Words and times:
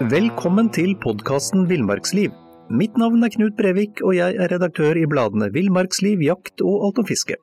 Velkommen 0.00 0.70
til 0.72 0.94
podkasten 0.96 1.66
Villmarksliv. 1.68 2.30
Mitt 2.72 2.96
navn 2.96 3.20
er 3.20 3.28
Knut 3.34 3.52
Brevik, 3.58 4.00
og 4.00 4.14
jeg 4.16 4.38
er 4.40 4.48
redaktør 4.48 4.96
i 4.96 5.04
bladene 5.04 5.50
Villmarksliv, 5.52 6.22
Jakt 6.24 6.64
og 6.64 6.86
Alt 6.86 7.02
om 7.02 7.06
fiske. 7.10 7.36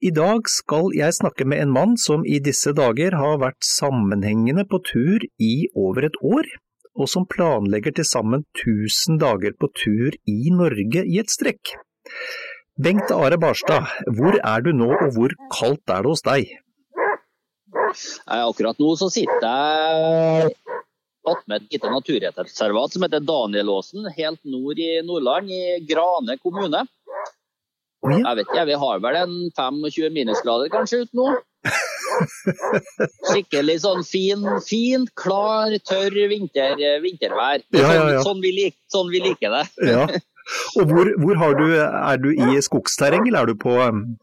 I 0.00 0.10
dag 0.16 0.48
skal 0.48 0.88
jeg 0.96 1.12
snakke 1.12 1.44
med 1.44 1.60
en 1.60 1.74
mann 1.76 1.92
som 2.00 2.24
i 2.24 2.40
disse 2.40 2.72
dager 2.72 3.18
har 3.20 3.36
vært 3.44 3.60
sammenhengende 3.68 4.64
på 4.64 4.80
tur 4.80 5.20
i 5.36 5.68
over 5.76 6.08
et 6.08 6.16
år, 6.24 6.48
og 6.96 7.12
som 7.12 7.28
planlegger 7.28 7.92
til 8.00 8.08
sammen 8.08 8.46
1000 8.56 9.20
dager 9.20 9.52
på 9.60 9.68
tur 9.76 10.16
i 10.24 10.48
Norge 10.48 11.04
i 11.04 11.20
et 11.20 11.28
strekk. 11.28 11.76
Bengt 12.78 13.10
Are 13.10 13.34
Barstad, 13.42 13.88
hvor 14.14 14.36
er 14.38 14.62
du 14.62 14.68
nå 14.70 14.86
og 14.94 15.08
hvor 15.16 15.32
kaldt 15.50 15.90
er 15.90 16.04
det 16.04 16.12
hos 16.12 16.20
deg? 16.22 16.52
Akkurat 18.30 18.78
nå 18.78 18.92
så 19.00 19.08
sitter 19.10 19.42
jeg 19.42 20.52
attmed 21.26 21.56
et 21.64 21.74
lite 21.74 21.90
naturreservat 21.90 22.94
som 22.94 23.02
heter 23.02 23.24
Danielåsen, 23.26 24.06
helt 24.14 24.38
nord 24.46 24.78
i 24.78 24.92
Nordland, 25.02 25.50
i 25.50 25.80
Grane 25.90 26.38
kommune. 26.38 26.84
Jeg 28.06 28.38
vet 28.38 28.46
ikke, 28.46 28.68
vi 28.70 28.78
har 28.84 29.02
vel 29.08 29.20
en 29.24 29.36
25 29.58 30.14
minusgrader 30.14 30.70
kanskje 30.70 31.02
ute 31.02 31.18
nå. 31.18 31.34
Skikkelig 33.32 33.80
sånn 33.82 34.06
fin, 34.06 34.46
fint, 34.62 35.10
klar, 35.18 35.74
tørr 35.82 36.14
vinter, 36.30 36.78
vintervær. 37.02 37.66
Ja. 37.74 38.22
Sånn, 38.22 38.38
vi 38.44 38.54
lik, 38.62 38.78
sånn 38.86 39.10
vi 39.10 39.26
liker 39.26 39.58
det. 39.58 40.22
Og 40.80 40.92
hvor, 40.92 41.10
hvor 41.22 41.40
har 41.40 41.56
du, 41.58 41.66
er 41.78 42.20
du 42.22 42.30
i 42.32 42.60
skogsterreng, 42.64 43.26
eller 43.28 43.44
er 43.44 43.52
du 43.52 43.58
på, 43.60 43.74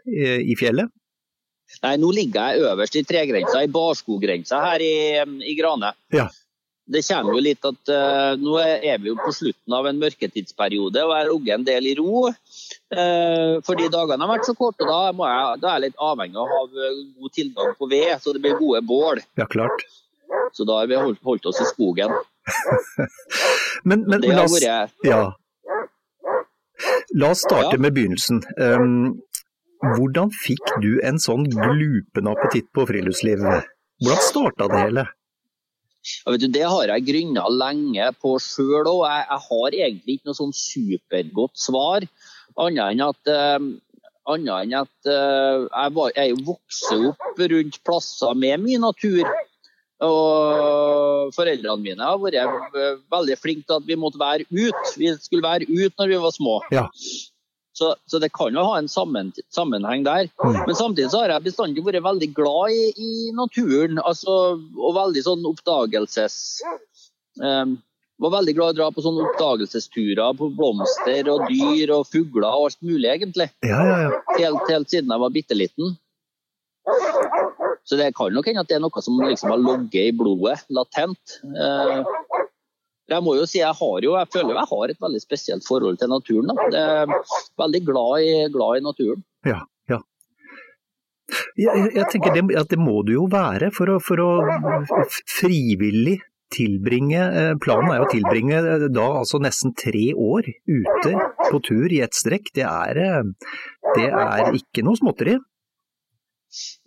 i, 0.09 0.31
i 0.53 0.57
fjellet? 0.59 0.91
Nei, 1.83 1.95
nå 1.99 2.09
ligger 2.15 2.53
jeg 2.53 2.65
øverst 2.69 2.97
i 2.99 3.03
tregrensa, 3.07 3.61
i 3.63 3.71
barskoggrensa 3.71 4.61
her 4.63 4.83
i, 4.85 4.95
i 5.49 5.55
Grane. 5.57 5.91
Ja. 6.13 6.29
Det 6.85 7.01
kommer 7.07 7.33
jo 7.33 7.41
litt 7.41 7.65
at 7.65 7.89
uh, 7.89 8.35
Nå 8.37 8.59
er 8.61 8.99
vi 9.01 9.09
jo 9.09 9.15
på 9.17 9.31
slutten 9.33 9.73
av 9.73 9.87
en 9.89 9.97
mørketidsperiode, 9.97 11.01
og 11.01 11.13
jeg 11.15 11.23
har 11.23 11.31
ligget 11.31 11.55
en 11.55 11.65
del 11.65 11.89
i 11.89 11.95
ro. 11.97 12.27
Uh, 12.93 13.57
fordi 13.65 13.89
dagene 13.93 14.21
har 14.21 14.33
vært 14.35 14.45
så 14.45 14.53
korte, 14.57 14.85
da, 14.85 15.09
må 15.17 15.25
jeg, 15.25 15.61
da 15.63 15.71
er 15.71 15.79
jeg 15.79 15.85
litt 15.87 16.03
avhengig 16.11 16.37
av 16.37 16.45
å 16.45 16.59
ha 16.59 16.65
god 16.69 17.35
tilgang 17.39 17.73
på 17.79 17.89
ved, 17.89 18.11
så 18.21 18.35
det 18.35 18.43
blir 18.45 18.59
gode 18.61 18.83
bål. 18.85 19.23
Ja, 19.41 19.49
klart. 19.49 19.87
Så 20.53 20.67
da 20.67 20.77
har 20.81 20.91
vi 20.91 20.99
holdt, 20.99 21.23
holdt 21.25 21.49
oss 21.49 21.63
i 21.63 21.67
skogen. 21.71 22.13
men, 23.89 24.05
men 24.05 24.21
Det 24.21 24.35
har 24.37 24.45
vært 24.51 25.09
ja. 25.09 25.23
La 27.19 27.31
oss 27.33 27.43
starte 27.45 27.79
med 27.81 27.95
begynnelsen. 27.95 28.41
Um, 28.57 29.21
hvordan 29.95 30.31
fikk 30.33 30.77
du 30.83 30.95
en 31.05 31.19
sånn 31.21 31.45
glupende 31.51 32.33
appetitt 32.33 32.71
på 32.75 32.87
friluftsliv? 32.89 33.43
Hvordan 33.43 34.23
starta 34.23 34.69
det 34.71 34.81
hele? 34.81 35.05
Ja, 36.05 36.33
vet 36.33 36.43
du, 36.43 36.49
det 36.53 36.65
har 36.69 36.91
jeg 36.91 37.05
grunna 37.07 37.47
lenge 37.49 38.11
på 38.21 38.35
sjøl 38.43 38.85
òg. 38.91 39.01
Jeg, 39.09 39.25
jeg 39.29 39.41
har 39.47 39.77
egentlig 39.79 40.17
ikke 40.17 40.29
noe 40.29 40.37
sånn 40.37 40.53
supergodt 40.57 41.57
svar, 41.57 42.05
annet 42.61 42.93
enn 42.93 43.03
at, 43.07 43.31
uh, 43.31 43.65
annet 44.35 44.53
enn 44.59 44.77
at 44.83 45.09
uh, 45.09 45.65
jeg, 45.65 45.95
var, 45.97 46.13
jeg 46.13 46.35
er 46.35 46.53
opp 46.53 47.41
rundt 47.55 47.81
plasser 47.87 48.37
med 48.45 48.61
mye 48.67 48.83
natur. 48.85 49.25
Og 50.03 51.31
foreldrene 51.35 51.79
mine 51.79 52.03
har 52.03 52.19
vært 52.19 52.75
eh, 52.75 52.97
veldig 53.11 53.37
flinke 53.39 53.63
til 53.69 53.77
at 53.77 53.87
vi 53.87 53.95
måtte 53.99 54.19
være 54.19 54.47
ute. 54.51 54.91
Vi 54.99 55.13
skulle 55.21 55.45
være 55.45 55.69
ute 55.69 55.95
når 56.01 56.11
vi 56.11 56.19
var 56.25 56.35
små. 56.35 56.59
Ja. 56.75 56.89
Så, 57.75 57.93
så 58.07 58.19
det 58.23 58.31
kan 58.35 58.55
jo 58.55 58.63
ha 58.67 58.77
en 58.79 58.87
sammen, 58.91 59.33
sammenheng 59.51 60.05
der. 60.07 60.29
Mm. 60.43 60.61
Men 60.67 60.75
samtidig 60.75 61.09
så 61.11 61.23
har 61.23 61.33
jeg 61.33 61.47
bestandig 61.47 61.83
vært 61.83 62.03
veldig 62.03 62.29
glad 62.35 62.75
i, 62.75 62.85
i 62.95 63.31
naturen. 63.35 63.99
Altså, 64.03 64.55
og 64.59 64.95
veldig 64.99 65.25
sånn 65.27 65.49
oppdagelses... 65.51 66.37
Um, 67.43 67.81
var 68.23 68.31
veldig 68.31 68.53
glad 68.55 68.69
i 68.69 68.71
å 68.71 68.77
dra 68.77 68.85
på 68.95 69.03
sånne 69.03 69.25
oppdagelsesturer 69.27 70.37
på 70.39 70.47
blomster 70.55 71.27
og 71.33 71.49
dyr 71.51 71.91
og 71.97 72.05
fugler 72.07 72.47
og 72.47 72.69
alt 72.69 72.77
mulig, 72.79 73.09
egentlig. 73.11 73.49
Ja, 73.67 73.81
ja, 73.83 73.97
ja. 74.05 74.11
Helt, 74.37 74.69
helt 74.71 74.93
siden 74.93 75.11
jeg 75.11 75.23
var 75.25 75.33
bitte 75.35 75.57
liten. 75.57 75.97
Så 77.85 77.99
det 77.99 78.11
kan 78.17 78.33
nok 78.33 78.47
hende 78.49 78.63
at 78.65 78.69
det 78.71 78.79
er 78.79 78.83
noe 78.83 79.03
som 79.05 79.19
liksom 79.21 79.51
har 79.53 79.61
ligget 79.61 80.09
i 80.09 80.15
blodet, 80.17 80.57
latent. 80.73 81.37
Eh, 81.45 82.01
jeg 83.13 83.21
må 83.21 83.35
jo 83.37 83.45
si 83.45 83.61
jeg 83.61 83.77
har 83.77 84.01
jo, 84.01 84.15
jeg 84.17 84.31
føler 84.33 84.57
jeg 84.57 84.69
har 84.71 84.91
et 84.91 85.01
veldig 85.05 85.21
spesielt 85.21 85.65
forhold 85.67 86.01
til 86.01 86.09
naturen. 86.09 86.49
Da. 86.49 86.67
Jeg 86.73 87.05
er 87.05 87.33
veldig 87.61 87.81
glad 87.85 88.25
i, 88.25 88.35
glad 88.53 88.81
i 88.81 88.85
naturen. 88.87 89.25
ja, 89.45 89.61
ja. 89.91 90.01
Jeg, 91.57 91.89
jeg, 91.95 92.05
tenker 92.13 92.33
det, 92.33 92.45
at 92.57 92.69
det 92.69 92.77
må 92.81 93.01
du 93.05 93.15
jo 93.15 93.27
være 93.29 93.71
for 93.73 93.89
å, 93.93 93.99
for 94.01 94.21
å 94.21 94.29
frivillig 95.29 96.19
tilbringe 96.53 97.17
eh, 97.17 97.53
Planen 97.61 97.89
er 97.93 98.03
å 98.03 98.09
tilbringe 98.11 98.59
eh, 98.61 98.85
da 98.93 99.07
altså 99.21 99.39
nesten 99.41 99.73
tre 99.77 100.11
år 100.13 100.45
ute 100.69 101.15
på 101.49 101.61
tur 101.65 101.93
i 101.93 102.01
ett 102.05 102.17
strekk. 102.17 102.51
Det 102.57 102.65
er, 102.65 103.25
det 103.97 104.09
er 104.09 104.57
ikke 104.57 104.85
noe 104.85 104.97
småtteri. 105.01 105.37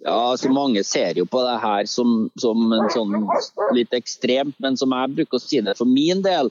Ja, 0.04 0.14
altså 0.30 0.50
Mange 0.54 0.84
ser 0.86 1.18
jo 1.18 1.26
på 1.28 1.40
det 1.44 1.56
her 1.62 1.88
som, 1.90 2.28
som 2.38 2.72
en 2.72 2.88
sånn 2.94 3.26
litt 3.76 3.92
ekstremt, 3.96 4.56
men 4.62 4.78
som 4.80 4.94
jeg 4.94 5.14
bruker 5.16 5.38
å 5.38 5.42
si 5.42 5.60
det 5.64 5.74
for 5.78 5.90
min 5.90 6.22
del, 6.24 6.50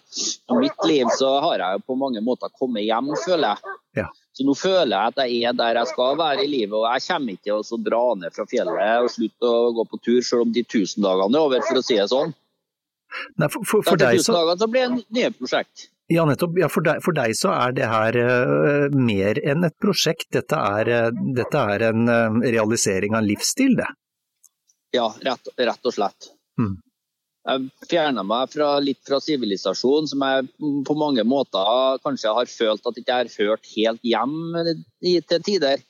av 0.52 0.62
mitt 0.62 0.88
liv, 0.88 1.10
så 1.18 1.38
har 1.46 1.64
jeg 1.64 1.80
jo 1.80 1.86
på 1.88 1.98
mange 2.00 2.22
måter 2.26 2.52
kommet 2.60 2.86
hjem, 2.86 3.14
føler 3.24 3.54
jeg. 3.54 3.78
Ja. 4.04 4.08
Så 4.38 4.46
nå 4.46 4.54
føler 4.54 4.94
jeg 4.94 5.14
at 5.14 5.22
jeg 5.24 5.50
er 5.50 5.56
der 5.58 5.80
jeg 5.82 5.90
skal 5.90 6.18
være 6.20 6.44
i 6.46 6.50
livet, 6.52 6.76
og 6.78 6.86
jeg 6.86 7.06
kommer 7.08 7.38
ikke 7.38 7.46
til 7.48 7.78
å 7.78 7.82
dra 7.88 8.04
ned 8.22 8.36
fra 8.36 8.46
fjellet 8.52 9.06
og 9.08 9.14
slutte 9.16 9.54
å 9.54 9.72
gå 9.80 9.88
på 9.90 10.02
tur, 10.04 10.20
selv 10.22 10.46
om 10.46 10.54
de 10.54 10.66
tusen 10.68 11.08
dagene 11.08 11.40
er 11.40 11.48
over, 11.50 11.64
for 11.66 11.82
å 11.82 11.86
si 11.88 11.98
det 11.98 12.10
sånn. 12.14 12.36
Nei, 13.40 13.48
for, 13.50 13.64
for, 13.64 13.82
for 13.82 13.96
Etter 13.96 14.18
deg 14.18 14.22
så 14.22 14.36
dager 14.36 14.60
så 14.62 14.68
blir 14.70 14.92
det 14.92 15.06
nye 15.18 15.32
prosjekt. 15.34 15.88
Ja, 16.08 16.24
nettopp. 16.26 16.56
Ja, 16.56 16.70
for, 16.72 16.86
deg, 16.88 17.02
for 17.04 17.16
deg 17.16 17.36
så 17.36 17.52
er 17.52 17.74
det 17.76 17.88
her 17.92 18.16
uh, 18.16 18.96
mer 18.96 19.40
enn 19.44 19.68
et 19.68 19.76
prosjekt. 19.84 20.30
Dette 20.32 20.56
er, 20.56 20.92
uh, 21.10 21.24
dette 21.36 21.64
er 21.76 21.84
en 21.90 22.08
uh, 22.08 22.38
realisering 22.48 23.16
av 23.16 23.26
en 23.26 23.28
livsstil, 23.28 23.76
det. 23.80 23.90
Ja, 24.96 25.10
rett, 25.26 25.52
rett 25.60 25.90
og 25.90 25.96
slett. 25.96 26.30
Mm. 26.62 26.78
Jeg 27.48 27.90
fjerna 27.92 28.24
meg 28.28 28.54
fra, 28.54 28.70
litt 28.84 29.02
fra 29.08 29.20
sivilisasjon, 29.24 30.08
som 30.08 30.24
jeg 30.24 30.48
på 30.88 30.96
mange 31.00 31.24
måter 31.28 32.00
kanskje 32.04 32.34
har 32.40 32.48
følt 32.52 32.88
at 32.88 32.96
jeg 32.98 33.04
ikke 33.04 33.20
har 33.20 33.34
hørt 33.40 33.70
helt 33.76 34.08
hjem 34.08 34.40
i, 35.04 35.14
til 35.20 35.44
tider. 35.44 35.84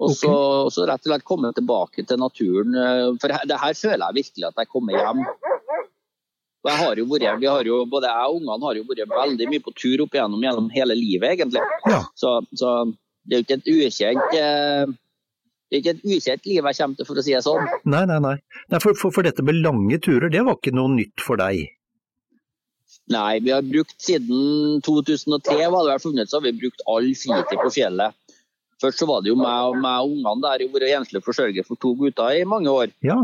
Og 0.00 0.14
så, 0.16 0.34
så 0.72 0.86
rett 0.88 1.02
og 1.02 1.10
slett 1.10 1.26
komme 1.28 1.50
tilbake 1.54 2.06
til 2.08 2.22
naturen. 2.22 2.78
For 3.20 3.34
det 3.50 3.58
her 3.58 3.74
føler 3.76 4.06
jeg 4.06 4.18
virkelig 4.22 4.46
at 4.48 4.62
jeg 4.62 4.70
kommer 4.70 4.96
hjem. 4.96 5.26
Og 6.60 6.68
jeg 6.68 6.80
har 6.82 6.98
jo 7.00 7.04
vært, 7.08 7.28
vi 7.40 7.48
har 7.48 7.68
jo, 7.68 7.76
både 7.88 8.08
jeg 8.10 8.32
og 8.32 8.40
ungene 8.40 8.66
har 8.68 8.78
jo 8.80 8.88
vært 8.88 9.14
veldig 9.14 9.46
mye 9.48 9.62
på 9.64 9.72
tur 9.76 10.02
opp 10.04 10.16
igjennom 10.16 10.42
gjennom 10.44 10.66
hele 10.74 10.96
livet, 10.98 11.30
egentlig. 11.32 11.62
Ja. 11.88 12.02
Så, 12.20 12.34
så 12.52 12.74
det 13.24 13.38
er 13.38 13.40
jo 13.40 13.46
ikke 13.46 13.58
et 13.60 13.70
ukjent 13.72 14.36
eh, 14.36 14.92
det 15.70 15.78
er 15.78 15.82
ikke 15.84 15.92
et 15.94 16.06
ukjent 16.16 16.46
liv 16.50 16.66
jeg 16.66 16.76
kommer 16.80 16.98
til, 16.98 17.06
for 17.06 17.20
å 17.20 17.22
si 17.22 17.34
det 17.36 17.44
sånn. 17.46 17.68
Nei, 17.86 18.02
nei, 18.10 18.18
nei. 18.24 18.36
nei 18.74 18.80
for, 18.82 18.96
for, 18.98 19.14
for 19.14 19.26
dette 19.26 19.44
med 19.46 19.60
lange 19.62 20.00
turer, 20.02 20.26
det 20.32 20.42
var 20.46 20.58
ikke 20.58 20.74
noe 20.74 20.90
nytt 20.96 21.22
for 21.22 21.38
deg? 21.38 21.68
Nei, 23.10 23.38
vi 23.42 23.52
har 23.54 23.62
brukt 23.66 23.94
siden 24.02 24.82
2003 24.86 25.68
var 25.70 25.86
det 25.86 25.94
vel 25.94 26.02
funnet, 26.02 26.30
så 26.30 26.40
har 26.40 26.48
vi 26.48 26.56
brukt 26.58 26.82
all 26.90 27.06
fritid 27.14 27.62
på 27.62 27.70
fjellet. 27.74 28.18
Først 28.82 29.02
så 29.02 29.06
var 29.06 29.22
det 29.22 29.30
jo 29.30 29.38
meg 29.38 29.70
og 29.70 29.78
meg 29.78 30.02
og 30.02 30.16
ungene 30.16 30.42
der. 30.42 30.62
Jeg 30.64 30.70
har 30.70 30.80
vært 30.80 30.94
enslig 30.98 31.22
forsørger 31.22 31.66
for 31.68 31.78
to 31.82 31.92
gutter 32.00 32.34
i 32.34 32.46
mange 32.48 32.72
år. 32.72 32.90
Ja. 33.04 33.18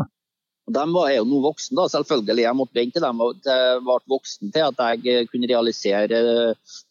De 0.67 0.83
var 0.91 1.13
jo 1.15 1.25
nå 1.29 1.41
voksne, 1.45 1.77
da, 1.79 1.87
selvfølgelig. 1.93 2.43
Jeg 2.43 2.59
måtte 2.59 2.79
vente 2.79 2.99
til 2.99 3.07
de 3.07 3.81
ble 3.87 3.99
voksne 4.11 4.51
til 4.55 4.67
at 4.67 5.05
jeg 5.07 5.29
kunne 5.31 5.51
realisere 5.51 6.23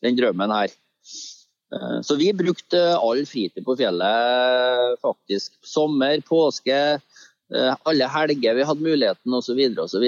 den 0.03 0.19
drømmen 0.19 0.53
her. 0.55 0.75
Eh, 1.75 2.01
så 2.01 2.15
vi 2.15 2.33
brukte 2.33 2.81
all 2.95 3.25
fritid 3.27 3.65
på 3.65 3.75
fjellet, 3.79 4.99
faktisk. 5.03 5.57
Sommer, 5.65 6.21
påske, 6.27 6.79
eh, 7.51 7.75
alle 7.83 8.09
helger 8.15 8.55
vi 8.55 8.67
hadde 8.69 8.87
muligheten, 8.87 9.33
osv. 9.33 9.61
osv. 9.83 10.05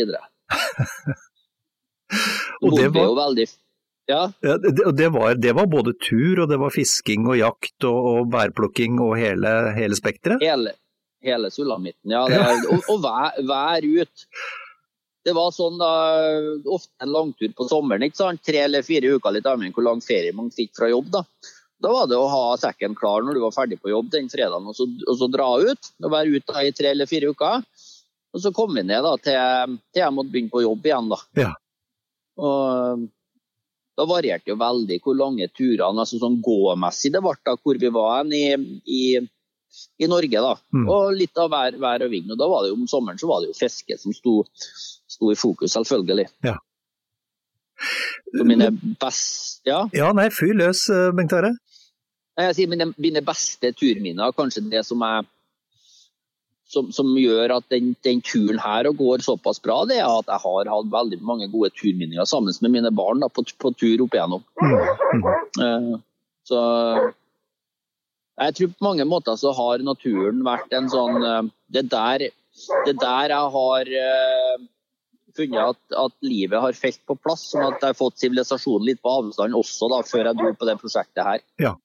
Og 2.62 2.78
det 2.80 2.90
var, 2.96 3.16
veldig 3.26 3.48
ja. 4.08 4.32
ja 4.42 4.58
det, 4.64 4.72
det, 4.96 5.10
var, 5.12 5.36
det, 5.36 5.54
var, 5.54 5.68
både 5.68 5.94
tur, 6.00 6.44
og 6.44 6.50
det 6.50 6.60
var 6.62 6.72
fisking 6.72 7.28
og 7.28 7.40
jakt 7.42 7.88
og, 7.90 7.98
og 8.14 8.30
bærplukking 8.32 9.02
og 9.04 9.18
hele, 9.20 9.54
hele 9.76 9.98
spekteret? 10.00 10.40
Hele, 10.44 10.72
hele 11.26 11.52
sulamitten, 11.52 12.14
ja. 12.14 12.24
Er, 12.30 12.64
og, 12.72 12.88
og 12.94 13.04
vær, 13.04 13.38
vær, 13.48 13.86
ut. 13.86 14.26
Det 15.28 15.34
var 15.36 15.52
sånn 15.52 15.80
da, 15.82 15.92
ofte 16.72 17.04
en 17.04 17.12
langtur 17.12 17.52
på 17.58 17.68
sommeren, 17.68 18.06
ikke 18.08 18.22
sant? 18.22 18.44
tre 18.46 18.64
eller 18.68 18.86
fire 18.86 19.18
uker, 19.18 19.36
litt 19.36 19.50
avhengig 19.50 19.76
hvor 19.76 19.88
lang 19.90 20.04
ferie 20.04 20.36
man 20.36 20.54
fikk 20.54 20.76
fra 20.78 20.92
jobb. 20.92 21.12
Da 21.14 21.26
Da 21.84 21.92
var 21.94 22.08
det 22.10 22.18
å 22.18 22.30
ha 22.32 22.56
sekken 22.58 22.96
klar 22.98 23.22
når 23.22 23.38
du 23.38 23.44
var 23.44 23.54
ferdig 23.54 23.82
på 23.82 23.92
jobb 23.92 24.08
den 24.14 24.32
fredagen, 24.32 24.66
og 24.66 24.78
så, 24.78 24.88
og 24.88 25.20
så 25.20 25.28
dra 25.30 25.50
ut. 25.62 25.92
og 26.04 26.10
Være 26.14 26.40
ute 26.40 26.64
i 26.66 26.72
tre 26.74 26.94
eller 26.96 27.10
fire 27.10 27.34
uker. 27.36 27.68
Og 28.34 28.42
så 28.42 28.54
kom 28.54 28.74
vi 28.74 28.84
ned 28.86 29.04
da, 29.04 29.14
til, 29.22 29.78
til 29.94 30.02
jeg 30.04 30.16
måtte 30.16 30.34
begynne 30.34 30.54
på 30.54 30.64
jobb 30.64 30.88
igjen. 30.90 31.12
da. 31.12 31.20
Ja. 31.38 31.52
Og 32.38 33.06
da 33.98 34.06
varierte 34.06 34.52
jo 34.52 34.60
veldig 34.62 35.00
hvor 35.02 35.18
lange 35.18 35.48
turene 35.58 36.04
altså 36.04 36.20
sånn 36.22 36.38
gåmessig 36.46 37.12
det 37.16 37.22
ble 37.26 37.34
da, 37.46 37.56
hvor 37.58 37.80
vi 37.82 37.90
var 37.94 38.30
i, 38.30 38.44
i, 38.86 39.02
i 39.98 40.08
Norge. 40.10 40.42
da, 40.44 40.54
mm. 40.74 40.88
Og 40.94 41.18
litt 41.18 41.38
av 41.42 41.52
vær, 41.54 41.78
vær, 41.82 42.06
og 42.06 42.14
vind. 42.14 42.32
og 42.32 42.40
da 42.40 42.48
var 42.52 42.64
det 42.64 42.72
jo 42.72 42.80
Om 42.80 42.88
sommeren 42.92 43.20
så 43.20 43.30
var 43.30 43.42
det 43.42 43.52
jo 43.52 43.58
fiske 43.58 43.98
som 44.00 44.16
sto, 44.16 44.42
sto 45.08 45.32
i 45.32 45.38
fokus, 45.40 45.74
selvfølgelig. 45.74 46.28
Ja. 46.46 46.58
Så 48.34 48.44
mine 48.46 48.72
best, 49.02 49.62
ja. 49.70 49.86
ja, 49.94 50.12
nei, 50.18 50.30
fyr 50.34 50.56
løs, 50.58 50.88
eh, 50.94 51.12
Bengt 51.16 51.34
Are. 51.38 51.54
Jeg 52.38 52.54
sier 52.58 52.70
mine, 52.70 52.92
mine 53.02 53.22
beste 53.26 53.72
turminner, 53.74 54.34
kanskje 54.38 54.66
det 54.70 54.84
som 54.86 55.02
er 55.06 55.26
som, 56.68 56.90
som, 56.92 57.14
gjør 57.16 57.54
at 57.58 57.68
den, 57.72 57.94
den, 58.04 58.20
turen 58.26 58.60
her 58.60 58.90
går 59.00 59.24
såpass 59.24 59.62
bra, 59.64 59.80
det 59.88 60.02
er 60.02 60.10
at 60.10 60.28
jeg 60.28 60.44
har 60.44 60.72
hatt 60.74 60.90
veldig 60.92 61.20
mange 61.24 61.48
gode 61.52 61.72
turminninger 61.78 62.28
sammen 62.28 62.56
med 62.62 62.74
mine 62.74 62.92
barn 62.92 63.24
da, 63.24 63.30
på, 63.32 63.46
på, 63.56 63.72
tur 63.80 64.04
opp 64.04 64.18
igjennom. 64.18 64.44
Mm. 64.60 65.24
Uh, 65.62 65.94
så 66.48 66.60
jeg 68.38 68.58
tror 68.58 68.74
på 68.74 68.88
mange 68.88 69.08
måter 69.10 69.38
så 69.40 69.54
har 69.58 69.84
naturen 69.86 70.44
vært 70.46 70.74
en 70.78 70.90
sånn 70.92 71.22
uh, 71.24 71.44
det, 71.74 71.88
der, 71.92 72.28
det 72.86 72.96
der 73.02 73.34
jeg 73.34 73.54
har 73.58 73.94
uh, 73.98 74.68
funnet 75.38 75.74
at, 75.74 75.82
at, 76.06 76.16
livet 76.26 76.62
har 76.62 76.78
felt 76.78 77.02
på 77.08 77.18
plass, 77.20 77.50
sånn 77.52 77.68
at 77.70 77.82
jeg 77.82 77.94
har 77.94 77.98
fått 77.98 78.22
sivilisasjonen 78.22 78.88
litt 78.90 79.02
på 79.04 79.18
avstand 79.22 79.58
også 79.58 79.90
da, 79.94 80.02
før 80.08 80.32
jeg 80.32 80.40
dro 80.40 80.54
på 80.58 80.70
det 80.70 80.80
prosjektet 80.82 81.28
her. 81.28 81.44
Ja. 81.62 81.76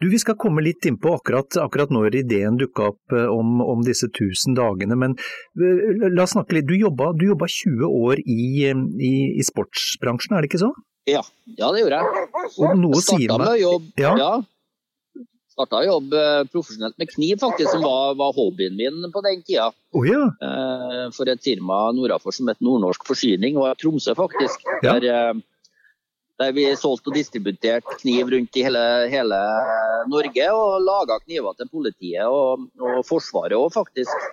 Du, 0.00 0.10
Vi 0.10 0.18
skal 0.18 0.34
komme 0.38 0.62
litt 0.64 0.86
innpå 0.88 1.14
akkurat, 1.14 1.56
akkurat 1.62 1.92
når 1.94 2.16
ideen 2.22 2.58
dukka 2.58 2.88
opp 2.92 3.14
eh, 3.14 3.28
om, 3.30 3.60
om, 3.62 3.84
disse 3.86 4.08
1000 4.10 4.56
dagene, 4.58 4.98
men 4.98 5.14
eh, 5.14 6.08
la 6.10 6.24
oss 6.24 6.34
snakke 6.34 6.58
litt. 6.58 6.66
Du 6.66 6.74
jobba, 6.74 7.12
du 7.14 7.28
jobba 7.28 7.46
20 7.46 7.86
år 7.86 8.22
i, 8.24 8.40
eh, 8.70 8.86
i, 8.98 9.12
i, 9.38 9.46
sportsbransjen, 9.46 10.34
er 10.34 10.42
det 10.42 10.50
ikke 10.50 10.64
så? 10.64 10.72
Ja, 11.10 11.22
ja 11.58 11.70
det 11.74 11.84
gjorde 11.84 12.00
jeg. 12.02 12.26
Og 12.62 12.74
noe 12.80 13.04
sier 13.04 13.36
meg... 13.38 13.54
Jobb, 13.62 13.86
ja. 14.02 14.16
ja. 14.18 14.32
Starta 15.52 15.82
å 15.82 15.84
jobbe 15.84 16.20
profesjonelt 16.48 16.96
med 16.96 17.10
kniv, 17.12 17.36
faktisk, 17.42 17.74
som 17.74 17.82
var, 17.84 18.14
var 18.16 18.32
hobbyen 18.32 18.76
min 18.78 19.10
på 19.12 19.20
den 19.26 19.42
tida. 19.44 19.68
Oh, 19.92 20.04
ja. 20.08 20.22
For 21.12 21.28
et 21.28 21.42
firma 21.44 21.84
nordafor 21.92 22.32
som 22.32 22.48
het 22.48 22.62
Nordnorsk 22.64 23.04
Forsyning, 23.04 23.58
og 23.60 23.76
Tromsø 23.82 24.14
faktisk. 24.16 24.64
Ja. 24.80 24.94
Der, 24.96 25.42
der 26.40 26.54
vi 26.56 26.64
solgte 26.80 27.12
og 27.12 27.18
distributerte 27.18 27.98
kniv 28.00 28.32
rundt 28.32 28.56
i 28.56 28.64
hele, 28.64 28.84
hele 29.12 29.40
Norge, 30.08 30.46
og 30.56 30.86
laga 30.86 31.18
kniver 31.26 31.58
til 31.58 31.68
politiet 31.74 32.24
og, 32.24 32.64
og 32.80 33.02
Forsvaret 33.06 33.58
òg, 33.58 33.68
faktisk. 33.76 34.24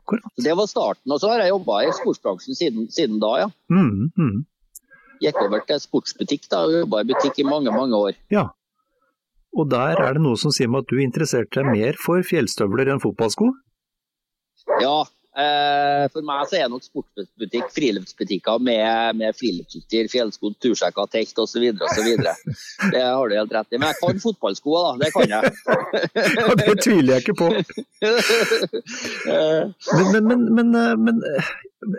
Akkurat. 0.00 0.26
Det 0.44 0.56
var 0.58 0.66
starten. 0.68 1.14
Og 1.14 1.22
så 1.22 1.30
har 1.30 1.44
jeg 1.44 1.54
jobba 1.54 1.78
i 1.84 1.94
sportsbransjen 1.94 2.58
siden, 2.58 2.90
siden 2.92 3.22
da, 3.22 3.36
ja. 3.44 3.48
Mm, 3.70 4.10
mm. 4.18 4.42
Gikk 5.22 5.38
over 5.46 5.62
til 5.70 5.80
sportsbutikk 5.80 6.50
da, 6.50 6.66
og 6.66 6.76
jobba 6.82 7.00
i 7.04 7.08
butikk 7.14 7.38
i 7.40 7.46
mange, 7.46 7.70
mange 7.72 8.02
år. 8.10 8.18
Ja. 8.34 8.48
Og 9.54 9.68
der 9.70 10.00
er 10.02 10.16
det 10.16 10.22
noe 10.24 10.38
som 10.40 10.52
sier 10.54 10.70
meg 10.70 10.84
at 10.84 10.90
du 10.90 10.98
interesserte 11.02 11.60
deg 11.60 11.70
mer 11.70 11.98
for 12.00 12.24
fjellstøvler 12.26 12.90
enn 12.90 13.02
fotballsko? 13.02 13.52
Ja, 14.82 15.04
for 15.34 16.22
meg 16.26 16.46
så 16.46 16.60
er 16.60 16.68
nok 16.70 16.84
sportsbutikk 16.86 17.72
friluftsbutikker 17.74 18.60
med, 18.62 19.18
med 19.18 19.34
friluftsutstyr, 19.34 20.06
fjellsko, 20.12 20.52
tursekker, 20.62 21.10
telt 21.10 21.40
osv. 21.42 21.64
Det 21.74 23.02
har 23.02 23.28
du 23.28 23.36
helt 23.36 23.54
rett 23.56 23.74
i. 23.74 23.80
Men 23.80 23.90
jeg 23.90 24.00
kan 24.00 24.22
fotballsko, 24.22 24.76
da. 24.78 24.92
Det 25.02 25.10
kan 25.14 25.34
jeg. 25.34 25.42
ja, 26.38 26.46
det 26.60 26.76
tviler 26.84 27.16
jeg 27.16 27.24
ikke 27.24 27.38
på. 27.42 27.50
Men, 30.14 30.28
men, 30.28 30.44
men, 30.54 30.74
men, 31.02 31.22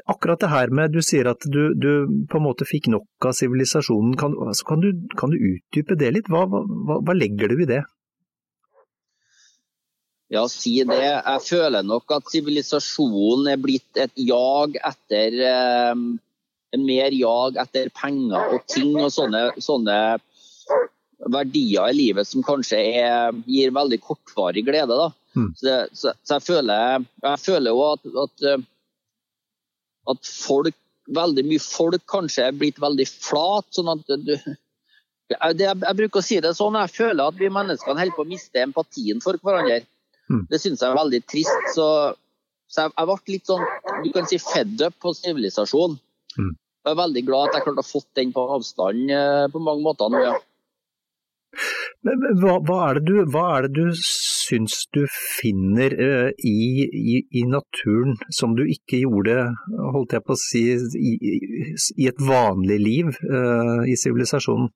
akkurat 0.05 0.41
det 0.41 0.49
her 0.51 0.71
med 0.73 0.93
Du 0.95 1.01
sier 1.05 1.27
at 1.29 1.45
du, 1.51 1.73
du 1.75 1.91
på 2.31 2.39
en 2.39 2.45
måte 2.45 2.67
fikk 2.67 2.89
nok 2.93 3.27
av 3.29 3.35
sivilisasjonen. 3.37 4.15
Kan, 4.19 4.37
altså, 4.47 4.67
kan, 4.71 4.83
du, 4.83 5.05
kan, 5.19 5.33
du, 5.33 5.37
utdype 5.55 5.99
det 5.99 6.13
litt? 6.15 6.31
Hva, 6.31 6.45
hva, 6.47 7.01
hva 7.01 7.17
legger 7.17 7.51
du 7.51 7.63
i 7.63 7.69
det? 7.69 7.83
Ja, 10.33 10.47
si 10.49 10.79
det. 10.87 11.01
Jeg 11.05 11.41
føler 11.45 11.85
nok 11.85 12.09
at 12.15 12.31
sivilisasjonen 12.33 13.51
er 13.51 13.59
blitt 13.61 13.99
et 14.01 14.13
jag 14.17 14.79
etter 14.81 15.35
eh, 15.45 16.05
en 16.75 16.85
mer 16.85 17.13
jag 17.15 17.59
etter 17.61 17.91
penger 17.93 18.55
og 18.55 18.65
ting 18.71 18.95
og 18.97 19.11
sånne, 19.13 19.51
sånne 19.61 19.97
verdier 21.31 21.91
i 21.91 21.95
livet 21.95 22.27
som 22.27 22.43
kanskje 22.45 22.79
er, 22.99 23.37
gir 23.47 23.73
veldig 23.75 24.01
kortvarig 24.03 24.65
glede. 24.67 24.97
Da. 24.97 25.11
Mm. 25.37 25.51
Så, 25.59 25.77
så, 25.93 26.15
så, 26.23 26.37
jeg 26.37 26.47
føler, 26.49 27.05
jeg 27.23 27.43
føler 27.45 27.71
jo 27.71 27.85
at, 27.91 28.11
at, 28.25 28.45
eh, 28.49 28.67
at, 30.11 30.35
folk, 30.49 30.77
veldig 31.15 31.45
mye 31.45 31.61
folk 31.61 32.05
kanskje 32.09 32.49
er 32.49 32.59
blitt 32.59 32.81
veldig 32.81 33.07
flat. 33.13 33.69
sånn 33.77 33.93
at 33.93 34.15
du, 34.25 34.33
jeg, 34.35 35.37
jeg, 35.37 35.65
jeg, 35.69 35.97
bruker 36.01 36.21
å 36.21 36.25
si 36.25 36.39
det 36.43 36.55
sånn, 36.57 36.77
jeg 36.81 36.97
føler 36.97 37.29
at 37.29 37.37
vi 37.39 37.51
menneskene 37.53 37.99
holder 38.01 38.17
på 38.17 38.25
å 38.25 38.31
miste 38.33 38.65
empatien 38.65 39.21
for 39.23 39.39
hverandre. 39.41 39.83
Mm. 40.31 40.45
Det 40.49 40.59
syns 40.61 40.81
jeg 40.81 40.89
er 40.89 40.97
veldig 40.97 41.21
trist. 41.29 41.69
Så, 41.75 41.87
så 42.71 42.85
jeg, 42.85 42.95
jeg, 42.95 43.09
ble 43.11 43.35
litt 43.35 43.51
sånn 43.51 43.65
du 44.05 44.11
kan 44.15 44.29
si 44.29 44.41
fed 44.41 44.81
up 44.87 44.97
på 45.01 45.13
sivilisasjon. 45.17 45.97
Mm. 46.35 46.53
Jeg 46.85 46.93
er 46.93 46.99
veldig 47.01 47.23
glad 47.25 47.49
at 47.49 47.57
jeg 47.57 47.65
klarte 47.65 47.81
å 47.81 47.87
fått 47.87 48.11
den 48.17 48.33
på 48.35 48.43
avstand 48.57 49.09
eh, 49.09 49.45
på 49.49 49.61
mange 49.63 49.85
måter 49.85 50.11
nå, 50.13 50.21
ja. 50.21 50.35
Men, 52.05 52.21
hva, 52.41 52.59
hva, 52.67 52.79
er 52.91 52.99
du, 53.01 53.13
hva, 53.31 53.45
er 53.55 53.65
det 53.65 53.79
du, 53.79 53.95
syns 53.97 54.83
du 54.93 55.05
finner 55.09 55.95
uh, 55.97 56.27
i, 56.37 56.83
i, 56.85 57.15
i, 57.39 57.45
naturen 57.49 58.19
som 58.29 58.53
du 58.57 58.61
ikke 58.67 58.99
gjorde, 59.01 59.37
holdt 59.95 60.13
jeg 60.13 60.25
på 60.27 60.35
å 60.35 60.41
si, 60.41 60.61
i, 60.99 61.13
i 61.95 62.09
et 62.11 62.21
vanlig 62.21 62.77
liv 62.83 63.09
uh, 63.23 63.81
i 63.87 63.95
sivilisasjonen? 63.97 64.69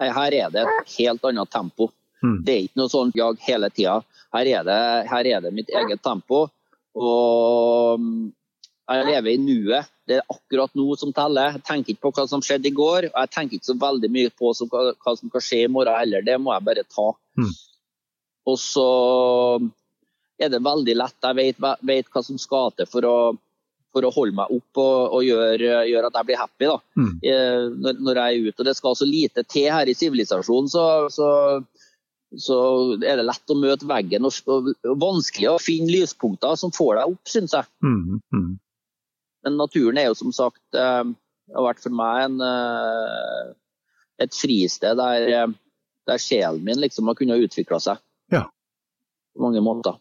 Her 0.00 0.38
er 0.38 0.54
det 0.54 0.64
et 0.64 0.96
helt 0.96 1.28
annet 1.28 1.52
tempo. 1.52 1.90
Mm. 2.24 2.38
Det 2.44 2.54
er 2.54 2.66
ikke 2.66 2.80
noe 2.80 2.92
sånn 2.92 3.12
jag 3.16 3.42
hele 3.44 3.70
tida. 3.74 3.98
Her, 4.34 4.50
her, 5.10 5.26
er 5.28 5.44
det 5.44 5.52
mitt 5.54 5.70
eget 5.70 6.02
tempo. 6.02 6.46
Og 6.94 8.00
mm, 8.00 8.32
jeg 8.90 9.06
lever 9.10 9.30
i 9.34 9.42
nuet. 9.42 9.90
Det 10.04 10.18
er 10.18 10.26
akkurat 10.32 10.72
nå 10.76 10.96
som 11.00 11.12
teller. 11.16 11.54
Jeg 11.54 11.64
tenker 11.68 11.94
ikke 11.94 12.08
på 12.08 12.14
hva 12.18 12.26
som 12.28 12.42
skjedde 12.44 12.68
i 12.68 12.74
går, 12.76 13.08
og 13.12 13.20
jeg 13.22 13.32
tenker 13.32 13.58
ikke 13.58 13.70
så 13.70 13.78
veldig 13.80 14.10
mye 14.12 14.32
på 14.34 14.50
hva 14.52 15.14
som 15.16 15.32
kan 15.32 15.44
skje 15.44 15.62
i 15.64 15.70
morgen 15.72 15.96
heller. 15.96 16.26
Det 16.26 16.36
må 16.40 16.52
jeg 16.52 16.66
bare 16.66 16.84
ta. 16.88 17.06
Mm. 17.40 17.54
Og 18.52 18.60
så 18.60 18.90
er 20.36 20.52
det 20.52 20.60
veldig 20.64 20.98
lett. 20.98 21.16
Jeg 21.24 21.38
vet, 21.40 21.66
vet 21.80 22.12
hva 22.12 22.22
som 22.26 22.40
skal 22.40 22.74
til 22.76 22.88
for 22.90 23.08
å, 23.08 23.16
for 23.94 24.04
å 24.04 24.12
holde 24.12 24.36
meg 24.36 24.52
opp 24.52 24.82
og, 24.82 25.16
og 25.18 25.24
gjøre, 25.24 25.84
gjør 25.88 26.10
at 26.10 26.18
jeg 26.20 26.28
blir 26.28 26.42
happy 26.42 26.68
da, 26.68 26.76
mm. 27.00 27.12
Eh, 27.30 27.64
når, 27.86 28.02
når, 28.02 28.20
jeg 28.20 28.34
er 28.34 28.50
ute. 28.50 28.58
Og 28.58 28.68
Det 28.68 28.76
skal 28.80 28.98
så 29.00 29.08
lite 29.08 29.46
til 29.48 29.70
her 29.72 29.88
i 29.88 29.96
sivilisasjonen, 29.96 30.68
så, 30.68 30.84
så 31.14 31.30
så 32.40 32.58
er 32.98 33.18
det 33.18 33.26
lett 33.26 33.52
å 33.52 33.56
møte 33.58 33.88
veggen 33.88 34.26
og, 34.26 34.36
og 34.50 35.00
vanskelig 35.00 35.50
å 35.52 35.60
finne 35.62 35.92
lyspunkter 35.92 36.56
som 36.58 36.72
får 36.74 36.98
deg 36.98 37.14
opp, 37.14 37.30
syns 37.30 37.54
jeg. 37.56 37.68
Mm, 37.84 38.20
mm. 38.34 38.48
Men 39.44 39.60
naturen 39.60 40.00
er 40.00 40.08
jo 40.08 40.16
som 40.18 40.32
sagt 40.34 40.78
eh, 40.78 41.04
har 41.52 41.66
vært 41.68 41.82
for 41.84 41.94
meg 41.94 42.24
en, 42.28 42.40
eh, 42.44 43.52
et 44.24 44.34
fristed 44.36 44.98
der, 45.00 45.28
eh, 45.28 45.54
der, 46.08 46.22
sjelen 46.22 46.64
min 46.64 46.80
liksom 46.80 47.10
har 47.10 47.18
kunnet 47.18 47.44
utvikle 47.44 47.80
seg. 47.82 48.00
Ja. 48.32 48.46
På 49.34 49.46
mange 49.46 49.62
måter. 49.64 50.00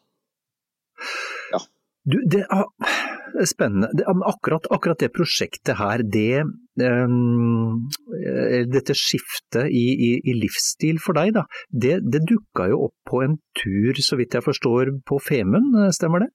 Ja. 1.51 1.63
Du, 2.07 2.19
det 2.29 2.45
er 2.47 3.47
spennende. 3.49 3.91
Det, 3.97 4.07
akkurat, 4.07 4.69
akkurat, 4.71 5.01
det 5.01 5.13
prosjektet 5.15 5.79
her, 5.79 6.05
det 6.05 6.45
Dette 8.73 8.95
skiftet 8.97 9.67
i, 9.69 9.83
i, 9.93 10.11
i, 10.23 10.33
livsstil 10.41 10.97
for 11.03 11.13
deg, 11.19 11.35
da, 11.35 11.43
det, 11.69 11.99
det 12.01 12.23
dukka 12.29 12.65
jo 12.71 12.87
opp 12.87 12.95
på 13.09 13.21
en 13.25 13.35
tur, 13.59 13.93
så 14.01 14.17
vidt 14.17 14.33
jeg 14.33 14.45
forstår, 14.45 14.89
på 15.05 15.19
Femund, 15.21 15.75
stemmer 15.93 16.25
det? 16.25 16.31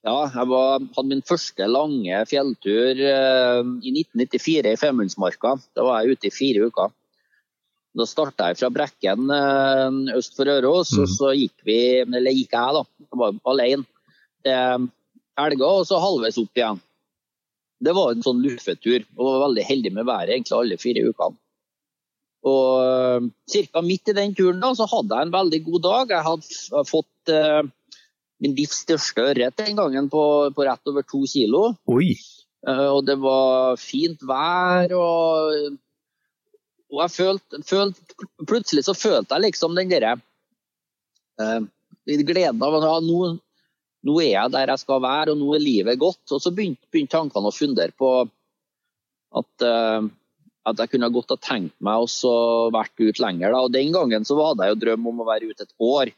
Ja, 0.00 0.30
jeg 0.32 0.48
var, 0.48 0.80
hadde 0.96 1.10
min 1.10 1.26
første 1.26 1.66
lange 1.68 2.22
fjelltur 2.28 3.02
uh, 3.04 3.60
i 3.84 3.92
1994 3.92 4.72
i 4.72 4.78
Femundsmarka. 4.80 5.58
Da 5.76 5.84
var 5.84 6.00
jeg 6.00 6.16
ute 6.16 6.30
i 6.30 6.32
fire 6.32 6.70
uker. 6.70 6.94
Da 7.98 8.06
starta 8.06 8.48
jeg 8.48 8.60
fra 8.62 8.70
Brekken 8.72 9.28
uh, 9.28 10.16
øst 10.16 10.38
for 10.38 10.48
Røros, 10.48 10.94
mm. 10.94 11.02
og 11.02 11.12
så 11.12 11.34
gikk 11.36 11.66
vi, 11.68 11.80
eller 12.06 12.32
gikk 12.32 12.56
jeg 12.56 12.78
da, 12.78 12.84
jeg 13.04 13.20
var 13.20 13.36
alene 13.52 13.84
til 14.46 14.88
Elga 15.40 15.68
og 15.80 15.84
så 15.88 16.00
halvveis 16.00 16.40
opp 16.40 16.62
igjen. 16.62 16.80
Det 17.80 17.94
var 17.96 18.12
en 18.12 18.24
sånn 18.24 18.42
luffetur, 18.44 19.06
og 19.16 19.24
var 19.26 19.46
veldig 19.46 19.64
heldig 19.64 19.92
med 19.96 20.08
været 20.08 20.34
egentlig 20.34 20.56
alle 20.58 20.80
fire 20.80 21.04
ukene. 21.08 21.38
Og 22.50 23.28
Ca. 23.52 23.82
midt 23.84 24.08
i 24.08 24.16
den 24.16 24.34
turen 24.36 24.62
da, 24.62 24.72
så 24.76 24.86
hadde 24.88 25.16
jeg 25.16 25.28
en 25.28 25.34
veldig 25.34 25.60
god 25.66 25.82
dag. 25.86 26.14
Jeg 26.14 26.26
hadde 26.26 26.84
fått 26.88 27.32
uh, 27.34 27.62
min 28.40 28.56
livs 28.56 28.82
største 28.86 29.26
ørret 29.32 29.58
den 29.60 29.76
gangen 29.76 30.08
på, 30.12 30.22
på, 30.56 30.64
rett 30.64 30.92
over 30.92 31.04
to 31.04 31.22
kilo. 31.28 31.66
Oi. 31.92 32.14
Uh, 32.66 32.88
og 32.96 33.04
det 33.08 33.18
var 33.20 33.76
fint 33.80 34.24
vær. 34.28 34.94
og, 34.96 35.76
og 36.92 37.04
jeg 37.04 37.14
følte, 37.16 37.62
følte, 37.68 38.28
Plutselig 38.48 38.86
så 38.88 38.96
følte 38.96 39.36
jeg 39.36 39.50
liksom 39.50 39.76
den 39.76 39.92
derre 39.92 40.16
uh, 41.40 41.60
gleden 42.08 42.64
av 42.64 42.80
at 42.80 42.88
ja, 42.88 42.96
nå, 43.04 43.34
nå 44.06 44.16
er 44.22 44.30
jeg 44.32 44.52
der 44.54 44.72
jeg 44.72 44.82
skal 44.82 45.02
være, 45.04 45.34
og 45.34 45.40
nå 45.40 45.50
er 45.56 45.64
livet 45.64 46.00
godt. 46.00 46.22
Og 46.32 46.40
så 46.42 46.52
begynte, 46.54 46.82
begynte 46.92 47.16
tankene 47.16 47.50
å 47.50 47.54
fundere 47.54 47.92
på 47.96 48.12
at, 49.40 49.66
uh, 49.66 50.08
at 50.70 50.82
jeg 50.82 50.94
kunne 50.94 51.12
godt 51.12 51.34
ha 51.34 51.38
tenkt 51.42 51.76
meg 51.84 52.06
å 52.06 52.40
vært 52.74 52.96
ute 52.96 53.22
lenger. 53.22 53.52
Da. 53.52 53.62
Og 53.66 53.74
Den 53.76 53.92
gangen 53.96 54.26
så 54.28 54.38
hadde 54.40 54.66
jeg 54.66 54.76
jo 54.76 54.82
drøm 54.86 55.10
om 55.12 55.22
å 55.22 55.28
være 55.28 55.52
ute 55.52 55.68
et 55.68 55.76
år. 55.76 56.12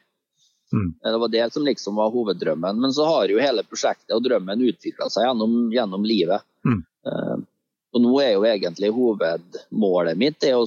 Mm. 0.72 0.92
Det 1.04 1.18
var 1.20 1.32
det 1.32 1.46
som 1.52 1.66
liksom 1.66 1.98
var 2.00 2.12
hoveddrømmen. 2.14 2.80
Men 2.80 2.94
så 2.96 3.08
har 3.08 3.32
jo 3.32 3.42
hele 3.42 3.66
prosjektet 3.66 4.14
og 4.16 4.22
drømmen 4.24 4.68
utvikla 4.70 5.10
seg 5.12 5.26
gjennom, 5.26 5.56
gjennom 5.74 6.06
livet. 6.06 6.46
Mm. 6.64 6.84
Uh, 7.06 7.40
og 7.92 8.00
nå 8.00 8.12
er 8.22 8.30
jo 8.32 8.46
egentlig 8.48 8.88
hovedmålet 8.94 10.16
mitt 10.16 10.38
det 10.40 10.54
å 10.56 10.64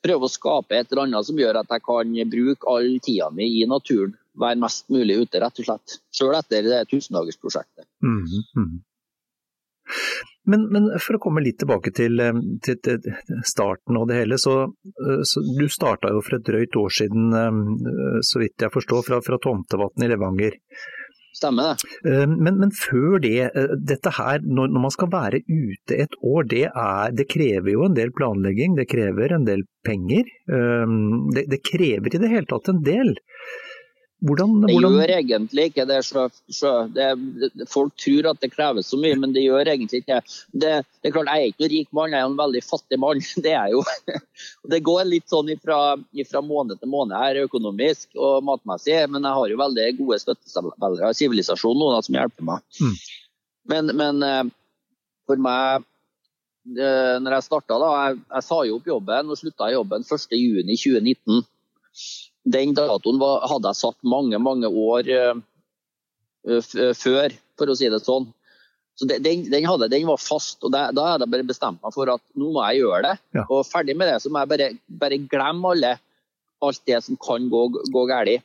prøve 0.00 0.24
å 0.24 0.32
skape 0.32 0.78
et 0.78 0.88
eller 0.88 1.04
annet 1.04 1.26
som 1.28 1.36
gjør 1.36 1.60
at 1.60 1.74
jeg 1.74 1.84
kan 1.84 2.14
bruke 2.32 2.70
all 2.72 2.94
tida 3.04 3.28
mi 3.34 3.50
i 3.58 3.66
naturen 3.68 4.14
være 4.40 4.60
mest 4.62 4.86
mulig 4.92 5.18
ute, 5.22 5.40
rett 5.42 5.62
og 5.62 5.68
slett. 5.70 5.98
Sjøl 6.14 6.36
etter 6.38 6.66
det 6.66 6.84
tusendagersprosjektet. 6.92 7.86
Mm 8.04 8.22
-hmm. 8.26 8.78
Men, 10.48 10.64
men, 10.72 10.86
for 11.02 11.18
å 11.18 11.22
komme 11.22 11.42
litt 11.44 11.58
tilbake 11.60 11.92
til, 11.96 12.20
eh, 12.24 12.36
til, 12.64 12.78
til 12.84 13.42
starten 13.46 13.98
og 14.00 14.08
det 14.10 14.22
hele. 14.22 14.38
Så, 14.40 14.54
eh, 15.04 15.24
så 15.28 15.44
Du 15.58 15.66
starta 15.72 16.12
jo 16.14 16.22
for 16.24 16.38
et 16.38 16.46
drøyt 16.46 16.78
år 16.80 16.94
siden, 17.00 17.34
eh, 17.36 18.22
så 18.24 18.40
vidt 18.42 18.64
jeg 18.64 18.74
forstår, 18.74 19.04
fra, 19.08 19.20
fra 19.24 19.40
Tomtevatn 19.44 20.06
i 20.06 20.10
Levanger. 20.14 20.56
Stemmer 21.36 21.68
det. 21.68 21.90
Men, 22.26 22.56
men, 22.58 22.70
før 22.74 23.20
det, 23.22 23.50
dette 23.86 24.10
her, 24.16 24.40
når, 24.42 24.72
når, 24.72 24.82
man 24.82 24.90
skal 24.90 25.10
være 25.12 25.42
ute 25.44 25.94
et 25.94 26.16
år, 26.24 26.48
det, 26.50 26.64
er, 26.72 27.12
det, 27.14 27.28
krever 27.30 27.68
jo 27.74 27.84
en 27.86 27.94
del 27.94 28.10
planlegging, 28.16 28.74
det 28.74 28.88
krever 28.90 29.36
en 29.36 29.46
del 29.46 29.62
penger. 29.86 30.24
Det, 31.36 31.44
det 31.52 31.60
krever 31.68 32.10
i 32.16 32.22
det 32.24 32.32
hele 32.32 32.48
tatt 32.48 32.72
en 32.72 32.80
del. 32.82 33.12
Hvordan, 34.18 34.56
det 34.66 34.74
gjør 34.74 35.10
egentlig 35.14 35.64
ikke 35.68 35.84
det. 35.86 36.00
Så, 36.02 36.24
så 36.50 36.72
det, 36.90 37.06
folk 37.70 37.94
tror 38.02 38.26
at 38.32 38.40
det 38.42 38.50
kreves 38.50 38.88
så 38.90 38.98
mye, 38.98 39.14
men 39.20 39.34
det 39.34 39.44
gjør 39.44 39.70
egentlig 39.70 40.00
ikke 40.02 40.18
det. 40.50 40.72
Det 40.90 41.10
er 41.10 41.14
klart, 41.14 41.30
Jeg 41.30 41.44
er 41.44 41.52
ikke 41.52 41.62
noen 41.62 41.72
rik 41.74 41.92
mann, 41.94 42.16
jeg 42.16 42.24
er 42.24 42.30
en 42.32 42.40
veldig 42.40 42.62
fattig 42.66 42.98
mann. 42.98 43.22
Det 43.44 43.52
er 43.54 43.68
jo. 43.76 43.84
Det 44.74 44.80
går 44.88 45.04
litt 45.06 45.28
sånn 45.30 45.52
ifra, 45.54 45.78
ifra 46.18 46.42
måned 46.42 46.80
til 46.80 46.90
måned 46.90 47.14
her 47.14 47.44
økonomisk 47.44 48.18
og 48.18 48.42
matmessig, 48.48 48.96
men 49.06 49.22
jeg 49.22 49.38
har 49.38 49.52
jo 49.52 49.60
veldig 49.62 49.86
gode 50.00 50.18
støttespillere 50.24 51.12
i 51.12 51.18
sivilisasjonen 51.20 51.84
nå 51.94 52.02
som 52.08 52.18
hjelper 52.18 52.48
meg. 52.48 52.66
Mm. 52.82 52.96
Men, 53.70 53.92
men, 54.00 54.26
eh, 54.26 54.42
for 55.28 55.44
meg 55.44 55.84
eh, 56.74 57.14
når 57.22 57.36
jeg 57.36 57.46
starta, 57.46 57.78
da, 57.78 57.92
jeg, 58.02 58.18
jeg 58.34 58.48
sa 58.48 58.58
jo 58.66 58.80
opp 58.80 58.90
jobben 58.90 59.30
og 59.30 59.38
slutta 59.38 59.70
jobben 59.76 60.06
1.6.2019 60.08 61.44
den 62.54 62.74
datoen 62.76 63.20
var, 63.20 63.46
hadde 63.50 63.72
jeg 63.72 63.80
satt 63.82 63.98
mange, 64.06 64.40
mange 64.42 64.70
år 64.70 65.12
uh, 65.14 66.92
før, 66.96 67.34
for 67.58 67.70
å 67.70 67.78
si 67.78 67.90
det 67.92 68.02
sånn. 68.04 68.28
Så 68.98 69.06
den, 69.06 69.44
den, 69.46 69.66
hadde, 69.68 69.86
den 69.92 70.08
var 70.08 70.18
fast, 70.18 70.58
og 70.66 70.72
det, 70.74 70.80
da 70.98 71.04
hadde 71.12 71.28
jeg 71.28 71.34
bare 71.36 71.46
bestemt 71.46 71.82
meg 71.84 71.94
for 71.94 72.10
at 72.10 72.22
nå 72.34 72.50
må 72.50 72.64
jeg 72.66 72.80
gjøre 72.80 73.02
det. 73.04 73.16
Ja. 73.38 73.44
Og 73.46 73.66
ferdig 73.68 73.94
med 73.94 74.10
det, 74.10 74.18
så 74.24 74.32
må 74.32 74.42
jeg 74.42 74.50
bare, 74.50 74.70
bare 75.04 75.20
glemme 75.30 75.74
alle, 75.74 75.92
alt 76.66 76.80
det 76.90 76.98
som 77.06 77.18
kan 77.22 77.46
gå, 77.52 77.60
gå 77.94 78.02
galt. 78.10 78.42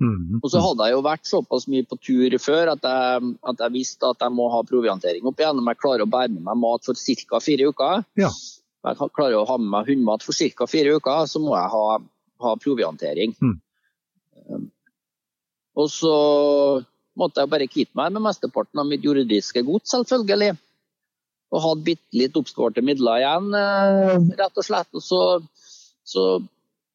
Mm. 0.00 0.38
Og 0.40 0.48
så 0.48 0.62
hadde 0.64 0.86
jeg 0.88 0.96
jo 0.96 1.02
vært 1.04 1.28
såpass 1.28 1.66
mye 1.68 1.84
på 1.84 1.98
tur 2.00 2.36
før 2.40 2.72
at 2.72 2.86
jeg, 2.88 3.34
at 3.52 3.60
jeg 3.66 3.74
visste 3.74 4.08
at 4.08 4.24
jeg 4.24 4.32
må 4.32 4.46
ha 4.48 4.62
proviantering 4.64 5.28
opp 5.28 5.42
igjen. 5.42 5.60
Om 5.60 5.68
jeg 5.68 5.80
klarer 5.82 6.06
å 6.06 6.12
bære 6.14 6.32
med 6.38 6.46
meg 6.48 6.62
mat 6.62 6.88
for 6.88 6.96
ca. 6.96 7.40
fire 7.44 7.68
uker, 7.68 8.06
ja. 8.22 8.30
jeg 8.88 9.10
klarer 9.12 9.36
å 9.42 9.44
ha 9.50 9.58
med 9.60 9.68
meg 9.74 9.92
hundemat 9.92 10.24
for 10.24 10.32
ca. 10.56 10.70
fire 10.70 10.96
uker, 10.96 11.28
så 11.28 11.42
må 11.44 11.52
jeg 11.52 11.68
ha 11.74 11.84
ha 12.42 12.54
proviantering. 12.60 13.34
Mm. 13.40 13.56
Um, 14.50 14.66
og 15.78 15.90
så 15.92 16.14
måtte 17.20 17.42
jeg 17.42 17.52
bare 17.52 17.68
kvitte 17.70 17.98
meg 17.98 18.14
med 18.14 18.24
mesteparten 18.24 18.80
av 18.82 18.88
mitt 18.88 19.04
juridiske 19.04 19.62
gods, 19.66 19.92
selvfølgelig. 19.92 20.54
Og 21.50 21.64
hadde 21.64 21.86
bitte 21.86 22.18
litt 22.18 22.36
oppskårte 22.38 22.82
midler 22.86 23.22
igjen, 23.22 23.48
eh, 23.58 24.16
rett 24.38 24.60
og 24.60 24.66
slett. 24.66 24.90
Og 24.94 25.02
så, 25.02 25.22
så, 26.06 26.26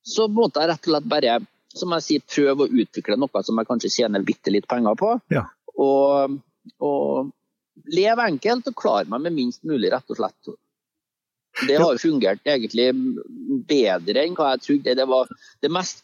så, 0.06 0.28
måtte 0.32 0.64
jeg 0.64 0.72
rett 0.72 0.88
og 0.88 0.94
slett 0.94 1.10
bare 1.12 1.40
som 1.75 1.92
jeg 1.98 2.06
sier, 2.06 2.28
prøve 2.32 2.66
å 2.66 2.82
utvikle 2.84 3.18
noe 3.20 3.44
som 3.44 3.60
jeg 3.60 3.68
kanskje 3.68 3.92
tjener 3.98 4.24
bitte 4.24 4.54
litt 4.54 4.68
penger 4.72 4.96
på. 5.00 5.12
Ja. 5.34 5.44
Og, 5.75 6.38
og 6.80 7.34
leve 7.92 8.30
enkelt 8.32 8.70
og 8.72 8.78
klare 8.80 9.12
meg 9.12 9.25
med 9.25 9.36
minst 9.36 9.66
mulig, 9.68 9.92
rett 9.92 10.14
og 10.14 10.22
slett. 10.22 10.56
Det 11.68 11.78
har 11.80 12.00
fungert 12.02 12.42
egentlig 12.48 12.90
bedre 13.70 14.26
enn 14.26 14.36
hva 14.36 14.54
jeg 14.56 14.66
trodde. 14.66 14.96
Det 15.00 15.08
var 15.08 15.30
det 15.64 15.72
mest 15.72 16.04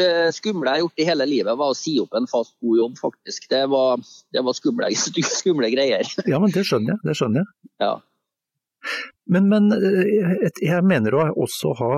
eh, 0.00 0.28
skumle 0.34 0.66
jeg 0.66 0.74
har 0.74 0.84
gjort 0.84 1.02
i 1.02 1.08
hele 1.08 1.28
livet, 1.30 1.58
var 1.60 1.72
å 1.72 1.78
si 1.78 1.94
opp 2.02 2.16
en 2.18 2.28
fast, 2.30 2.56
god 2.64 2.82
jobb, 2.82 2.98
faktisk. 3.00 3.48
Det 3.52 3.64
var, 3.70 4.02
det 4.34 4.44
var 4.46 4.58
skumle, 4.58 4.90
skumle, 5.40 5.70
greier. 5.74 6.10
Ja, 6.26 6.42
men 6.42 6.54
det 6.54 6.66
skjønner 6.68 6.96
jeg. 6.96 7.04
Det 7.06 7.16
skjønner 7.18 7.44
jeg. 7.44 7.52
Ja. 7.84 7.94
Men, 9.28 9.48
men, 9.50 9.72
eh, 9.74 10.48
jeg 10.64 10.86
mener 10.86 11.14
å 11.18 11.26
også 11.44 11.74
ha, 11.78 11.90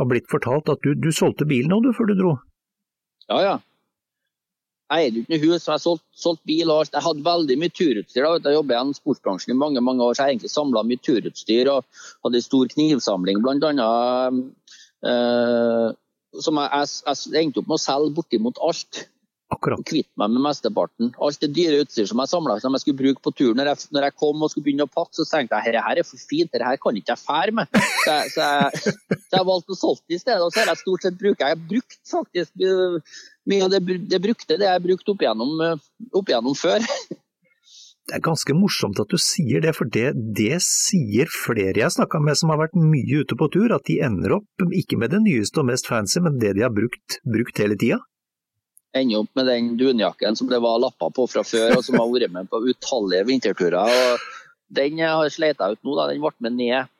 ha 0.00 0.08
blitt 0.10 0.28
fortalt 0.32 0.72
at 0.72 0.82
du, 0.84 0.94
du 0.98 1.12
solgte 1.14 1.46
bilen 1.48 1.72
nå, 1.72 1.80
du, 1.84 1.92
før 1.96 2.10
du 2.10 2.16
dro? 2.18 2.34
Ja, 3.30 3.40
ja. 3.44 3.54
Jeg 4.92 5.08
eide 5.08 5.22
ikke 5.22 5.32
noe 5.32 5.42
hus, 5.46 5.64
jeg 5.64 5.80
solgte, 5.80 6.04
solgt 6.20 6.42
bil 6.44 6.68
og 6.68 6.82
alt. 6.82 6.92
Jeg 6.92 7.06
hadde 7.06 7.24
veldig 7.24 7.56
mye 7.60 7.72
turutstyr. 7.72 8.26
da, 8.26 8.50
Jeg 8.50 8.58
jobber 8.58 8.76
i 8.76 8.98
sportsbransjen 8.98 9.54
i 9.54 9.56
mange 9.56 9.80
mange 9.80 10.04
år, 10.04 10.14
så 10.14 10.26
jeg 10.26 10.36
egentlig 10.36 10.52
samla 10.52 10.84
mye 10.84 11.00
turutstyr 11.00 11.70
og 11.72 12.04
hadde 12.26 12.40
en 12.40 12.44
stor 12.44 12.68
knivsamling 12.74 13.40
bl.a. 13.44 13.88
Eh, 15.04 15.88
som 16.44 16.60
jeg, 16.60 16.70
jeg, 16.74 17.16
jeg, 17.32 17.42
endte 17.42 17.62
opp 17.62 17.70
med 17.70 17.78
å 17.78 17.84
selge 17.84 18.14
bortimot 18.18 18.60
alt. 18.68 19.04
Akkurat. 19.52 19.80
Og 19.80 19.86
kvitte 19.86 20.10
meg 20.18 20.32
med 20.34 20.42
mesteparten. 20.46 21.10
Alt 21.22 21.42
det 21.44 21.50
dyre 21.56 21.82
utstyr 21.84 22.08
som 22.10 22.20
jeg 22.20 22.32
samla 22.32 22.56
som 22.62 22.74
jeg 22.74 22.84
skulle 22.84 23.00
bruke 23.00 23.22
på 23.24 23.32
turen. 23.36 23.58
Når 23.60 23.70
jeg, 23.70 23.90
når 23.94 24.08
jeg, 24.08 24.16
kom 24.20 24.42
og 24.42 24.50
skulle 24.52 24.66
begynne 24.66 24.86
å 24.88 24.90
pakke, 24.90 25.14
så 25.16 25.26
tenkte 25.28 25.60
jeg 25.60 25.74
dette 25.74 25.84
her 25.84 26.00
er 26.00 26.08
for 26.08 26.28
fint, 26.32 26.50
dette 26.52 26.68
her 26.68 26.80
kan 26.80 26.98
ikke 26.98 27.14
jeg 27.14 27.24
fære 27.24 27.54
med. 27.60 27.76
Så 27.76 28.16
jeg, 28.16 28.32
så 28.34 28.48
jeg, 28.48 28.96
så 29.28 29.38
jeg 29.38 29.48
valgte 29.52 29.76
å 29.76 29.78
solge 29.80 30.04
det 30.08 30.18
i 30.18 30.24
stedet. 30.24 30.40
Og 30.44 30.50
så 30.52 30.62
har 30.62 30.72
jeg 30.72 30.82
stort 30.82 31.06
sett 31.06 31.20
brukt 31.20 31.44
Jeg 31.44 31.56
har 31.56 31.68
brukt 31.72 32.00
faktisk 32.10 32.66
mye 33.50 33.66
av 33.66 33.74
det, 33.74 33.82
det 34.10 34.20
brukte 34.22 34.58
det 34.60 34.70
jeg 34.70 34.84
brukte 34.86 35.14
opp 35.14 35.22
igjennom, 35.24 35.52
opp 36.14 36.32
igjennom 36.32 36.56
før. 36.58 36.84
Det 38.04 38.18
er 38.18 38.20
ganske 38.20 38.52
morsomt 38.52 38.98
at 39.00 39.08
du 39.08 39.16
sier 39.16 39.62
det, 39.64 39.70
for 39.78 39.88
det, 39.88 40.10
det 40.36 40.58
sier 40.60 41.30
flere 41.32 41.72
jeg 41.72 41.86
har 41.86 41.94
snakka 41.94 42.18
med 42.20 42.36
som 42.36 42.50
har 42.52 42.58
vært 42.60 42.76
mye 42.76 43.22
ute 43.24 43.36
på 43.40 43.48
tur, 43.54 43.72
at 43.72 43.86
de 43.88 43.96
ender 44.04 44.34
opp 44.36 44.64
ikke 44.76 44.98
med 45.00 45.14
det 45.14 45.22
nyeste 45.24 45.62
og 45.62 45.70
mest 45.70 45.88
fancy, 45.88 46.20
men 46.20 46.36
det 46.42 46.52
de 46.58 46.66
har 46.66 46.74
brukt, 46.74 47.16
brukt 47.24 47.62
hele 47.64 47.78
tida. 47.80 48.02
Ender 48.94 49.22
opp 49.24 49.32
med 49.40 49.48
den 49.48 49.70
dunjakken 49.80 50.36
som 50.36 50.52
det 50.52 50.60
var 50.60 50.82
lapper 50.84 51.14
på 51.16 51.24
fra 51.32 51.46
før, 51.48 51.78
og 51.78 51.86
som 51.86 51.96
har 51.96 52.12
vært 52.12 52.34
med 52.34 52.50
på 52.52 52.60
utallige 52.68 53.24
vinterturer. 53.30 53.80
og 53.88 54.28
Den 54.76 55.00
har 55.00 55.24
jeg 55.24 55.38
sleit 55.38 55.64
ut 55.64 55.80
nå, 55.80 55.96
da. 55.96 56.10
den 56.12 56.20
ble 56.20 56.34
med 56.44 56.60
ned 56.60 56.92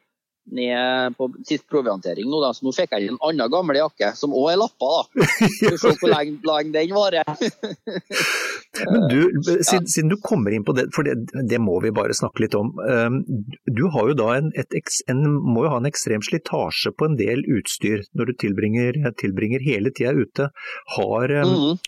ned 0.53 1.17
på 1.17 1.29
sist 1.49 1.67
proviantering 1.71 2.29
nå, 2.29 2.41
da. 2.43 2.53
Så 2.55 2.67
nå 2.67 2.73
fikk 2.77 2.93
jeg 2.95 3.09
en 3.09 3.21
annen 3.25 3.51
gammel 3.53 3.79
jakke, 3.81 4.11
som 4.19 4.35
òg 4.37 4.51
er 4.53 4.61
lappa, 4.61 4.91
da. 4.91 5.29
Får 5.71 5.79
se 5.81 5.93
hvor 6.01 6.13
lenge, 6.13 6.37
lenge 6.45 6.75
den 6.75 6.93
varer. 6.97 7.25
Men 8.91 9.07
du, 9.09 9.21
siden, 9.63 9.87
siden, 9.87 10.11
du 10.13 10.19
kommer 10.23 10.55
inn 10.55 10.67
på 10.67 10.75
det, 10.77 10.89
for 10.95 11.07
det, 11.07 11.17
det, 11.51 11.61
må 11.63 11.79
vi 11.85 11.95
bare 11.95 12.17
snakke 12.17 12.45
litt 12.45 12.57
om. 12.59 12.73
Ehm, 12.91 13.23
du 13.71 13.87
har 13.95 14.11
jo 14.11 14.19
da 14.19 14.29
en, 14.41 14.51
et, 14.59 14.75
en, 15.11 15.25
må 15.47 15.65
jo 15.67 15.73
ha 15.73 15.81
en 15.81 15.91
ekstrem 15.91 16.25
slitasje 16.27 16.93
på 16.99 17.09
en 17.09 17.19
del 17.21 17.45
utstyr 17.57 18.05
når 18.19 18.33
du 18.33 18.37
tilbringer, 18.45 19.01
tilbringer 19.21 19.65
hele 19.65 19.95
tida 19.95 20.13
ute. 20.13 20.51
Har, 20.99 21.29
mm 21.31 21.55
-hmm. 21.55 21.83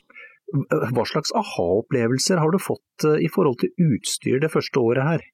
Hva 0.95 1.05
slags 1.05 1.33
aha-opplevelser 1.35 2.39
har 2.39 2.51
du 2.55 2.59
fått 2.63 3.05
i 3.19 3.29
forhold 3.35 3.59
til 3.59 3.71
utstyr 3.83 4.39
det 4.41 4.51
første 4.53 4.79
året 4.79 5.03
her? 5.03 5.25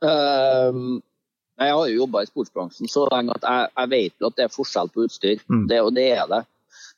Uh, 0.00 1.02
jeg 1.60 1.76
har 1.76 1.88
jo 1.90 1.98
jobba 2.02 2.22
i 2.22 2.28
sportsbransjen 2.28 2.88
så 2.88 3.04
lenge 3.12 3.34
at 3.36 3.44
jeg, 3.44 3.72
jeg 3.76 3.90
vet 3.92 4.14
jo 4.16 4.28
at 4.30 4.36
det 4.38 4.46
er 4.46 4.54
forskjell 4.54 4.90
på 4.94 5.04
utstyr. 5.06 5.42
Mm. 5.52 5.64
Det, 5.68 5.80
og 5.84 5.92
det 5.96 6.06
er 6.16 6.30
det. 6.30 6.42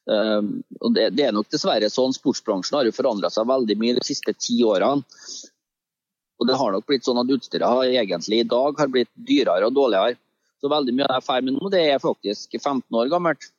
Um, 0.03 0.51
og 0.81 0.95
det, 0.97 1.09
det, 1.15 1.25
er 1.29 1.35
nok 1.35 1.51
dessverre 1.51 1.89
sånn. 1.91 2.15
Sportsbransjen 2.15 2.79
har 2.79 2.87
jo 2.87 2.95
forandra 2.95 3.31
seg 3.31 3.49
veldig 3.51 3.79
mye 3.81 3.97
de 3.99 4.05
siste 4.07 4.35
ti 4.39 4.61
årene. 4.67 5.03
Og 6.43 6.49
det 6.49 6.59
har 6.59 6.75
nok 6.75 6.87
blitt 6.91 7.07
sånn 7.07 7.21
at 7.23 7.31
utstyret 7.31 7.67
har, 7.67 7.87
egentlig 7.87 8.43
i 8.43 8.51
dag 8.51 8.79
har 8.79 8.91
blitt 8.91 9.11
dyrere 9.15 9.69
og 9.69 9.77
dårligere. 9.79 10.19
Så 10.63 10.71
veldig 10.71 10.95
mye 10.95 11.09
av 11.09 11.11
det 11.11 11.19
jeg 11.19 11.27
drar 11.27 11.45
med 11.47 11.59
nå, 11.59 11.73
det 11.75 11.83
er 11.91 12.03
faktisk 12.03 12.57
15 12.61 12.99
år 13.03 13.11
gammelt. 13.11 13.51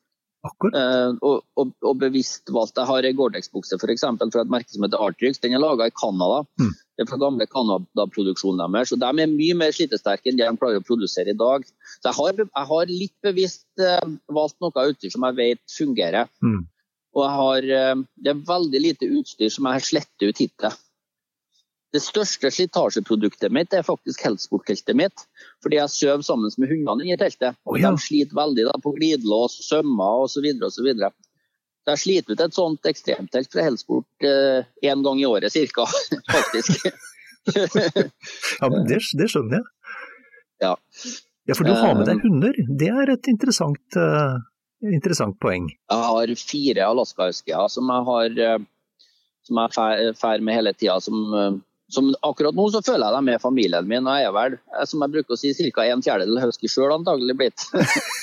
Uh, 0.43 1.15
og, 1.23 1.43
og, 1.55 1.69
og, 1.83 1.93
bevisst 2.01 2.51
valgt. 2.51 2.75
Jeg 2.75 2.89
har 2.89 3.07
ei 3.07 3.13
Gore-Tex-bukse 3.15 3.79
for 3.79 3.91
et 3.91 4.51
merke 4.51 4.71
som 4.71 4.83
heter 4.83 5.03
Artrix. 5.03 5.39
Den 5.39 5.55
er 5.55 5.63
laga 5.63 5.87
i 5.87 5.95
Canada. 5.95 6.43
Mm. 6.59 6.73
Fra 6.93 7.17
gamle 7.17 7.47
Canada-produksjonen 7.49 8.61
deres. 8.75 8.91
og 8.93 8.99
De 9.01 9.09
er 9.23 9.31
mye 9.31 9.55
mer 9.57 9.73
slitesterke 9.73 10.29
enn 10.29 10.37
det 10.37 10.45
de 10.45 10.59
klarer 10.61 10.77
å 10.77 10.85
produsere 10.85 11.33
i 11.33 11.39
dag. 11.39 11.65
Så 11.97 12.11
Jeg 12.11 12.17
har, 12.19 12.43
jeg 12.43 12.69
har 12.69 12.91
litt 12.91 13.15
bevisst 13.25 13.65
uh, 13.81 14.13
valgt 14.29 14.59
noe 14.61 14.85
utstyr 14.91 15.13
som 15.13 15.25
jeg 15.25 15.39
vet 15.39 15.63
fungerer. 15.73 16.29
Mm. 16.45 16.61
Og 17.17 17.25
har, 17.39 17.65
uh, 17.65 18.03
Det 18.15 18.33
er 18.35 18.45
veldig 18.45 18.81
lite 18.85 19.09
utstyr 19.09 19.49
som 19.49 19.65
jeg 19.65 19.79
har 19.79 19.87
slettet 19.89 20.27
ut 20.29 20.43
hittil. 20.45 20.77
Det 21.93 22.01
største 22.01 22.49
slitasjeproduktet 22.49 23.53
mitt 23.53 23.73
er 23.73 23.85
faktisk 23.85 24.23
helsportteltet 24.25 24.97
mitt. 24.97 25.25
Fordi 25.61 25.77
jeg 25.77 25.93
sover 25.93 26.25
sammen 26.25 26.53
med 26.57 26.71
hundene 26.73 27.09
i 27.09 27.17
teltet. 27.17 27.57
og 27.65 27.77
De 27.81 27.91
sliter 28.01 28.37
veldig 28.37 28.69
da, 28.69 28.77
på 28.81 28.95
glidelås, 28.97 29.59
sømmer 29.65 30.25
osv. 30.25 30.49
jeg 31.91 31.99
sliter 31.99 32.35
ut 32.35 32.43
et 32.45 32.55
sånt 32.55 32.87
ekstremtelt 32.89 33.51
fra 33.51 33.65
Helsport 33.65 34.25
én 34.25 34.89
eh, 34.89 35.01
gang 35.03 35.19
i 35.19 35.27
året 35.27 35.55
ca. 35.75 35.87
faktisk. 36.35 36.87
ja, 38.61 38.69
men 38.69 38.87
det, 38.87 39.01
det, 39.19 39.27
skjønner 39.31 39.59
jeg. 39.59 39.65
Ja. 40.63 40.73
ja, 41.49 41.57
for 41.57 41.67
du 41.67 41.73
har 41.75 41.97
med 41.97 42.07
deg 42.07 42.21
eh, 42.21 42.23
hunder. 42.23 42.61
Det 42.83 42.89
er 43.03 43.11
et 43.17 43.27
interessant, 43.27 43.99
uh, 43.99 44.39
interessant 44.87 45.35
poeng. 45.43 45.67
Jeg 45.91 46.07
har 46.13 46.33
fire 46.39 46.87
alaskahuskyer 46.93 47.67
som 47.73 47.91
jeg 47.91 48.09
har 48.11 48.39
som 49.43 49.59
jeg 49.59 50.13
drar 50.15 50.39
med 50.39 50.55
hele 50.55 50.71
tida. 50.77 51.01
Som, 51.03 51.59
som 51.91 52.13
akkurat 52.23 52.55
nå 52.55 52.69
så 52.71 52.79
føler 52.85 53.09
jeg 53.09 53.17
dem 53.17 53.27
med 53.27 53.41
familien 53.43 53.89
min, 53.89 54.07
og 54.07 54.21
jeg 54.21 54.29
er 54.29 54.35
vel, 54.37 54.55
som 54.87 55.03
jeg 55.03 55.13
bruker 55.17 55.35
å 55.35 55.39
si, 55.41 55.51
ca. 55.75 55.83
en 55.83 56.05
fjerdedel 56.05 56.39
husky 56.45 56.71
sjøl 56.71 56.95
antagelig 56.95 57.35
blitt. 57.41 57.67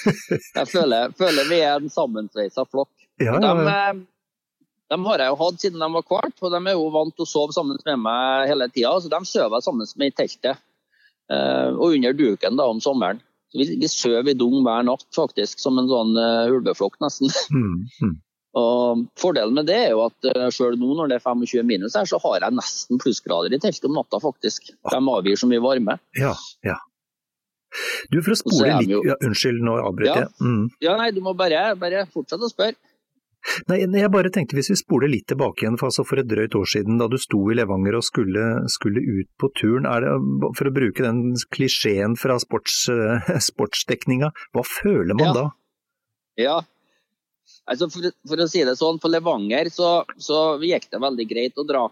jeg 0.57 0.67
føler, 0.71 1.13
føler, 1.19 1.51
vi 1.51 1.61
er 1.61 1.77
en 1.77 1.93
sammensveisa 1.93 2.65
flokk. 2.71 2.95
Ja, 3.21 3.37
ja, 3.37 3.41
ja. 3.41 3.55
De, 3.55 3.69
eh, 3.69 4.07
de, 4.91 4.99
har 5.07 5.23
jeg 5.23 5.33
jo 5.33 5.41
hatt 5.43 5.63
siden 5.63 5.83
de 5.83 5.89
var 5.95 6.07
kvart, 6.07 6.37
og 6.41 6.55
de 6.55 6.61
er 6.61 6.79
jo 6.79 6.89
vant 6.95 7.15
til 7.15 7.27
å 7.27 7.31
sove 7.31 7.57
sammen 7.57 7.81
med 7.87 8.01
meg 8.03 8.49
hele 8.51 8.71
tida. 8.73 8.95
Så 9.01 9.13
de 9.13 9.21
sover 9.29 9.65
sammen 9.65 9.91
med 10.01 10.11
i 10.11 10.17
teltet 10.23 10.57
uh, 11.31 11.69
og 11.77 11.93
under 11.93 12.17
duken 12.17 12.59
da 12.59 12.67
om 12.71 12.81
sommeren. 12.83 13.23
Så 13.51 13.61
vi, 13.61 13.69
vi 13.83 13.91
sover 13.91 14.33
i 14.33 14.39
dung 14.39 14.61
hver 14.67 14.83
natt, 14.87 15.07
faktisk, 15.15 15.63
som 15.63 15.79
en 15.79 15.91
sånn 15.91 16.17
uh, 16.19 16.51
ulveflokk, 16.51 16.99
nesten. 17.05 17.33
Mm, 17.55 17.87
mm. 18.03 18.19
Og 18.59 19.05
Fordelen 19.21 19.55
med 19.55 19.69
det 19.69 19.77
er 19.79 19.93
jo 19.93 20.01
at 20.09 20.27
selv 20.51 20.81
nå 20.81 20.89
når 20.99 21.13
det 21.13 21.21
er 21.21 21.23
25 21.23 21.69
minus 21.69 21.95
her, 21.95 22.09
så 22.11 22.19
har 22.25 22.43
jeg 22.43 22.57
nesten 22.59 22.99
plussgrader 22.99 23.55
i 23.55 23.61
teltet 23.63 23.87
om 23.87 23.95
natta, 23.95 24.19
faktisk. 24.19 24.73
De 24.91 24.99
avgir 24.99 25.39
så 25.39 25.47
mye 25.47 25.63
varme. 25.63 26.01
Ja, 26.19 26.33
ja. 26.67 26.81
Du, 28.11 28.19
for 28.19 28.35
å 28.35 28.39
spole 28.39 28.71
litt 28.81 28.91
jo... 28.91 29.01
ja, 29.07 29.17
Unnskyld, 29.27 29.63
nå 29.63 29.77
avbryter 29.85 30.25
jeg. 30.25 30.31
Ja. 30.31 30.47
Mm. 30.47 30.65
ja, 30.83 30.95
nei, 30.99 31.11
du 31.15 31.21
må 31.25 31.35
bare, 31.39 31.71
bare 31.79 32.05
fortsette 32.11 32.47
å 32.47 32.51
spørre. 32.51 32.75
Nei, 33.71 33.79
jeg 33.83 34.13
bare 34.13 34.33
tenkte 34.33 34.59
hvis 34.59 34.69
vi 34.73 34.79
spoler 34.79 35.11
litt 35.11 35.27
tilbake 35.31 35.65
igjen, 35.65 35.79
for, 35.81 35.89
altså 35.89 36.05
for 36.07 36.21
et 36.21 36.29
drøyt 36.29 36.57
år 36.59 36.69
siden 36.69 36.99
da 37.01 37.09
du 37.11 37.17
sto 37.21 37.41
i 37.51 37.57
Levanger 37.57 37.97
og 37.99 38.05
skulle, 38.05 38.49
skulle 38.73 39.01
ut 39.01 39.31
på 39.41 39.49
turen, 39.57 39.89
er 39.89 40.05
det, 40.05 40.17
for 40.59 40.69
å 40.69 40.75
bruke 40.77 41.07
den 41.07 41.23
klisjeen 41.55 42.19
fra 42.21 42.37
sports, 42.43 42.83
sportsdekninga, 43.51 44.33
hva 44.53 44.67
føler 44.67 45.17
man 45.17 45.31
ja. 45.31 45.39
da? 45.39 45.47
Ja, 46.41 46.59
Altså 47.71 47.89
for, 47.93 48.11
for, 48.27 48.43
å 48.43 48.49
si 48.51 48.63
det 48.67 48.77
sånn, 48.79 49.01
På 49.03 49.11
Levanger 49.11 49.71
så, 49.73 49.91
så 50.19 50.59
gikk 50.65 50.89
det 50.91 51.03
veldig 51.03 51.27
greit 51.31 51.61
å 51.61 51.67
dra. 51.67 51.85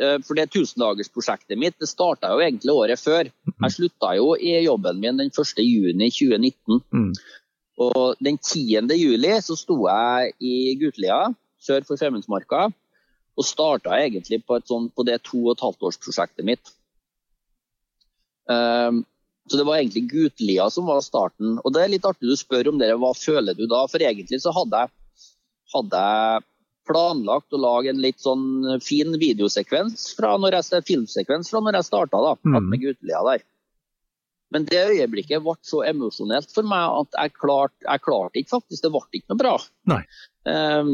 Eh, 0.00 0.16
for 0.24 0.38
det 0.38 0.48
tusendagersprosjektet 0.54 1.58
mitt 1.60 1.76
det 1.82 1.90
starta 1.90 2.32
jo 2.32 2.42
egentlig 2.42 2.74
året 2.74 3.00
før. 3.00 3.30
Jeg 3.52 3.76
slutta 3.76 4.14
jo 4.18 4.32
i 4.38 4.56
jobben 4.64 5.00
min 5.02 5.20
den 5.20 5.30
1. 5.30 5.62
juni 5.62 6.10
2019. 6.10 6.82
Mm. 6.94 7.12
Og 7.82 8.20
den 8.22 8.38
10. 8.38 8.92
juli 8.98 9.32
så 9.44 9.56
sto 9.58 9.78
jeg 9.88 10.32
i 10.40 10.54
Gutelia 10.80 11.24
sør 11.62 11.84
for 11.86 12.00
Femundsmarka 12.00 12.68
og 13.32 13.46
starta 13.48 13.96
egentlig 13.96 14.42
på, 14.44 14.58
sånt, 14.68 14.92
på 14.94 15.06
det 15.08 15.22
to 15.24 15.40
og 15.46 15.54
et 15.54 15.64
halvt 15.64 15.86
års-prosjektet 15.88 16.44
mitt. 16.44 16.72
Um, 18.50 19.04
så 19.48 19.58
det 19.58 19.64
var 19.66 19.78
egentlig 19.78 20.10
Gutelia 20.10 20.68
som 20.70 20.90
var 20.90 21.00
starten. 21.04 21.56
Og 21.62 21.72
det 21.74 21.82
er 21.82 21.92
litt 21.94 22.06
artig 22.08 22.28
du 22.28 22.36
spør 22.38 22.70
om 22.72 22.80
det, 22.82 22.92
hva 23.00 23.12
føler 23.16 23.56
du 23.56 23.64
da? 23.70 23.86
For 23.90 24.04
egentlig 24.04 24.42
så 24.44 24.52
hadde 24.54 24.84
jeg 24.84 24.92
hadde 25.72 26.02
jeg 26.04 26.48
planlagt 26.88 27.54
å 27.54 27.60
lage 27.62 27.92
en 27.92 28.02
litt 28.02 28.20
sånn 28.20 28.80
fin 28.82 29.14
videosekvens 29.20 30.10
fra 30.18 30.34
når 30.40 30.58
jeg, 30.58 30.82
filmsekvens 30.88 31.52
fra 31.52 31.62
når 31.62 31.78
jeg 31.78 31.88
starta 31.88 32.20
da, 32.24 32.32
mm. 32.42 32.58
med 32.68 32.82
Gutelia 32.82 33.22
der. 33.28 33.44
Men 34.52 34.66
det 34.68 34.82
øyeblikket 34.90 35.44
ble 35.44 35.54
så 35.64 35.80
emosjonelt 35.88 36.50
for 36.52 36.68
meg 36.68 36.98
at 37.02 37.16
jeg 37.18 37.34
klarte, 37.38 37.78
jeg 37.86 38.04
klarte 38.04 38.40
ikke 38.40 38.56
faktisk. 38.58 38.82
Det 38.84 38.92
ble 38.92 39.02
ikke 39.18 39.32
noe 39.32 39.40
bra. 39.40 39.54
Um, 40.44 40.92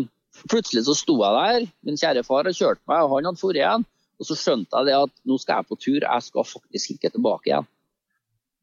plutselig 0.51 0.85
så 0.87 0.95
sto 0.99 1.17
jeg 1.25 1.39
der, 1.39 1.67
min 1.87 1.99
kjære 1.99 2.23
far 2.27 2.47
har 2.47 2.55
kjørt 2.55 2.83
meg, 2.91 3.03
og 3.03 3.17
han 3.17 3.31
hadde 3.31 3.41
dratt 3.43 3.59
igjen. 3.59 3.89
Og 4.19 4.27
så 4.27 4.35
skjønte 4.39 4.75
jeg 4.75 4.89
det 4.89 4.97
at 4.99 5.13
nå 5.31 5.39
skal 5.39 5.61
jeg 5.61 5.69
på 5.69 5.79
tur, 5.79 5.99
jeg 6.03 6.27
skal 6.27 6.47
faktisk 6.47 6.95
ikke 6.95 7.13
tilbake 7.15 7.51
igjen. 7.51 7.69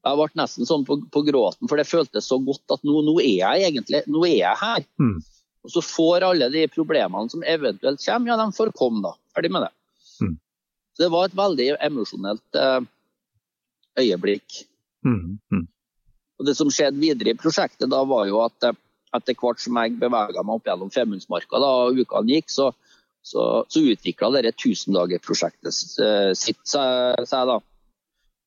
Jeg 0.05 0.19
ble 0.19 0.27
nesten 0.37 0.67
sånn 0.69 0.83
på, 0.85 0.99
på 1.11 1.23
gråten, 1.25 1.69
for 1.69 1.81
det 1.81 1.87
føltes 1.89 2.27
så 2.29 2.37
godt 2.43 2.75
at 2.75 2.83
nå, 2.85 2.99
nå, 3.07 3.15
er 3.23 3.39
jeg 3.39 3.69
egentlig 3.71 4.03
nå 4.11 4.21
er 4.27 4.37
jeg 4.37 4.61
her. 4.61 4.85
Mm. 5.01 5.15
Og 5.65 5.73
så 5.73 5.81
får 5.81 6.27
alle 6.27 6.51
de 6.53 6.67
problemene 6.69 7.31
som 7.31 7.41
eventuelt 7.41 8.03
kommer, 8.03 8.31
ja, 8.31 8.37
de 8.37 8.53
får 8.53 8.71
komme, 8.77 9.01
da. 9.07 9.15
Ferdig 9.33 9.51
med 9.55 9.65
det. 9.65 9.71
Mm. 10.21 10.35
Så 10.93 11.03
det 11.03 11.11
var 11.15 11.27
et 11.27 11.39
veldig 11.39 11.69
emosjonelt 11.87 12.59
eh, 12.61 12.85
øyeblikk. 14.03 14.61
Mm. 15.05 15.37
Mm. 15.53 15.67
Og 16.39 16.49
Det 16.49 16.55
som 16.57 16.71
skjedde 16.73 16.99
videre 16.99 17.31
i 17.31 17.39
prosjektet, 17.39 17.87
da 17.91 18.01
var 18.07 18.25
jo 18.29 18.41
at 18.43 18.67
eh, 18.67 18.75
etter 19.15 19.37
hvert 19.39 19.61
som 19.63 19.77
jeg 19.79 19.95
bevega 20.01 20.43
meg 20.43 20.57
opp 20.57 20.67
gjennom 20.67 20.91
Femundsmarka 20.91 21.61
og 21.61 22.01
ukene 22.01 22.35
gikk, 22.35 22.51
så, 22.51 22.71
så, 23.23 23.63
så 23.71 23.85
utvikla 23.93 24.33
dette 24.35 24.55
tusendagerprosjektet 24.59 25.79
eh, 26.03 26.33
sitt 26.37 26.61
seg, 26.67 27.23
da. 27.31 27.61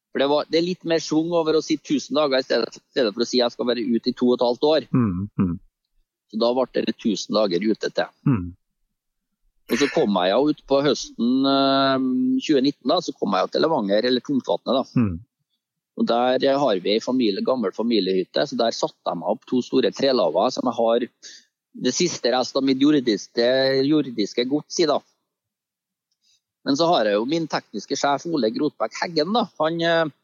For 0.08 0.22
det, 0.22 0.28
var, 0.32 0.46
det, 0.48 0.60
er 0.60 0.66
litt 0.66 0.84
mer 0.88 1.00
schwung 1.04 1.32
over 1.36 1.58
å 1.58 1.64
si 1.64 1.76
1000 1.78 2.16
dager 2.16 2.40
i 2.40 2.46
stedet, 2.46 2.76
i 2.76 2.92
stedet, 2.94 3.14
for 3.14 3.24
å 3.24 3.28
si 3.28 3.40
jeg 3.40 3.54
skal 3.54 3.68
være 3.68 3.84
ute 3.84 4.12
i 4.12 4.16
to 4.16 4.30
og 4.30 4.38
et 4.38 4.46
halvt 4.46 4.68
år. 4.68 4.86
Mm, 4.94 5.26
mm. 5.36 5.56
Så 6.32 6.40
da 6.40 6.48
ble 6.56 6.84
det 6.84 6.96
1000 6.96 7.36
dager 7.36 7.66
ute 7.68 7.90
til. 7.92 8.14
Mm. 8.28 8.46
Og 9.68 9.80
så 9.82 9.88
kom 9.92 10.16
jeg 10.16 10.32
jo 10.32 10.48
ut 10.48 10.62
på 10.64 10.78
høsten 10.80 11.32
øh, 11.44 11.96
eh, 11.98 12.40
2019, 12.40 12.88
da, 12.88 12.96
så 13.04 13.12
kom 13.16 13.36
jeg 13.36 13.44
jo 13.44 13.50
til 13.52 13.64
Levanger, 13.66 14.08
eller 14.08 14.24
Tungtvatnet. 14.24 14.78
da. 14.80 15.02
Og 15.98 16.06
Der 16.06 16.58
har 16.62 16.80
vi 16.82 16.94
ei 16.94 17.02
familie, 17.02 17.44
gammel 17.44 17.74
familiehytte, 17.74 18.46
så 18.46 18.56
der 18.56 18.74
satte 18.76 19.10
jeg 19.10 19.18
meg 19.18 19.30
opp 19.34 19.46
to 19.50 19.62
store 19.64 19.90
trelaver 19.90 20.52
som 20.54 20.68
jeg 20.70 20.78
har 20.78 21.06
det 21.78 21.94
siste 21.94 22.30
rest 22.34 22.56
av 22.56 22.64
mitt 22.66 22.80
jordiske, 22.82 23.48
jordiske 23.86 24.44
gods 24.50 24.78
i. 24.78 24.86
da. 24.86 25.00
Men 26.66 26.78
så 26.78 26.86
har 26.92 27.08
jeg 27.08 27.18
jo 27.18 27.26
min 27.28 27.48
tekniske 27.50 27.98
sjef 27.98 28.26
Ole 28.30 28.50
Grotbæk 28.54 28.94
Heggen. 29.02 29.34
da. 29.34 29.46
Han 29.58 29.82
øh, 29.82 30.14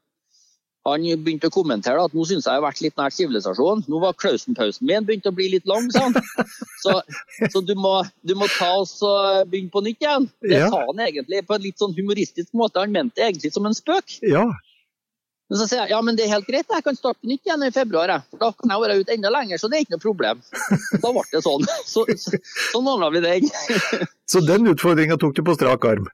han 0.85 1.05
begynte 1.25 1.49
å 1.49 1.53
kommentere 1.55 2.03
at 2.05 2.13
nå 2.13 2.27
syns 2.29 2.45
jeg 2.45 2.53
jeg 2.53 2.61
har 2.61 2.65
vært 2.67 2.81
litt 2.85 2.99
nær 3.01 3.13
sivilisasjonen. 3.17 3.87
Nå 3.89 4.01
var 4.03 4.17
Klausen-pausen 4.21 4.85
min 4.85 5.07
begynt 5.09 5.29
å 5.31 5.33
bli 5.33 5.47
litt 5.55 5.69
lang, 5.71 5.89
sa 5.95 6.11
han. 6.11 6.19
Så, 6.85 6.99
så 7.49 7.63
du, 7.65 7.73
må, 7.81 7.95
du, 8.21 8.35
må, 8.37 8.45
ta 8.59 8.69
oss 8.83 8.99
og 9.01 9.49
begynne 9.49 9.73
på 9.73 9.81
nytt 9.87 10.05
igjen. 10.05 10.27
Det 10.45 10.59
ja. 10.61 10.69
sa 10.69 10.83
han 10.85 11.01
egentlig 11.07 11.41
på 11.49 11.57
en 11.57 11.65
litt 11.65 11.81
sånn 11.81 11.97
humoristisk 11.97 12.53
måte. 12.53 12.83
Han 12.85 12.93
mente 12.93 13.17
det 13.17 13.31
egentlig 13.31 13.55
som 13.55 13.65
en 13.65 13.77
spøk. 13.77 14.19
Ja. 14.29 14.45
Men 15.55 15.61
så 15.61 15.69
sier 15.71 15.85
jeg 15.85 15.93
ja, 15.95 15.99
men 16.03 16.17
det 16.19 16.25
er 16.25 16.33
helt 16.33 16.49
greit, 16.49 16.67
jeg 16.67 16.83
kan 16.83 16.97
starte 16.99 17.21
på 17.23 17.29
nytt 17.31 17.45
igjen 17.47 17.63
i 17.63 17.71
februar. 17.71 18.11
Da 18.41 18.49
kan 18.59 18.73
jeg 18.73 18.83
være 18.83 18.97
ute 18.99 19.15
enda 19.15 19.31
lenger, 19.31 19.61
så 19.63 19.69
det 19.71 19.77
er 19.79 19.85
ikke 19.85 19.95
noe 19.95 20.03
problem. 20.03 20.41
Da 20.99 21.13
ble 21.15 21.23
det 21.31 21.43
sånn. 21.45 21.69
Så, 21.93 22.03
så, 22.19 22.41
sånn 22.73 22.89
ordna 22.91 23.13
vi 23.15 23.23
det. 23.23 23.37
så 24.33 24.43
den 24.43 24.67
utfordringa 24.73 25.15
tok 25.23 25.37
du 25.37 25.45
på 25.47 25.55
strak 25.55 25.87
arm? 25.87 26.09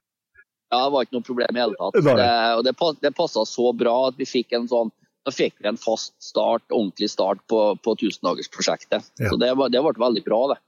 Ja, 0.68 0.82
det 0.82 0.92
var 0.92 1.06
ikke 1.06 1.16
noe 1.16 1.24
problem 1.30 1.56
i 1.56 1.62
hele 1.62 1.78
tatt. 1.80 1.96
Det, 2.04 2.28
og 2.58 2.66
det, 2.68 2.74
det 3.00 3.14
passa 3.16 3.46
så 3.48 3.72
bra 3.72 3.94
at 4.10 4.20
vi 4.20 4.28
fikk 4.28 4.52
en 4.58 4.68
sånn 4.68 4.92
da 5.24 5.32
fikk 5.32 5.56
vi 5.60 5.68
en 5.68 5.80
fast 5.80 6.14
start, 6.20 6.66
ordentlig 6.68 7.08
start 7.12 7.40
på, 7.48 7.62
på 7.84 7.96
tusendagersprosjektet. 8.00 9.08
Ja. 9.20 9.32
Så 9.32 9.40
det, 9.40 9.54
var, 9.56 9.72
det 9.72 9.80
ble 9.84 9.96
veldig 10.00 10.22
bra, 10.28 10.42
det. 10.52 10.60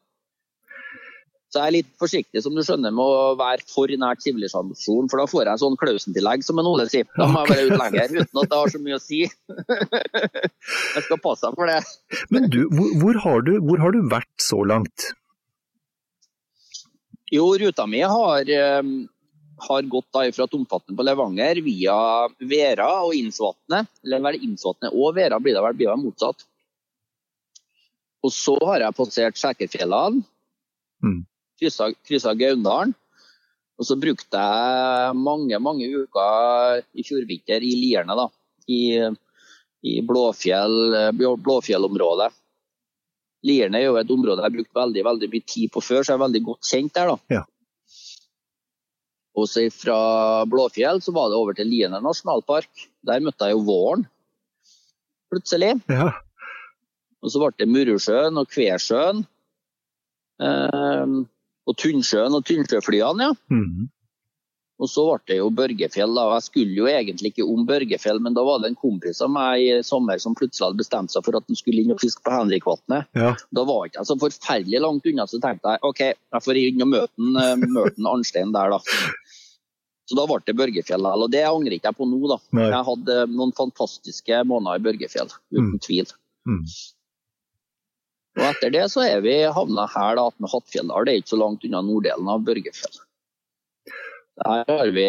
Så 1.53 1.61
jeg 1.61 1.69
er 1.69 1.75
litt 1.75 1.89
forsiktig 2.01 2.41
som 2.41 2.55
du 2.57 2.63
skjønner, 2.65 2.95
med 2.97 3.05
å 3.05 3.33
være 3.37 3.67
for 3.69 3.91
nært 4.01 4.23
sivilisasjonen, 4.25 5.11
for 5.13 5.21
da 5.21 5.27
får 5.29 5.43
jeg 5.43 5.53
en 5.53 5.61
sånn 5.61 5.75
Klausen-tillegg, 5.83 6.45
som 6.47 6.61
en 6.63 6.69
Ole 6.71 6.87
sier. 6.89 7.05
Da 7.13 7.27
må 7.29 7.43
jeg 7.43 7.51
være 7.51 7.67
ute 7.69 7.81
lenger, 7.83 8.15
uten 8.23 8.39
at 8.41 8.49
det 8.49 8.61
har 8.63 8.71
så 8.73 8.79
mye 8.81 8.97
å 8.97 9.03
si. 9.03 9.19
jeg 10.97 11.03
skal 11.05 11.21
passe 11.21 11.51
meg 11.51 11.59
for 11.59 11.69
det. 11.69 12.23
Men 12.33 12.47
du, 12.55 12.63
hvor, 12.73 12.95
hvor, 13.03 13.19
har 13.27 13.45
du, 13.45 13.51
hvor 13.69 13.83
har 13.85 13.93
du 13.93 14.01
vært 14.09 14.33
så 14.41 14.63
langt? 14.65 15.11
Jo, 17.33 17.51
ruta 17.61 17.85
mi 17.89 18.01
har, 18.01 18.49
eh, 18.49 18.89
har 19.67 19.91
gått 19.93 20.09
da 20.17 20.23
fra 20.33 20.47
Tomfatten 20.49 20.97
på 20.97 21.05
Levanger 21.05 21.61
via 21.65 21.97
Vera 22.41 22.89
og 23.03 23.13
Innsvatnet. 23.19 23.93
Eller 24.07 24.25
vel 24.25 24.41
Innsvatnet 24.41 24.97
og 24.97 25.13
Vera 25.21 25.37
blir 25.41 25.57
det 25.59 25.67
vel 25.67 25.77
blir 25.77 25.93
det 25.93 25.99
motsatt. 26.01 26.49
Og 28.25 28.33
så 28.33 28.57
har 28.71 28.87
jeg 28.87 28.97
passert 28.97 29.37
Skjækerfjellene. 29.37 30.25
Mm. 31.05 31.21
Kryssa, 31.61 32.35
Gaundalen. 32.39 32.95
Og 33.81 33.89
så 33.89 33.97
brukte 33.99 34.39
jeg 34.39 35.17
mange, 35.19 35.59
mange 35.59 35.89
uker 35.91 36.83
i 36.95 37.05
fjor 37.07 37.25
vinter 37.27 37.65
i 37.65 37.73
Lierne, 37.79 38.15
da. 38.19 38.29
I, 38.71 38.83
i 39.83 39.95
Blåfjell, 40.07 40.77
Blåfjellområdet. 41.19 42.31
Lierne 43.43 43.81
er 43.81 43.89
jo 43.89 43.97
et 43.99 44.11
område 44.15 44.39
jeg 44.39 44.47
har 44.47 44.55
brukt 44.55 44.77
veldig, 44.77 45.03
veldig 45.09 45.29
mye 45.33 45.49
tid 45.51 45.73
på 45.75 45.83
før, 45.83 46.05
så 46.05 46.13
jeg 46.13 46.21
er 46.21 46.27
veldig 46.27 46.43
godt 46.47 46.69
kjent 46.69 46.95
der. 46.95 47.11
da. 47.11 47.41
Ja. 47.41 47.43
Og 49.33 49.49
så 49.49 49.65
fra 49.75 49.99
Blåfjell 50.47 51.01
så 51.03 51.15
var 51.17 51.31
det 51.33 51.41
over 51.41 51.57
til 51.57 51.71
Lierne 51.73 52.03
nasjonalpark. 52.05 52.71
Der 53.03 53.25
møtte 53.25 53.49
jeg 53.49 53.57
jo 53.57 53.65
våren, 53.67 54.05
plutselig. 55.33 55.75
Ja. 55.91 56.13
Og 57.23 57.33
så 57.33 57.41
ble 57.41 57.53
det 57.57 57.71
Murusjøen 57.71 58.39
og 58.39 58.51
Kvesjøen. 58.51 59.25
Eh, 60.43 61.15
og 61.67 61.77
Tunnsjøen 61.79 62.35
og 62.35 62.45
Tunnsjøflyene, 62.49 63.29
ja. 63.29 63.35
Mm. 63.55 63.91
Og 64.83 64.89
så 64.91 65.03
ble 65.07 65.21
det 65.31 65.37
jo 65.39 65.51
Børgefjell. 65.55 66.15
da, 66.17 66.23
Jeg 66.35 66.43
skulle 66.49 66.75
jo 66.75 66.87
egentlig 66.91 67.31
ikke 67.31 67.45
om 67.47 67.67
Børgefjell, 67.69 68.19
men 68.25 68.35
da 68.35 68.43
var 68.43 68.59
det 68.59 68.73
en 68.73 68.79
kompis 68.81 69.21
av 69.23 69.31
meg 69.31 69.61
i 69.63 69.77
sommer 69.87 70.19
som 70.19 70.35
plutselig 70.35 70.65
hadde 70.67 70.81
bestemt 70.81 71.13
seg 71.13 71.23
for 71.23 71.37
at 71.39 71.45
han 71.47 71.55
skulle 71.61 71.85
inn 71.85 71.93
og 71.95 72.01
fiske 72.03 72.25
på 72.25 72.33
Henrikvatnet. 72.35 73.07
ja. 73.15 73.35
Da 73.55 73.63
var 73.69 73.87
ikke 73.87 74.01
jeg 74.01 74.09
så 74.11 74.17
forferdelig 74.19 74.81
langt 74.83 75.07
unna, 75.07 75.27
så 75.31 75.39
tenkte 75.45 75.77
jeg 75.77 75.79
OK, 75.87 76.01
jeg 76.03 76.43
får 76.49 76.59
inn 76.65 76.83
og 76.83 76.89
møte 76.89 77.15
en, 77.21 77.37
eh, 77.77 78.11
Arnstein 78.11 78.51
der, 78.57 78.71
da. 78.75 78.81
Så 80.11 80.17
da 80.19 80.27
ble 80.27 80.41
det 80.45 80.57
Børgefjell. 80.59 81.07
Og 81.07 81.31
det 81.31 81.45
angrer 81.47 81.77
ikke 81.79 81.93
jeg 81.93 81.97
på 82.01 82.09
nå, 82.11 82.19
da. 82.33 82.41
Nei. 82.59 82.67
Jeg 82.73 82.85
hadde 82.91 83.21
noen 83.37 83.53
fantastiske 83.55 84.43
måneder 84.51 84.81
i 84.83 84.85
Børgefjell, 84.89 85.31
uten 85.55 85.77
Mm. 85.77 85.79
tvil. 85.79 86.11
Mm. 86.49 86.65
Og 88.39 88.45
etter 88.49 88.73
det 88.73 88.87
så 88.93 89.05
er 89.05 89.21
vi 89.25 89.35
havna 89.45 89.85
her 89.93 90.17
da, 90.17 90.29
med 90.41 90.53
Hattfjelldal. 90.53 91.05
Det 91.05 91.13
er 91.13 91.21
ikke 91.21 91.35
så 91.35 91.41
langt 91.43 91.67
unna 91.69 91.83
norddelen 91.85 92.31
av 92.33 92.47
Børgefjell. 92.47 93.03
Her 94.43 94.65
har 94.71 94.93
vi, 94.97 95.07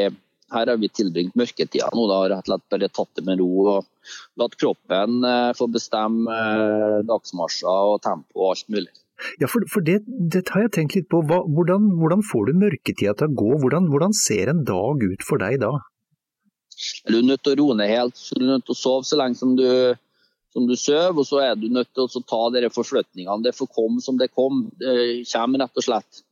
her 0.53 0.71
har 0.71 0.81
vi 0.81 0.89
tilbringt 0.91 1.37
mørketida 1.39 1.87
nå, 1.95 2.07
da, 2.11 2.19
rett 2.33 2.43
og 2.43 2.51
slett 2.51 2.65
bare 2.75 2.91
tatt 2.91 3.13
det 3.19 3.23
med 3.29 3.39
ro. 3.39 3.51
og 3.77 4.11
Latt 4.41 4.57
kroppen 4.59 5.23
eh, 5.29 5.53
få 5.55 5.69
bestemme 5.71 6.35
eh, 6.35 6.99
dagsmarsjer 7.07 7.93
og 7.93 8.01
tempo 8.03 8.43
og 8.43 8.51
alt 8.57 8.75
mulig. 8.75 8.91
Ja, 9.39 9.47
for, 9.47 9.63
for 9.71 9.85
det, 9.85 10.01
det 10.07 10.43
har 10.51 10.65
jeg 10.65 10.73
tenkt 10.75 10.97
litt 10.97 11.07
på. 11.11 11.21
Hva, 11.29 11.39
hvordan, 11.47 11.87
hvordan 12.01 12.23
får 12.27 12.49
du 12.49 12.59
mørketida 12.65 13.15
til 13.15 13.31
å 13.31 13.37
gå? 13.39 13.51
Hvordan, 13.63 13.87
hvordan 13.93 14.15
ser 14.17 14.51
en 14.51 14.63
dag 14.67 15.03
ut 15.03 15.23
for 15.23 15.39
deg 15.39 15.61
da? 15.63 15.71
Du 17.07 17.19
er 17.19 17.27
nødt 17.27 17.43
til 17.45 17.55
å 17.55 17.59
roe 17.61 17.77
ned 17.79 17.91
helt. 17.93 18.19
Du 18.33 18.41
er 18.41 18.49
nødt 18.55 18.65
til 18.67 18.75
å 18.75 18.81
sove 18.81 19.07
så 19.07 19.19
lenge 19.21 19.39
som 19.39 19.53
du, 19.55 19.65
som 20.53 20.67
du 20.69 20.75
sover, 20.77 21.17
og 21.17 21.25
så 21.27 21.41
er 21.41 21.57
du 21.57 21.65
nødt 21.73 21.89
til 21.95 22.05
å 22.05 22.23
ta 22.29 22.43
dere 22.53 22.69
forflytningene. 22.73 23.41
Det 23.45 23.55
får 23.57 23.71
komme 23.73 24.03
som 24.05 24.19
det 24.19 24.29
kom. 24.33 24.67
Det 24.77 25.23
kommer 25.31 25.65
rett 25.65 25.81
og 25.81 25.87
slett. 25.87 26.23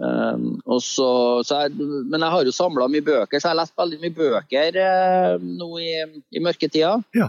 Um, 0.00 0.62
og 0.64 0.80
så, 0.82 1.08
så 1.44 1.64
jeg, 1.64 1.74
men 2.08 2.22
jeg 2.22 2.32
har 2.34 2.46
jo 2.48 2.54
samla 2.56 2.86
mye 2.90 3.04
bøker, 3.04 3.36
så 3.36 3.50
jeg 3.50 3.52
har 3.52 3.60
lest 3.60 3.76
veldig 3.76 3.98
mye 4.00 4.14
bøker 4.16 4.78
eh, 4.80 5.34
nå 5.42 5.68
i, 5.82 5.90
i 6.32 6.42
mørketida. 6.42 6.94
Ja. 7.16 7.28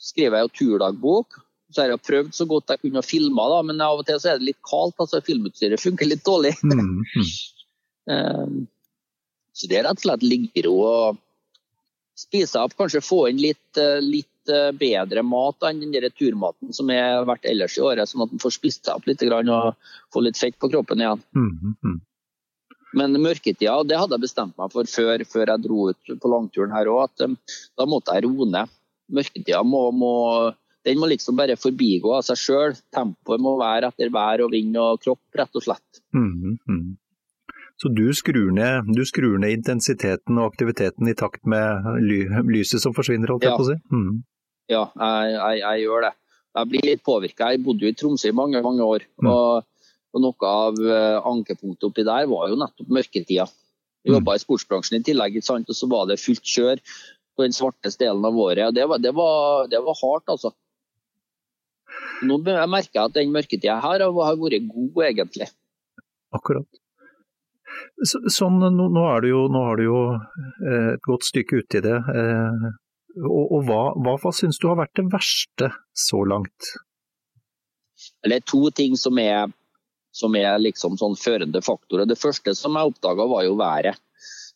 Skriver 0.00 0.38
jeg 0.38 0.48
jo 0.48 0.54
turdagbok. 0.60 1.40
Så 1.74 1.82
har 1.82 1.90
jeg 1.90 2.04
prøvd 2.06 2.36
så 2.36 2.46
godt 2.46 2.70
jeg 2.70 2.84
kunne 2.84 3.02
å 3.02 3.06
filme, 3.06 3.48
da, 3.50 3.58
men 3.66 3.82
av 3.82 3.98
og 3.98 4.06
til 4.06 4.20
så 4.22 4.30
er 4.30 4.38
det 4.38 4.52
litt 4.52 4.60
kaldt. 4.64 4.94
altså 5.02 5.20
Filmutstyret 5.26 5.82
funker 5.82 6.06
litt 6.06 6.22
dårlig. 6.26 6.54
Mm, 6.62 7.02
mm. 7.02 7.34
Um, 8.14 8.56
så 9.58 9.70
det 9.70 9.80
er 9.80 9.88
rett 9.88 9.98
og 9.98 10.06
slett 10.06 10.24
ligge 10.24 10.62
i 10.62 10.64
ro 10.68 10.76
og 10.86 11.20
spise 12.14 12.62
opp, 12.62 12.76
kanskje 12.78 13.02
få 13.02 13.24
inn 13.32 13.42
litt, 13.42 13.66
eh, 13.80 13.98
litt 14.44 14.54
eh, 14.54 14.72
bedre 14.72 15.22
mat 15.22 15.62
enn 15.62 15.80
den 15.80 15.92
der 15.92 16.10
turmaten 16.10 16.72
som 16.72 16.88
har 16.88 17.24
vært 17.26 17.46
ellers 17.46 17.76
i 17.78 17.82
året, 17.82 18.08
sånn 18.08 18.24
at 18.24 18.32
man 18.32 18.40
får 18.40 18.52
spist 18.52 18.84
seg 18.84 18.96
opp 18.96 19.06
litt 19.06 19.22
og 19.22 19.74
får 20.12 20.22
litt 20.22 20.38
fett 20.38 20.58
på 20.58 20.70
kroppen 20.70 21.00
igjen. 21.00 21.22
Mm, 21.34 21.76
mm. 21.82 22.00
Men 22.94 23.12
mørketida, 23.20 23.82
det 23.82 23.98
hadde 23.98 24.14
jeg 24.14 24.22
bestemt 24.22 24.56
meg 24.56 24.70
for 24.70 24.84
før, 24.86 25.24
før 25.26 25.50
jeg 25.50 25.62
dro 25.64 25.90
ut 25.90 26.18
på 26.20 26.30
langturen 26.30 26.72
her 26.72 26.86
òg, 26.86 27.08
at 27.08 27.24
um, 27.26 27.36
da 27.76 27.86
måtte 27.86 28.14
jeg 28.14 28.24
roe 28.24 28.46
ned. 28.46 28.70
Mørketida 29.10 29.62
må, 29.66 29.90
må, 29.90 30.52
den 30.86 31.00
må 31.00 31.08
liksom 31.10 31.34
bare 31.36 31.56
forbigå 31.58 32.14
av 32.14 32.22
seg 32.22 32.38
sjøl. 32.38 32.76
Tempoet 32.94 33.42
må 33.42 33.56
være 33.58 33.90
etter 33.90 34.12
vær 34.14 34.44
og 34.46 34.54
vind 34.54 34.78
og 34.78 35.02
kropp, 35.02 35.24
rett 35.34 35.58
og 35.58 35.66
slett. 35.66 36.04
Mm, 36.14 36.60
mm. 36.70 36.92
Så 37.82 37.90
du 37.90 38.06
skrur, 38.14 38.52
ned, 38.54 38.86
du 38.94 39.02
skrur 39.02 39.34
ned 39.42 39.56
intensiteten 39.56 40.38
og 40.38 40.52
aktiviteten 40.52 41.10
i 41.10 41.16
takt 41.18 41.42
med 41.50 41.88
ly, 42.06 42.20
lyset 42.46 42.78
som 42.84 42.94
forsvinner, 42.94 43.34
holdt 43.34 43.48
jeg 43.48 43.50
Ja. 43.50 43.58
på 43.58 43.66
å 43.66 43.72
si? 43.72 43.76
Mm. 43.90 44.22
Ja, 44.70 44.86
jeg, 44.96 45.34
jeg, 45.34 45.60
jeg 45.64 45.84
gjør 45.84 46.06
det. 46.08 46.12
Jeg 46.54 46.70
blir 46.70 46.86
litt 46.86 47.02
påvirka. 47.04 47.50
Jeg 47.52 47.64
bodde 47.66 47.84
jo 47.84 47.90
i 47.90 47.96
Tromsø 47.98 48.30
i 48.30 48.36
mange 48.36 48.62
mange 48.64 48.84
år. 48.86 49.04
Mm. 49.22 49.28
Og, 49.32 49.90
og 50.14 50.22
noe 50.22 50.50
av 50.50 50.78
eh, 50.78 51.18
ankepunktet 51.32 51.88
oppi 51.88 52.04
der 52.06 52.28
var 52.30 52.48
jo 52.52 52.58
nettopp 52.60 52.92
mørketida. 53.00 53.48
Jeg 54.04 54.12
Mm. 54.12 54.18
jobba 54.18 54.34
i 54.36 54.40
sportsbransjen 54.42 54.98
i 54.98 55.04
tillegg, 55.06 55.38
og 55.40 55.70
så 55.72 55.86
var 55.88 56.04
det 56.10 56.20
fullt 56.20 56.44
kjør 56.44 56.80
på 57.34 57.42
den 57.46 57.54
svarteste 57.56 58.04
delen 58.04 58.24
av 58.28 58.36
året. 58.36 58.66
og 58.68 58.74
Det 58.76 58.84
var, 58.88 58.98
det 59.00 59.14
var, 59.16 59.66
det 59.72 59.80
var 59.80 59.96
hardt, 59.96 60.28
altså. 60.28 60.52
Nå 62.22 62.36
jeg 62.44 62.68
merker 62.68 62.98
jeg 62.98 63.04
at 63.08 63.14
den 63.16 63.32
mørketida 63.32 63.78
her 63.80 64.04
har 64.04 64.12
har 64.12 64.36
vært 64.36 64.68
god, 64.68 65.00
egentlig. 65.08 65.48
Akkurat. 66.36 66.68
Så, 68.04 68.20
sånn, 68.28 68.60
nå, 68.60 68.88
nå, 68.92 69.02
er 69.08 69.24
du 69.24 69.28
jo, 69.28 69.42
nå 69.48 69.64
har 69.66 69.80
du 69.80 69.84
jo 69.86 70.00
eh, 70.14 70.92
et 70.94 71.02
godt 71.08 71.24
stykke 71.26 71.62
uti 71.64 71.80
det. 71.84 71.96
Eh, 71.96 72.68
og 73.20 73.52
og 73.54 73.68
hva, 73.68 73.82
hva, 73.94 74.16
hva 74.22 74.32
syns 74.34 74.58
du 74.58 74.68
har 74.70 74.80
vært 74.80 74.96
det 74.98 75.06
verste 75.12 75.70
så 75.94 76.22
langt? 76.26 76.72
Det 78.24 78.36
er 78.38 78.44
to 78.48 78.66
ting 78.74 78.96
som 78.98 79.18
er, 79.22 79.52
som 80.14 80.34
er 80.36 80.58
liksom 80.60 80.98
sånn 81.00 81.14
førende 81.18 81.62
faktorer. 81.64 82.08
Det 82.10 82.18
første 82.20 82.54
som 82.58 82.76
jeg 82.76 82.90
oppdaga, 82.90 83.26
var 83.30 83.44
jo 83.46 83.54
været. 83.60 84.00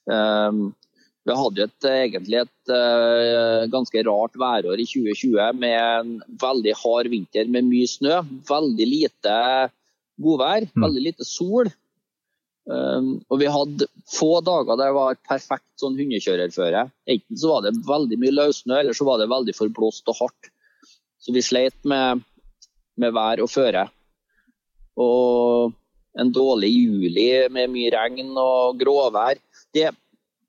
Um, 0.08 0.70
vi 1.28 1.34
hadde 1.36 1.64
et, 1.66 1.86
egentlig 1.92 2.38
et 2.40 2.70
eh, 2.72 3.66
ganske 3.68 4.00
rart 4.06 4.36
værår 4.40 4.80
i 4.80 4.86
2020 4.88 5.58
med 5.60 5.74
en 5.76 6.14
veldig 6.40 6.72
hard 6.80 7.10
vinter 7.12 7.50
med 7.52 7.66
mye 7.68 7.88
snø. 7.90 8.22
Veldig 8.48 8.86
lite 8.88 9.34
godvær, 10.18 10.64
Mm. 10.72 10.86
veldig 10.86 11.02
lite 11.04 11.26
sol. 11.28 11.68
Um, 12.68 13.14
og 13.32 13.38
vi 13.40 13.48
hadde 13.48 13.86
få 14.12 14.42
dager 14.44 14.76
der 14.76 14.90
det 14.90 14.96
var 14.98 15.14
et 15.14 15.28
perfekt 15.28 15.80
sånn 15.80 15.96
hundekjørerføre. 15.96 16.82
Enten 17.08 17.40
så 17.40 17.54
var 17.54 17.64
det 17.64 17.78
veldig 17.88 18.18
mye 18.20 18.34
løssnø, 18.34 18.76
eller 18.82 18.96
så 18.96 19.06
var 19.08 19.22
det 19.22 19.30
veldig 19.32 19.54
forblåst 19.56 20.10
og 20.12 20.18
hardt. 20.20 20.50
Så 21.18 21.32
vi 21.32 21.44
sleit 21.44 21.78
med, 21.88 22.20
med 23.00 23.14
vær 23.16 23.40
og 23.44 23.48
føre. 23.50 23.86
Og 25.00 25.72
en 26.18 26.32
dårlig 26.34 26.70
juli 26.74 27.30
med 27.54 27.72
mye 27.72 27.92
regn 27.94 28.36
og 28.36 28.76
gråvær. 28.80 29.40
Det, 29.74 29.88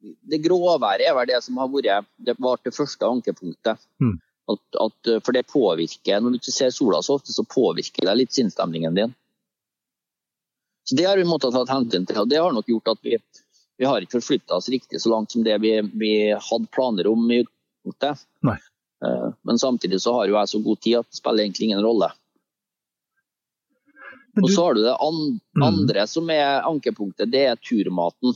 det 0.01 0.41
gråværet 0.43 1.08
er 1.08 1.15
vel 1.15 1.29
det 1.32 1.39
som 1.45 1.60
har 1.62 1.71
vært 1.71 2.10
det 2.17 2.36
var 2.41 2.60
det 2.65 2.75
første 2.75 3.08
ankepunktet. 3.08 3.79
Mm. 4.03 4.17
At, 4.49 4.63
at, 4.82 5.10
for 5.23 5.36
det 5.36 5.45
påvirker, 5.47 6.19
når 6.19 6.34
du 6.34 6.39
ikke 6.39 6.55
ser 6.55 6.73
sola 6.73 7.03
så 7.05 7.19
ofte, 7.19 7.32
så 7.32 7.45
påvirker 7.45 8.10
det 8.10 8.15
litt 8.17 8.36
sinnsstemningen 8.36 8.97
din. 8.97 9.15
Så 10.89 10.95
Det 10.97 11.06
har 11.06 11.17
vi 11.21 11.23
måttet 11.30 11.54
ta 11.54 11.65
hensyn 11.69 12.06
til, 12.10 12.17
og 12.23 12.30
det 12.32 12.39
har 12.41 12.54
nok 12.56 12.65
gjort 12.71 12.88
at 12.95 13.02
vi, 13.06 13.17
vi 13.78 13.86
har 13.86 14.02
ikke 14.02 14.17
forflytta 14.17 14.58
oss 14.58 14.69
riktig 14.73 15.02
så 15.04 15.12
langt 15.13 15.32
som 15.36 15.43
det 15.45 15.60
vi, 15.62 15.75
vi 16.02 16.13
hadde 16.34 16.71
planer 16.73 17.08
om 17.12 17.28
i 17.32 17.43
utgangspunktet. 17.43 18.23
Eh, 19.06 19.28
Men 19.45 19.60
samtidig 19.62 20.02
så 20.02 20.13
har 20.17 20.28
jo 20.28 20.36
jeg 20.39 20.49
så 20.52 20.63
god 20.65 20.80
tid 20.82 20.97
at 20.99 21.08
det 21.12 21.19
spiller 21.21 21.45
egentlig 21.45 21.69
ingen 21.69 21.84
rolle. 21.86 22.10
Og 24.39 24.49
så 24.49 24.63
har 24.65 24.73
du 24.78 24.82
det 24.84 24.95
Mm. 25.56 25.63
andre 25.63 26.08
som 26.08 26.30
er 26.30 26.62
ankepunktet, 26.63 27.32
det 27.32 27.45
er 27.49 27.56
turmaten. 27.56 28.34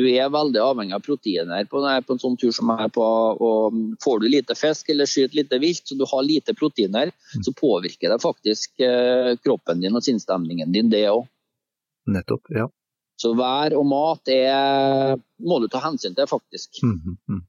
Du 0.00 0.06
er 0.08 0.30
veldig 0.32 0.60
avhengig 0.64 0.94
av 0.96 1.02
proteiner 1.04 1.66
på, 1.68 1.80
på 2.06 2.14
en 2.16 2.22
sånn 2.22 2.38
tur 2.40 2.54
som 2.56 2.70
jeg 2.72 2.88
er 2.88 2.92
på. 2.94 3.04
og 3.48 3.80
Får 4.04 4.22
du 4.22 4.28
lite 4.32 4.56
fisk 4.56 4.88
eller 4.94 5.08
skyter 5.10 5.42
lite 5.42 5.58
vilt, 5.60 5.82
så 5.84 5.98
du 5.98 6.06
har 6.08 6.24
lite 6.24 6.56
proteiner, 6.56 7.12
Mm. 7.30 7.42
så 7.46 7.52
påvirker 7.54 8.10
det 8.10 8.16
faktisk 8.22 8.80
eh, 8.82 9.36
kroppen 9.44 9.80
din 9.84 9.94
og 9.94 10.02
sinnsstemningen 10.02 10.72
din, 10.74 10.88
det 10.90 11.04
òg. 11.12 11.28
nettopp, 12.10 12.48
ja. 12.56 12.64
Så 13.20 13.34
vær 13.38 13.76
og 13.76 13.84
mat 13.86 14.32
er, 14.32 15.14
må 15.46 15.60
du 15.62 15.68
ta 15.70 15.78
hensyn 15.84 16.14
til, 16.16 16.26
faktisk. 16.26 16.80
Mm 16.82 16.96
-hmm. 17.04 17.40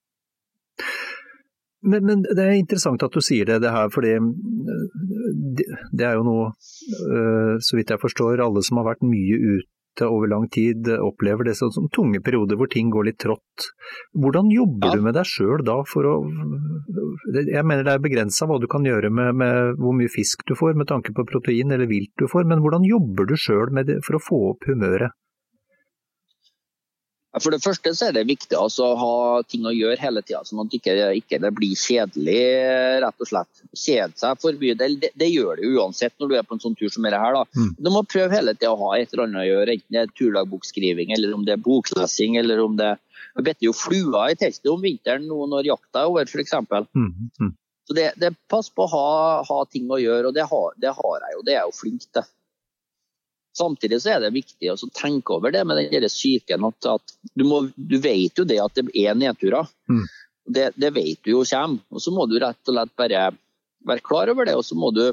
Men, 1.81 2.05
men 2.05 2.21
det 2.21 2.43
er 2.43 2.51
interessant 2.59 3.03
at 3.03 3.13
du 3.13 3.21
sier 3.21 3.45
det, 3.45 3.61
det 3.63 3.71
her, 3.73 3.89
fordi 3.89 4.11
det, 5.57 5.65
det 5.97 6.05
er 6.05 6.13
jo 6.19 6.23
noe, 6.27 6.51
øh, 7.09 7.55
så 7.65 7.77
vidt 7.77 7.89
jeg 7.89 8.03
forstår, 8.03 8.43
alle 8.43 8.61
som 8.63 8.77
har 8.77 8.85
vært 8.91 9.01
mye 9.01 9.37
ute 9.55 9.70
over 10.05 10.29
lang 10.31 10.47
tid, 10.49 10.87
opplever 11.01 11.49
det 11.49 11.57
som 11.59 11.89
tunge 11.93 12.21
perioder 12.23 12.57
hvor 12.59 12.69
ting 12.71 12.89
går 12.93 13.09
litt 13.09 13.19
trått. 13.21 13.67
Hvordan 14.15 14.51
jobber 14.53 14.91
ja. 14.91 14.95
du 14.95 15.05
med 15.05 15.17
deg 15.17 15.27
sjøl 15.27 15.63
da 15.67 15.81
for 15.87 16.07
å 16.07 16.15
Jeg 17.35 17.65
mener 17.67 17.83
det 17.85 17.95
er 17.95 18.03
begrensa 18.03 18.47
hva 18.47 18.59
du 18.61 18.67
kan 18.71 18.85
gjøre 18.87 19.11
med, 19.11 19.35
med, 19.41 19.75
hvor 19.81 19.95
mye 19.97 20.11
fisk 20.11 20.45
du 20.47 20.55
får 20.57 20.77
med 20.79 20.89
tanke 20.91 21.13
på 21.17 21.27
protein 21.27 21.75
eller 21.75 21.89
vilt 21.91 22.13
du 22.21 22.27
får, 22.31 22.47
men 22.47 22.63
hvordan 22.63 22.87
jobber 22.87 23.27
du 23.29 23.35
sjøl 23.35 23.73
for 24.05 24.17
å 24.17 24.23
få 24.23 24.41
opp 24.53 24.69
humøret? 24.71 25.17
For 27.39 27.53
det 27.53 27.61
første 27.63 27.93
så 27.95 28.09
er 28.09 28.15
det 28.17 28.25
viktig 28.27 28.57
altså, 28.59 28.89
å 28.91 28.97
ha 28.99 29.43
ting 29.47 29.63
å 29.63 29.71
gjøre 29.71 30.01
hele 30.01 30.23
tida, 30.25 30.41
sånn 30.43 30.65
at 30.65 30.73
ikke, 30.75 30.95
ikke 31.15 31.39
det 31.39 31.51
blir 31.55 31.77
kjedelig. 31.79 32.41
rett 33.05 33.23
og 33.23 33.29
slett. 33.29 33.61
Kjede 33.71 34.19
seg 34.19 34.41
for 34.43 34.57
mye, 34.59 34.75
det, 34.75 34.89
det, 34.99 35.11
det, 35.15 35.29
gjør 35.31 35.61
det 35.61 35.69
uansett 35.71 36.15
når 36.19 36.31
du 36.31 36.35
er 36.35 36.47
på 36.47 36.57
en 36.57 36.63
sånn 36.63 36.75
tur 36.75 36.91
som 36.91 37.07
dette. 37.07 37.21
her. 37.21 37.37
Da. 37.37 37.45
Mm. 37.55 37.69
Du 37.79 37.89
må 37.93 38.03
prøve 38.03 38.35
hele 38.35 38.55
tida 38.57 38.73
å 38.73 38.81
ha 38.81 38.97
et 38.97 39.13
eller 39.13 39.29
annet 39.29 39.45
å 39.45 39.47
gjøre, 39.47 39.77
enten 39.77 39.95
det 39.95 40.01
er 40.01 40.11
turlagbokskriving, 40.19 41.15
eller 41.15 41.37
om 41.37 41.47
det 41.47 41.55
er 41.55 41.63
boklesing, 41.63 42.35
eller 42.41 42.65
om 42.65 42.75
det 42.79 42.97
Vi 43.31 43.43
better 43.47 43.63
jo 43.63 43.71
fluer 43.71 44.33
i 44.33 44.35
teltet 44.35 44.67
om 44.67 44.81
vinteren 44.83 45.23
nå 45.23 45.45
når 45.47 45.69
jakta 45.69 46.01
er 46.01 46.09
over, 46.11 46.27
f.eks. 46.27 46.51
Mm. 46.91 47.29
Mm. 47.39 47.53
Så 47.87 47.95
det, 47.95 48.09
det 48.19 48.33
Pass 48.51 48.67
på 48.75 48.83
å 48.83 48.91
ha, 48.91 49.07
ha, 49.47 49.59
ting 49.71 49.87
å 49.87 50.01
gjøre, 50.01 50.27
og 50.27 50.35
det 50.35 50.43
har, 50.51 50.75
det 50.83 50.91
har 50.97 51.23
jeg 51.23 51.37
jo. 51.37 51.43
Det 51.47 51.53
er 51.53 51.61
jeg 51.61 51.69
jo 51.69 51.77
flink 51.77 52.09
til. 52.11 52.27
Samtidig 53.57 53.99
så 54.01 54.13
er 54.13 54.23
det 54.23 54.31
viktig 54.35 54.71
å 54.71 54.89
tenke 54.95 55.35
over 55.35 55.51
det 55.51 55.63
med 55.67 55.79
den 55.91 56.07
psyken 56.07 56.63
At, 56.69 56.87
at 56.87 57.15
du, 57.35 57.43
må, 57.43 57.65
du, 57.75 57.97
vet 57.99 58.37
jo 58.39 58.45
det 58.47 58.61
at 58.63 58.77
det 58.77 58.87
er 58.95 59.17
nedturer. 59.17 59.67
Mm. 59.91 60.05
Det, 60.47 60.67
det, 60.79 60.91
vet 60.95 61.19
du 61.23 61.33
jo 61.33 61.43
kommer. 61.47 61.83
Og 61.91 62.03
så 62.03 62.13
må 62.15 62.25
du 62.31 62.37
rett 62.39 62.71
og 62.71 62.75
slett 62.75 62.93
bare 62.99 63.25
være 63.87 64.05
klar 64.07 64.31
over 64.31 64.47
det. 64.47 64.55
Og 64.55 64.65
så 64.65 64.77
må 64.77 64.93
du 64.95 65.09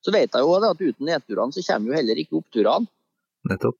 Så 0.00 0.12
vet 0.12 0.32
jeg 0.32 0.40
jo 0.40 0.54
at 0.56 0.80
uten 0.80 1.04
nedturene 1.04 1.52
så 1.52 1.60
kommer 1.66 1.90
jo 1.90 1.96
heller 1.98 2.20
ikke 2.20 2.38
oppturene. 2.38 2.88
Nettopp. 3.48 3.76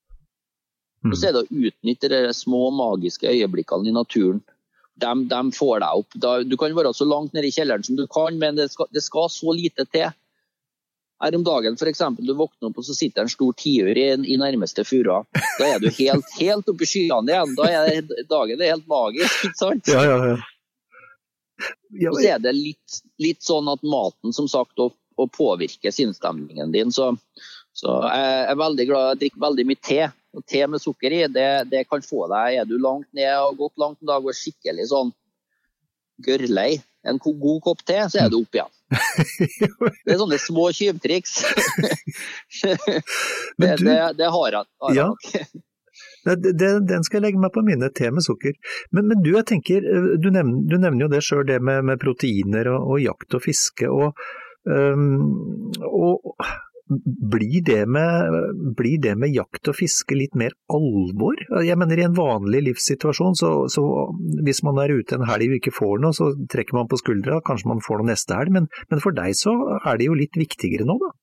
Mm. 1.00 1.12
Og 1.12 1.16
så 1.16 1.28
er 1.28 1.32
det 1.32 1.44
å 1.46 1.60
utnytte 1.68 2.10
de 2.12 2.18
små 2.36 2.66
magiske 2.76 3.28
øyeblikkene 3.28 3.88
i 3.88 3.94
naturen. 3.96 4.42
De, 5.00 5.12
de 5.30 5.40
får 5.56 5.80
deg 5.80 6.02
opp. 6.02 6.16
Da, 6.20 6.32
du 6.44 6.56
kan 6.60 6.76
være 6.76 6.92
så 6.92 7.06
langt 7.08 7.32
nede 7.32 7.48
i 7.48 7.54
kjelleren 7.54 7.86
som 7.86 7.96
du 7.96 8.04
kan, 8.12 8.36
men 8.36 8.60
det 8.60 8.68
skal, 8.74 8.90
det 8.92 9.00
skal 9.04 9.30
så 9.32 9.54
lite 9.56 9.86
til 9.88 10.10
her 11.20 11.36
om 11.36 11.44
dagen 11.44 11.76
f.eks. 11.76 12.02
du 12.18 12.32
våkner 12.34 12.70
opp 12.70 12.78
og 12.80 12.86
så 12.86 12.96
sitter 12.96 13.26
en 13.26 13.32
stor 13.32 13.52
tiur 13.58 13.90
i, 13.92 14.06
i, 14.14 14.38
nærmeste 14.40 14.84
furua. 14.88 15.22
Da 15.58 15.68
er 15.74 15.82
du 15.82 15.90
helt, 15.92 16.32
helt 16.40 16.70
oppe 16.72 16.86
i 16.86 16.88
skyene 16.88 17.34
igjen. 17.34 17.54
Da 17.58 17.68
er 17.68 18.24
dagen 18.30 18.62
er 18.62 18.74
helt 18.74 18.88
magisk, 18.90 19.44
ikke 19.50 19.60
sant? 19.60 19.92
Ja, 19.92 20.04
ja, 20.06 20.18
ja. 20.32 20.38
ja 22.06 22.14
så 22.16 22.26
er 22.34 22.42
det 22.46 22.56
litt, 22.56 23.02
litt, 23.20 23.42
sånn 23.44 23.68
at 23.72 23.84
maten 23.84 24.36
som 24.36 24.48
sagt 24.48 24.80
å, 24.80 24.90
å 25.20 25.28
påvirker 25.28 25.92
sinnsstemningen 25.92 26.72
din. 26.72 26.94
Så, 26.94 27.12
så, 27.76 28.00
jeg 28.08 28.48
er 28.54 28.62
veldig 28.64 28.88
glad 28.88 29.12
jeg 29.12 29.22
drikker 29.24 29.46
veldig 29.48 29.68
mye 29.68 29.84
te. 29.90 30.02
Og 30.30 30.44
te 30.46 30.60
med 30.70 30.78
sukker 30.78 31.12
i, 31.12 31.24
det, 31.26 31.48
det 31.72 31.80
kan 31.90 32.04
få 32.06 32.28
deg 32.30 32.60
Er 32.60 32.66
du 32.68 32.76
langt 32.78 33.08
ned 33.18 33.32
og 33.42 33.56
gått 33.58 33.80
langt 33.82 33.98
en 33.98 34.12
dag 34.12 34.22
og 34.22 34.36
skikkelig 34.38 34.84
sånn 34.92 35.10
gørrlei, 36.22 36.76
en 37.08 37.18
god 37.22 37.60
kopp 37.64 37.82
te, 37.86 37.98
så 38.12 38.24
er 38.24 38.30
du 38.32 38.40
opp 38.42 38.56
igjen. 38.56 38.70
det 40.04 40.14
er 40.14 40.20
sånne 40.20 40.38
små 40.42 40.68
tyvtriks. 40.76 41.38
det, 42.60 43.74
det, 43.80 43.96
det, 44.18 44.28
har 44.34 44.46
jeg 44.46 44.54
nok. 44.98 45.28
den 46.26 47.06
skal 47.06 47.20
jeg 47.20 47.24
legge 47.28 47.42
meg 47.42 47.54
på 47.54 47.64
minne, 47.66 47.90
te 47.94 48.10
med 48.12 48.26
sukker. 48.26 48.56
Men, 48.90 49.08
men, 49.08 49.22
du, 49.24 49.32
jeg 49.36 49.48
tenker, 49.54 49.86
du 50.20 50.28
nevner, 50.28 50.64
du 50.68 50.76
nevner 50.76 51.06
jo 51.06 51.12
det 51.12 51.24
sjøl, 51.26 51.46
det 51.48 51.60
med, 51.64 51.84
med, 51.88 52.00
proteiner 52.02 52.72
og, 52.74 52.94
og, 52.94 52.98
jakt 53.04 53.38
og 53.38 53.46
fiske. 53.46 53.88
og, 53.88 54.26
um, 54.68 55.70
og 55.86 56.34
blir 56.90 57.62
det, 57.64 57.86
med, 57.86 58.34
blir 58.76 58.98
det, 59.02 59.14
med, 59.18 59.32
jakt 59.34 59.70
og 59.70 59.76
fiske 59.78 60.16
litt 60.16 60.34
mer 60.38 60.54
alvor? 60.72 61.38
Jeg 61.64 61.78
mener 61.78 62.00
I 62.00 62.06
en 62.08 62.18
vanlig 62.18 62.64
livssituasjon, 62.66 63.38
så, 63.38 63.52
så 63.70 63.84
hvis 64.46 64.62
man 64.66 64.80
er 64.82 64.96
ute 64.98 65.16
en 65.16 65.26
helg 65.28 65.52
og 65.52 65.58
ikke 65.60 65.76
får 65.76 66.02
noe, 66.02 66.16
så 66.16 66.32
trekker 66.50 66.80
man 66.80 66.90
på 66.90 66.98
skuldra, 67.00 67.40
kanskje 67.46 67.70
man 67.70 67.82
får 67.84 68.02
noe 68.02 68.10
neste 68.10 68.36
helg. 68.36 68.54
Men, 68.58 68.68
men, 68.90 69.02
for 69.02 69.16
deg 69.16 69.38
så 69.38 69.54
er 69.84 70.00
det 70.00 70.10
jo 70.10 70.18
litt 70.18 70.38
viktigere 70.38 70.88
nå, 70.88 70.98
da? 71.02 71.14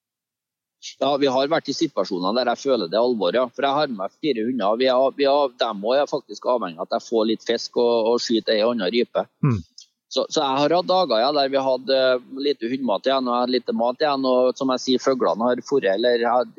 Ja, 1.02 1.16
vi 1.20 1.30
har 1.34 1.50
vært 1.50 1.72
i 1.72 1.76
situasjoner 1.76 2.36
der 2.38 2.52
jeg 2.54 2.62
føler 2.68 2.90
det 2.90 3.00
er 3.00 3.04
alvor, 3.04 3.34
ja. 3.36 3.48
For 3.52 3.66
jeg 3.66 3.76
har 3.80 3.96
med 3.98 4.14
fire 4.22 4.46
hunder. 4.46 4.78
Vi 4.80 4.88
er, 4.94 5.16
vi 5.18 5.26
er, 5.28 5.56
dem 5.60 5.88
òg 5.90 6.04
er 6.04 6.12
faktisk 6.12 6.46
avhengig 6.54 6.80
av 6.80 6.88
at 6.88 7.00
jeg 7.00 7.08
får 7.10 7.26
litt 7.32 7.48
fisk 7.48 7.80
og, 7.82 8.14
og 8.14 8.22
skyter 8.24 8.56
ei 8.56 8.64
anna 8.64 8.88
rype. 8.94 9.26
Mm. 9.44 9.58
Så, 10.08 10.24
så, 10.30 10.40
jeg 10.40 10.60
har 10.62 10.74
hatt 10.78 10.88
dager 10.88 11.20
ja, 11.20 11.32
der 11.36 11.50
vi 11.52 11.60
hadde 11.60 11.98
lite 12.40 12.70
hundmat 12.72 13.08
igjen 13.10 13.28
og 13.28 13.52
lite 13.52 13.76
mat 13.76 14.00
igjen. 14.04 14.28
Og 14.28 14.54
som 14.60 14.72
jeg 14.74 14.84
sier, 14.84 15.04
fuglene 15.04 15.50
har 15.50 15.64
forret, 15.68 15.98
eller 15.98 16.54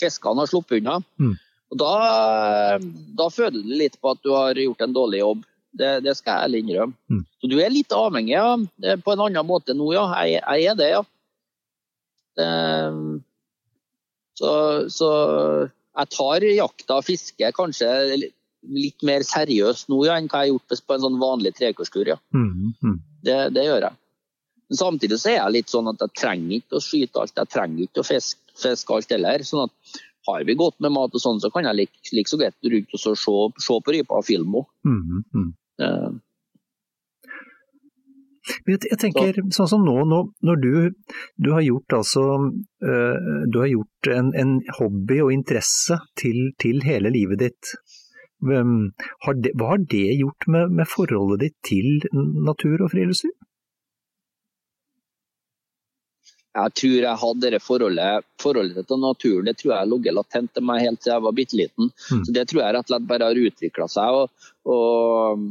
fiskene 0.00 0.44
har 0.44 0.50
sluppet 0.50 0.82
unna. 0.82 1.00
Mm. 1.18 1.34
Og 1.72 1.80
da, 1.80 1.94
da, 3.18 3.26
føler 3.32 3.64
du 3.64 3.74
litt 3.80 3.98
på 4.00 4.12
at 4.12 4.20
du 4.22 4.30
har 4.36 4.58
gjort 4.60 4.84
en 4.84 4.94
dårlig 4.94 5.22
jobb. 5.22 5.42
Det, 5.72 5.90
det 6.04 6.12
skal 6.18 6.36
jeg 6.36 6.48
ærlig 6.48 6.62
innrømme. 6.62 6.98
Mm. 7.08 7.24
Så 7.40 7.48
du 7.48 7.56
er 7.64 7.72
litt 7.72 7.94
avhengig 7.96 8.36
ja. 8.36 8.96
på 9.00 9.14
en 9.14 9.22
annen 9.26 9.48
måte 9.48 9.74
nå, 9.74 9.88
ja. 9.96 10.04
Jeg, 10.28 10.42
jeg 10.44 10.70
er 10.70 10.78
det, 10.78 10.90
ja. 10.92 11.02
Det, 12.36 12.50
så, 14.38 14.52
så 14.92 15.08
jeg 15.68 16.12
tar 16.12 16.46
jakta 16.48 17.00
og 17.00 17.06
fiske 17.06 17.50
kanskje 17.56 17.88
litt 18.62 19.02
mer 19.06 19.24
seriøs 19.26 19.88
nå 19.90 20.04
ja, 20.06 20.16
enn 20.18 20.28
hva 20.30 20.44
jeg 20.44 20.52
har 20.52 20.54
gjort 20.54 20.86
på 20.86 20.96
en 20.96 21.04
sånn 21.06 21.18
vanlig 21.22 21.54
trekurskur. 21.58 22.14
Ja. 22.14 22.18
Mm, 22.34 22.72
mm. 22.82 22.96
Det, 23.26 23.36
det, 23.56 23.66
gjør 23.66 23.88
jeg. 23.88 23.98
Men 24.70 24.80
samtidig 24.80 25.18
så 25.20 25.32
er 25.32 25.38
jeg 25.40 25.56
litt 25.58 25.72
sånn 25.72 25.90
at 25.90 26.02
jeg 26.04 26.16
trenger 26.20 26.56
ikke 26.60 26.78
å 26.78 26.84
skyte 26.84 27.22
alt, 27.22 27.36
jeg 27.36 27.52
trenger 27.52 27.86
ikke 27.86 28.02
å 28.02 28.08
fiske, 28.08 28.56
fiske 28.62 28.96
alt 28.96 29.14
heller. 29.14 29.46
sånn 29.46 29.66
at 29.66 30.02
har 30.26 30.44
vi 30.46 30.54
gått 30.54 30.78
med 30.78 30.94
mat 30.94 31.14
og 31.14 31.22
sånn, 31.22 31.40
så 31.42 31.50
kan 31.50 31.66
jeg 31.66 31.80
like, 31.80 32.04
like 32.14 32.30
så 32.30 32.38
greit 32.38 32.54
rundt 32.62 32.92
og 32.94 33.00
se, 33.02 33.14
se 33.66 33.78
på 33.86 33.94
rypa 33.96 34.20
og 34.20 34.28
filme 34.28 34.62
henne. 34.86 35.24
Mm, 35.34 35.48
uh, 35.82 36.12
jeg 38.66 38.98
tenker 38.98 39.38
sånn 39.54 39.68
som 39.70 39.84
nå, 39.86 39.94
nå 40.10 40.18
når 40.42 40.62
du, 40.62 40.72
du, 41.38 41.52
har 41.54 41.62
gjort 41.62 41.94
altså 41.94 42.22
uh, 42.42 43.44
Du 43.46 43.60
har 43.62 43.68
gjort 43.70 44.10
en, 44.10 44.32
en 44.34 44.56
hobby 44.80 45.20
og 45.22 45.30
interesse 45.34 46.00
til, 46.18 46.50
til 46.58 46.82
hele 46.86 47.12
livet 47.14 47.38
ditt. 47.44 47.74
Har 48.42 49.38
det, 49.38 49.52
hva 49.58 49.72
har 49.74 49.86
det 49.92 50.04
gjort 50.18 50.48
med, 50.50 50.74
med, 50.78 50.88
forholdet 50.90 51.44
ditt 51.44 51.56
til 51.68 52.02
natur 52.12 52.82
og 52.82 52.90
friluftsliv? 52.94 53.34
Jeg 56.52 56.74
tror 56.76 56.98
jeg 57.00 57.20
hadde 57.22 57.50
det 57.54 57.62
forholdet, 57.64 58.26
forholdet 58.42 58.84
til 58.88 59.00
naturen 59.00 59.46
det 59.48 59.54
tror 59.60 59.72
jeg 59.72 59.88
ligget 59.88 60.16
latent 60.18 60.50
til 60.52 60.66
meg 60.68 60.82
helt 60.84 61.00
siden 61.00 61.14
jeg 61.14 61.24
var 61.24 61.36
bitte 61.38 61.56
liten. 61.56 61.88
Mm. 62.10 62.24
Så 62.26 62.34
Det 62.36 62.44
tror 62.50 62.60
jeg 62.60 62.74
rett 62.76 62.90
og 62.90 62.92
slett 62.92 63.08
bare 63.08 63.28
har 63.30 63.40
utvikla 63.46 63.88
seg. 63.88 64.18
Og, 64.18 64.50
og 64.74 65.46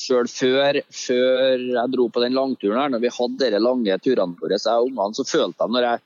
selv 0.00 0.30
før, 0.32 0.80
før, 0.94 1.64
jeg 1.74 1.92
dro 1.92 2.06
på 2.12 2.22
den 2.22 2.36
langturen, 2.38 2.78
her, 2.78 2.92
når 2.94 3.02
vi 3.02 3.12
hadde 3.16 3.50
de 3.52 3.60
lange 3.60 3.98
turene 4.04 4.38
våre, 4.38 4.60
så 4.60 4.76
jeg 4.76 4.92
ungene, 4.92 5.18
så 5.18 5.26
følte 5.28 5.66
jeg 5.66 5.74
når 5.74 5.88
jeg 5.88 6.04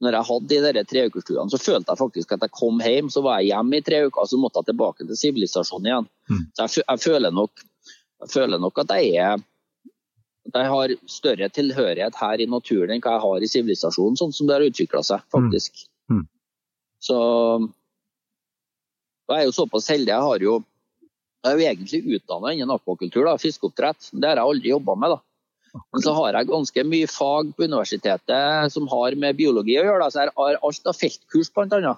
når 0.00 0.16
jeg 0.16 0.28
hadde 0.30 0.48
de 0.48 0.60
der 0.64 0.88
treukersturene, 0.88 1.52
så 1.52 1.60
følte 1.60 1.92
jeg 1.92 2.00
faktisk 2.00 2.32
at 2.32 2.44
jeg 2.46 2.56
kom 2.56 2.80
hjem, 2.80 3.10
så 3.12 3.22
var 3.24 3.40
jeg 3.40 3.50
hjemme 3.50 3.76
i 3.76 3.84
tre 3.84 4.00
uker, 4.06 4.28
så 4.28 4.38
måtte 4.40 4.62
jeg 4.62 4.70
tilbake 4.70 5.06
til 5.06 5.18
sivilisasjonen 5.22 5.90
igjen. 5.90 6.08
Mm. 6.30 6.44
Så 6.56 6.64
jeg, 6.64 6.84
jeg, 6.86 7.02
føler 7.04 7.34
nok, 7.36 7.64
jeg, 8.24 8.30
føler 8.32 8.62
nok, 8.62 8.80
at 8.84 8.94
jeg 8.96 9.12
er 9.20 9.46
at 10.48 10.56
jeg 10.56 10.72
har 10.72 10.94
større 11.10 11.48
tilhørighet 11.52 12.16
her 12.16 12.40
i 12.40 12.48
naturen 12.48 12.94
enn 12.94 13.02
hva 13.04 13.18
jeg 13.18 13.24
har 13.26 13.44
i 13.44 13.50
sivilisasjonen, 13.52 14.16
sånn 14.18 14.32
som 14.34 14.48
det 14.48 14.56
har 14.56 14.64
utvikla 14.64 15.02
seg, 15.06 15.22
faktisk. 15.34 15.84
Mm. 16.08 16.22
Mm. 16.22 16.26
Så 17.04 17.18
jeg 19.30 19.38
er 19.38 19.46
jo 19.46 19.54
såpass 19.54 19.88
heldig. 19.92 20.10
Jeg 20.10 20.26
har 20.26 20.44
jo, 20.46 20.54
jeg 21.44 21.50
er 21.50 21.58
jo 21.60 21.66
egentlig 21.68 22.18
utdanna 22.18 22.54
innen 22.56 22.72
akvakultur, 22.74 23.28
da, 23.28 23.36
fiskeoppdrett. 23.40 24.10
Det 24.16 24.26
har 24.26 24.40
jeg 24.40 24.52
aldri 24.54 24.72
jobba 24.72 24.96
med. 24.96 25.14
da. 25.14 25.20
Men 25.78 26.02
så 26.04 26.14
har 26.16 26.36
jeg 26.36 26.50
ganske 26.50 26.84
mye 26.88 27.08
fag 27.10 27.50
på 27.56 27.66
universitetet 27.68 28.72
som 28.74 28.88
har 28.90 29.16
med 29.22 29.38
biologi 29.38 29.76
å 29.78 29.84
gjøre. 29.86 30.04
Da. 30.04 30.10
Så 30.10 30.22
jeg 30.24 30.34
har 30.40 30.62
alt 30.68 30.90
av 30.90 30.98
feltkurs, 30.98 31.52
bl.a. 31.54 31.94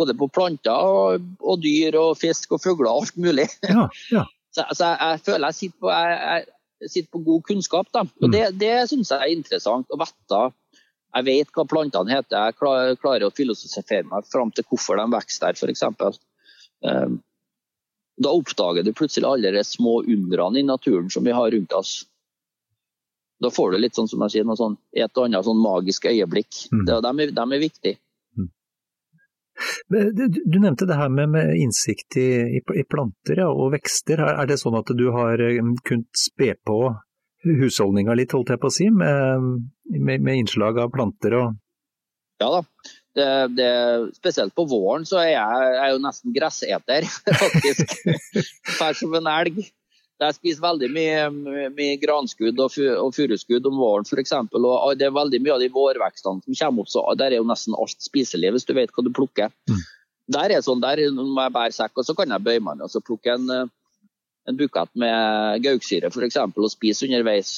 Både 0.00 0.16
på 0.18 0.28
planter 0.32 0.88
og, 0.88 1.28
og, 1.42 1.60
dyr 1.62 1.98
og 2.00 2.16
fisk 2.18 2.56
og 2.56 2.62
fugler 2.64 2.90
og 2.90 3.02
alt 3.02 3.20
mulig. 3.20 3.48
Ja, 3.68 3.88
ja. 4.12 4.28
Så, 4.52 4.66
så 4.76 4.84
jeg, 4.84 4.96
jeg, 5.00 5.20
føler 5.24 5.48
jeg 5.48 5.56
sitter 5.56 5.78
på, 5.80 5.88
jeg, 5.88 6.40
jeg 6.84 6.90
sitter 6.92 7.10
på 7.16 7.20
god 7.24 7.44
kunnskap. 7.46 7.86
Da. 7.96 8.02
Og 8.20 8.26
mm. 8.26 8.32
Det, 8.34 8.42
det 8.60 8.74
syns 8.90 9.08
jeg 9.08 9.24
er 9.24 9.32
interessant 9.32 9.88
å 9.88 9.96
vite. 9.96 10.40
Jeg 11.16 11.24
vet 11.24 11.54
hva 11.56 11.64
plantene 11.68 12.12
heter, 12.12 12.36
jeg 12.36 12.58
klarer, 12.58 12.98
klarer 13.00 13.24
å 13.24 13.32
filosofere 13.32 14.04
meg 14.10 14.28
fram 14.28 14.52
til 14.52 14.66
hvorfor 14.68 15.00
de 15.00 15.06
vokser 15.12 15.46
der, 15.46 15.56
f.eks. 15.56 16.20
Um, 16.84 17.16
da 18.20 18.32
oppdager 18.32 18.84
du 18.84 18.92
plutselig 18.96 19.28
alle 19.28 19.52
de 19.54 19.64
små 19.64 20.02
undrene 20.02 20.60
i 20.60 20.66
naturen 20.66 21.10
som 21.12 21.24
vi 21.24 21.32
har 21.36 21.52
rundt 21.54 21.72
oss. 21.76 22.02
Da 23.42 23.50
får 23.50 23.72
du 23.72 23.82
litt 23.82 23.98
sånn 23.98 24.08
som 24.10 24.22
jeg 24.26 24.36
sier, 24.36 24.46
noe 24.46 24.58
sånn, 24.58 24.78
et 24.94 25.18
og 25.18 25.26
annet 25.26 25.46
sånn 25.46 25.60
magisk 25.62 26.06
øyeblikk. 26.10 26.64
Mm. 26.72 26.84
Det, 26.86 26.98
de, 27.06 27.12
er, 27.24 27.32
de 27.38 27.46
er 27.56 27.62
viktige. 27.62 27.98
Mm. 28.38 28.50
Du, 29.90 30.58
nevnte 30.62 30.86
det 30.88 30.98
her 30.98 31.10
med, 31.12 31.32
med 31.34 31.54
innsikt 31.58 32.18
i, 32.22 32.28
i, 32.58 32.62
i 32.62 32.84
planter 32.88 33.42
ja, 33.44 33.48
og 33.50 33.72
vekster. 33.74 34.22
Er, 34.22 34.46
det 34.50 34.60
sånn 34.62 34.78
at 34.78 34.94
du 34.98 35.08
har 35.14 35.42
eh, 35.42 35.58
kunnet 35.86 36.22
spe 36.22 36.54
på 36.66 36.78
husholdninga 37.42 38.14
litt, 38.14 38.34
holdt 38.36 38.54
jeg 38.54 38.62
på 38.62 38.70
å 38.70 38.74
si, 38.74 38.88
med, 38.94 39.46
med, 39.90 40.22
med 40.22 40.42
innslag 40.44 40.78
av 40.78 40.92
planter 40.94 41.38
og 41.40 41.58
Ja 42.42 42.48
da, 42.50 42.60
Det, 43.18 43.26
det, 43.58 43.70
spesielt 44.16 44.54
på 44.54 44.64
våren 44.70 45.04
så 45.06 45.18
er 45.24 45.32
jeg, 45.34 45.66
jeg 45.74 45.82
er 45.82 45.90
jo 45.92 46.02
nesten 46.06 46.34
gresseter, 46.34 47.08
faktisk. 47.42 47.96
Fær 48.78 48.98
som 48.98 49.18
en 49.18 49.30
elg. 49.34 49.64
Jeg 50.22 50.36
spiser 50.36 50.62
veldig 50.62 50.88
mye, 50.92 51.66
mye 51.74 51.96
granskudd 52.02 52.60
og, 52.62 52.76
og 53.00 53.10
furuskudd 53.16 53.66
om 53.68 53.80
våren 53.80 54.06
f.eks. 54.06 54.34
Og 54.54 54.92
det 54.98 55.08
er 55.08 55.16
veldig 55.16 55.40
mye 55.42 55.56
av 55.56 55.64
de 55.64 55.70
vårvekstene 55.72 56.44
som 56.44 56.58
kommer 56.60 56.84
opp, 56.84 56.92
så 56.92 57.04
der 57.18 57.32
er 57.32 57.40
jo 57.40 57.48
nesten 57.48 57.76
alt 57.78 57.98
spiselig 58.02 58.52
hvis 58.54 58.68
du 58.68 58.74
vet 58.78 58.94
hva 58.94 59.04
du 59.06 59.12
plukker. 59.14 59.52
Mm. 59.70 59.82
Der 60.32 60.46
er 60.46 60.56
det 60.56 60.64
sånn, 60.66 60.82
der 60.82 61.02
må 61.16 61.42
jeg 61.42 61.54
bære 61.54 61.76
sekk, 61.76 61.96
og 61.98 62.06
så 62.06 62.16
kan 62.18 62.30
jeg 62.30 62.46
bøye 62.46 62.62
meg 62.62 62.82
og 62.84 62.92
så 62.92 63.02
plukke 63.04 63.34
en, 63.34 63.68
en 64.48 64.58
bukett 64.58 64.92
med 64.98 65.62
gauksyre 65.66 66.12
f.eks. 66.12 66.40
og 66.46 66.72
spise 66.72 67.08
underveis. 67.08 67.54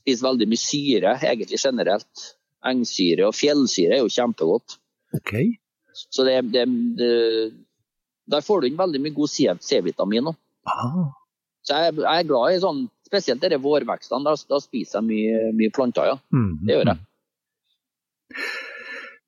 Spiser 0.00 0.30
veldig 0.30 0.48
mye 0.48 0.62
syre, 0.62 1.16
egentlig 1.26 1.60
generelt. 1.60 2.28
Engsyre 2.66 3.28
og 3.28 3.36
fjellsyre 3.36 3.98
er 3.98 4.04
jo 4.04 4.12
kjempegodt. 4.12 4.78
Okay. 5.16 5.56
Så 5.92 6.24
det, 6.24 6.38
det, 6.54 6.64
det, 6.96 7.14
der 8.30 8.44
får 8.44 8.62
du 8.62 8.70
inn 8.70 8.78
veldig 8.78 9.00
mye 9.02 9.16
god 9.16 9.32
C-vitamin. 9.60 10.30
Ah. 10.68 11.08
Så 11.66 11.76
jeg, 11.76 11.98
jeg, 12.00 12.08
er 12.08 12.28
glad 12.28 12.54
i 12.54 12.62
sånn, 12.62 12.82
spesielt 13.06 13.44
disse 13.44 13.60
vårvekstene. 13.60 14.24
Da, 14.26 14.34
da, 14.54 14.60
spiser 14.64 15.00
jeg 15.00 15.08
mye, 15.10 15.52
mye 15.56 15.76
planter, 15.76 16.12
ja. 16.14 16.18
Mm. 16.34 16.50
Det 16.64 16.76
gjør 16.76 16.92
jeg. 16.92 17.00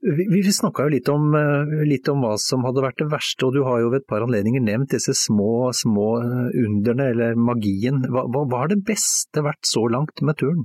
Vi, 0.03 0.25
vi 0.35 0.51
snakka 0.51 0.88
jo 0.88 0.90
litt 0.97 1.09
om, 1.12 1.29
eh, 1.38 1.73
litt 1.87 2.09
om, 2.11 2.25
hva 2.25 2.35
som 2.42 2.64
hadde 2.66 2.83
vært 2.83 2.99
det 2.99 3.11
verste, 3.12 3.47
og 3.47 3.55
du 3.55 3.61
har 3.68 3.79
jo 3.79 3.92
ved 3.92 4.03
et 4.03 4.09
par 4.11 4.25
anledninger 4.25 4.64
nevnt 4.64 4.90
disse 4.97 5.14
små, 5.14 5.71
små 5.79 6.09
eh, 6.18 6.57
underne, 6.64 7.12
eller 7.14 7.38
magien. 7.38 8.01
Hva, 8.11 8.25
hva 8.27 8.64
har 8.64 8.73
det 8.73 8.81
beste 8.88 9.45
vært 9.47 9.62
så 9.68 9.85
langt 9.92 10.25
med 10.27 10.40
turen? 10.42 10.64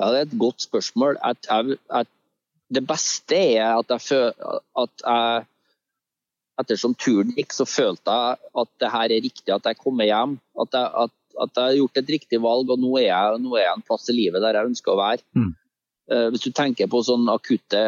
Ja, 0.00 0.10
Det 0.10 0.18
er 0.18 0.26
et 0.26 0.38
godt 0.38 0.66
spørsmål. 0.66 1.20
At 1.24 1.46
jeg, 1.46 1.78
at 1.90 2.10
det 2.74 2.82
beste 2.88 3.38
er 3.38 3.78
at 3.78 3.92
jeg, 3.92 4.32
at 4.82 5.06
jeg 5.06 5.46
ettersom 6.60 6.96
turen 6.96 7.34
gikk, 7.36 7.52
så 7.52 7.66
følte 7.68 8.12
jeg 8.12 8.40
at 8.62 8.72
det 8.80 8.92
her 8.92 9.12
er 9.12 9.24
riktig, 9.24 9.52
at 9.52 9.68
jeg 9.68 9.80
kommer 9.80 10.08
hjem. 10.08 10.36
At 10.62 10.76
jeg, 10.76 10.90
at, 11.04 11.14
at 11.44 11.52
jeg 11.52 11.68
har 11.68 11.78
gjort 11.80 12.00
et 12.00 12.12
riktig 12.16 12.40
valg, 12.44 12.72
og 12.72 12.82
nå 12.82 12.92
er, 13.00 13.08
jeg, 13.10 13.40
nå 13.44 13.56
er 13.56 13.66
jeg 13.66 13.76
en 13.76 13.86
plass 13.86 14.08
i 14.12 14.16
livet 14.16 14.44
der 14.44 14.58
jeg 14.58 14.72
ønsker 14.72 14.94
å 14.94 15.00
være. 15.00 15.24
Mm. 15.36 15.52
Uh, 16.06 16.28
hvis 16.32 16.46
du 16.46 16.52
tenker 16.54 16.88
på 16.90 17.02
sånne 17.04 17.34
akutte 17.34 17.82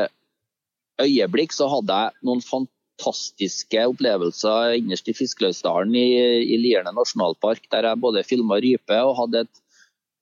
øyeblikk, 1.00 1.54
så 1.54 1.68
hadde 1.70 2.00
jeg 2.02 2.28
noen 2.28 2.42
fantastiske 2.44 3.84
opplevelser 3.92 4.74
innerst 4.80 5.08
i 5.08 5.16
Fiskeløysdalen 5.16 5.94
i, 5.96 6.08
i 6.42 6.58
Lierne 6.60 6.92
nasjonalpark, 6.96 7.70
der 7.72 7.88
jeg 7.88 8.02
både 8.02 8.26
filma 8.26 8.58
rype 8.62 9.00
og 9.06 9.16
hadde 9.22 9.46
et 9.46 9.64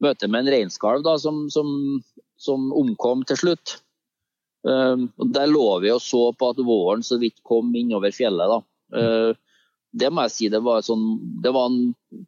møte 0.05 0.29
med 0.29 0.45
en 0.45 0.53
reinskalv 0.53 1.09
som, 1.23 1.47
som, 1.53 1.69
som 2.37 2.69
omkom 2.77 3.25
til 3.29 3.41
slutt. 3.41 3.79
Ehm, 4.67 5.09
der 5.33 5.47
lå 5.51 5.67
vi 5.83 5.93
og 5.95 6.03
så 6.03 6.31
på 6.35 6.51
at 6.51 6.63
våren 6.67 7.05
så 7.07 7.21
vidt 7.23 7.43
kom 7.47 7.75
innover 7.79 8.15
fjellet. 8.15 8.51
Da. 8.51 8.99
Ehm, 8.99 9.39
det 9.97 10.11
må 10.13 10.27
jeg 10.27 10.35
si, 10.35 10.49
det 10.53 10.61
var, 10.65 10.83
sånn, 10.85 11.05
det 11.43 11.53
var 11.57 11.73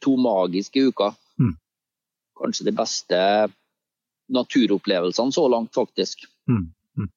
to 0.05 0.14
magiske 0.20 0.88
uker. 0.88 1.16
Mm. 1.42 1.55
Kanskje 2.38 2.68
de 2.70 2.74
beste 2.77 3.20
naturopplevelsene 4.33 5.35
så 5.35 5.44
langt, 5.51 5.74
faktisk. 5.77 6.24
Mm. 6.48 6.68
Mm. 6.96 7.11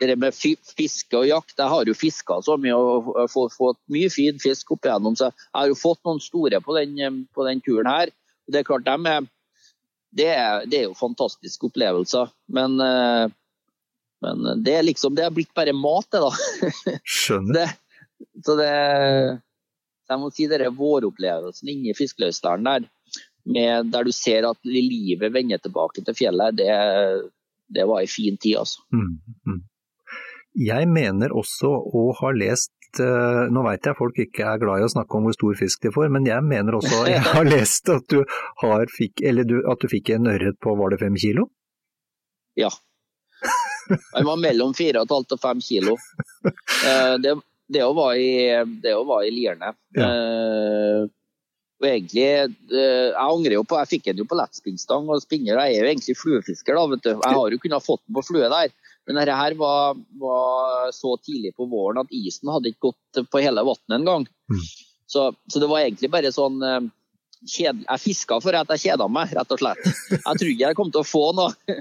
Det 0.00 0.18
med 0.20 0.36
fiske 0.36 1.16
og 1.16 1.26
jakt, 1.28 1.56
jeg 1.56 1.72
har 1.72 1.88
jo 1.88 1.96
fiska 1.96 2.40
så 2.44 2.58
mye 2.60 2.76
og 2.76 3.08
fått 3.32 3.80
mye 3.92 4.10
fin 4.12 4.38
fisk 4.42 4.74
opp 4.74 4.86
igjennom, 4.86 5.16
så 5.18 5.30
jeg 5.30 5.56
har 5.56 5.72
jo 5.72 5.78
fått 5.78 6.02
noen 6.06 6.22
store 6.22 6.60
på 6.64 6.76
den, 6.76 7.24
på 7.34 7.48
den 7.48 7.64
turen 7.64 7.90
her. 7.90 8.12
Det 8.48 8.62
er 8.62 8.68
klart, 8.68 8.86
de 8.86 9.12
er 9.12 9.26
det 10.10 10.28
er, 10.32 10.64
det 10.68 10.80
er 10.80 10.86
jo 10.88 10.96
fantastiske 10.98 11.68
opplevelser. 11.68 12.30
Men, 12.54 12.78
eh, 12.80 13.26
men, 14.24 14.62
det 14.64 14.74
er 14.74 14.86
liksom 14.86 15.14
Det 15.14 15.26
har 15.26 15.34
blitt 15.34 15.54
bare 15.54 15.74
mat, 15.76 16.08
det, 16.10 16.22
da. 16.24 16.98
Skjønner. 17.04 17.54
Det, 18.18 18.42
så 18.42 18.56
det 18.58 18.70
Jeg 20.10 20.18
må 20.18 20.30
si 20.34 20.48
denne 20.50 20.72
våropplevelsen 20.74 21.68
inni 21.70 21.92
Fiskeløysdalen 21.94 22.66
der, 22.66 22.86
med, 23.46 23.92
der 23.92 24.08
du 24.08 24.10
ser 24.10 24.48
at 24.48 24.58
livet 24.66 25.30
vender 25.30 25.60
tilbake 25.62 26.02
til 26.02 26.16
fjellet, 26.18 26.56
det, 26.58 26.72
det 27.70 27.84
var 27.86 28.02
ei 28.02 28.08
en 28.08 28.10
fin 28.10 28.40
tid, 28.40 28.56
altså. 28.64 28.82
Mm, 28.90 29.20
mm. 29.46 29.60
Jeg 30.58 30.88
mener 30.90 31.34
også 31.36 31.70
å 31.70 32.08
ha 32.18 32.32
lest 32.34 32.72
Eh, 33.02 33.42
nå 33.52 33.62
vet 33.66 33.86
jeg 33.88 33.98
folk 33.98 34.18
ikke 34.22 34.46
er 34.48 34.60
glad 34.62 34.80
i 34.80 34.86
å 34.86 34.90
snakke 34.92 35.18
om 35.18 35.28
hvor 35.28 35.36
stor 35.36 35.56
fisk 35.58 35.84
de 35.84 35.92
får, 35.94 36.08
men 36.14 36.26
jeg 36.28 36.44
mener 36.46 36.78
også 36.78 37.04
jeg 37.12 37.22
har 37.26 37.48
lest 37.48 37.90
at 37.92 38.06
du, 38.10 38.22
har, 38.62 38.86
fikk, 38.94 39.22
du, 39.48 39.58
at 39.68 39.82
du 39.82 39.88
fikk 39.92 40.14
en 40.16 40.30
ørret 40.32 40.58
på 40.64 40.74
var 40.78 40.94
det 40.94 41.00
fem 41.02 41.18
kilo? 41.20 41.48
Ja. 42.58 42.72
Den 43.88 44.26
var 44.26 44.40
mellom 44.40 44.74
fire 44.76 45.00
og 45.00 45.08
et 45.08 45.14
halvt 45.16 45.36
og 45.36 45.44
fem 45.44 45.62
kilo. 45.64 45.94
Eh, 46.48 47.14
det, 47.20 47.84
å 47.84 47.92
var 47.96 48.16
i, 48.16 48.32
det 48.82 48.96
var 49.08 49.24
i 49.24 49.30
Lierne. 49.34 49.72
Ja. 49.96 50.08
Uh, 50.08 51.06
og 51.78 51.86
egentlig, 51.86 52.24
Jeg 52.72 53.12
angrer 53.22 53.54
jo 53.54 53.64
på 53.68 53.76
Jeg 53.78 53.90
fikk 53.92 54.06
den 54.08 54.22
jo 54.22 54.26
på 54.26 54.38
lettspinnstang 54.38 55.10
og 55.12 55.22
spinner. 55.22 55.60
Jeg 55.60 55.76
er 55.76 55.84
jo 55.84 55.90
egentlig 55.92 56.16
fluefisker, 56.18 56.74
da. 56.74 56.86
vet 56.90 57.04
du. 57.04 57.10
Jeg 57.12 57.36
har 57.38 57.54
jo 57.54 57.60
kunnet 57.62 57.84
fått 57.84 58.02
den 58.02 58.16
på 58.16 58.24
flue 58.26 58.48
der. 58.50 58.72
Men 59.08 59.18
dette 59.18 59.36
her 59.38 59.56
var, 59.56 59.96
var, 60.20 60.92
så 60.92 61.14
tidlig 61.24 61.54
på 61.56 61.66
våren 61.70 62.02
at 62.02 62.12
isen 62.12 62.52
hadde 62.52 62.72
ikke 62.72 62.90
gått 62.92 63.22
på 63.32 63.40
hele 63.40 63.64
vannet 63.64 63.96
engang. 63.96 64.28
Mm. 64.52 64.64
Så, 65.08 65.30
så 65.48 65.62
det 65.62 65.70
var 65.70 65.80
egentlig 65.80 66.10
bare 66.12 66.32
sånn 66.34 66.60
kjed. 67.46 67.84
Jeg 67.86 68.02
fiska 68.02 68.40
for 68.44 68.56
at 68.58 68.74
jeg 68.74 68.84
kjeda 68.88 69.08
meg, 69.10 69.32
rett 69.36 69.54
og 69.54 69.62
slett. 69.62 69.84
Jeg 70.12 70.40
trodde 70.42 70.58
jeg 70.64 70.78
kom 70.78 70.90
til 70.92 71.04
å 71.04 71.08
få 71.08 71.24
noe. 71.38 71.78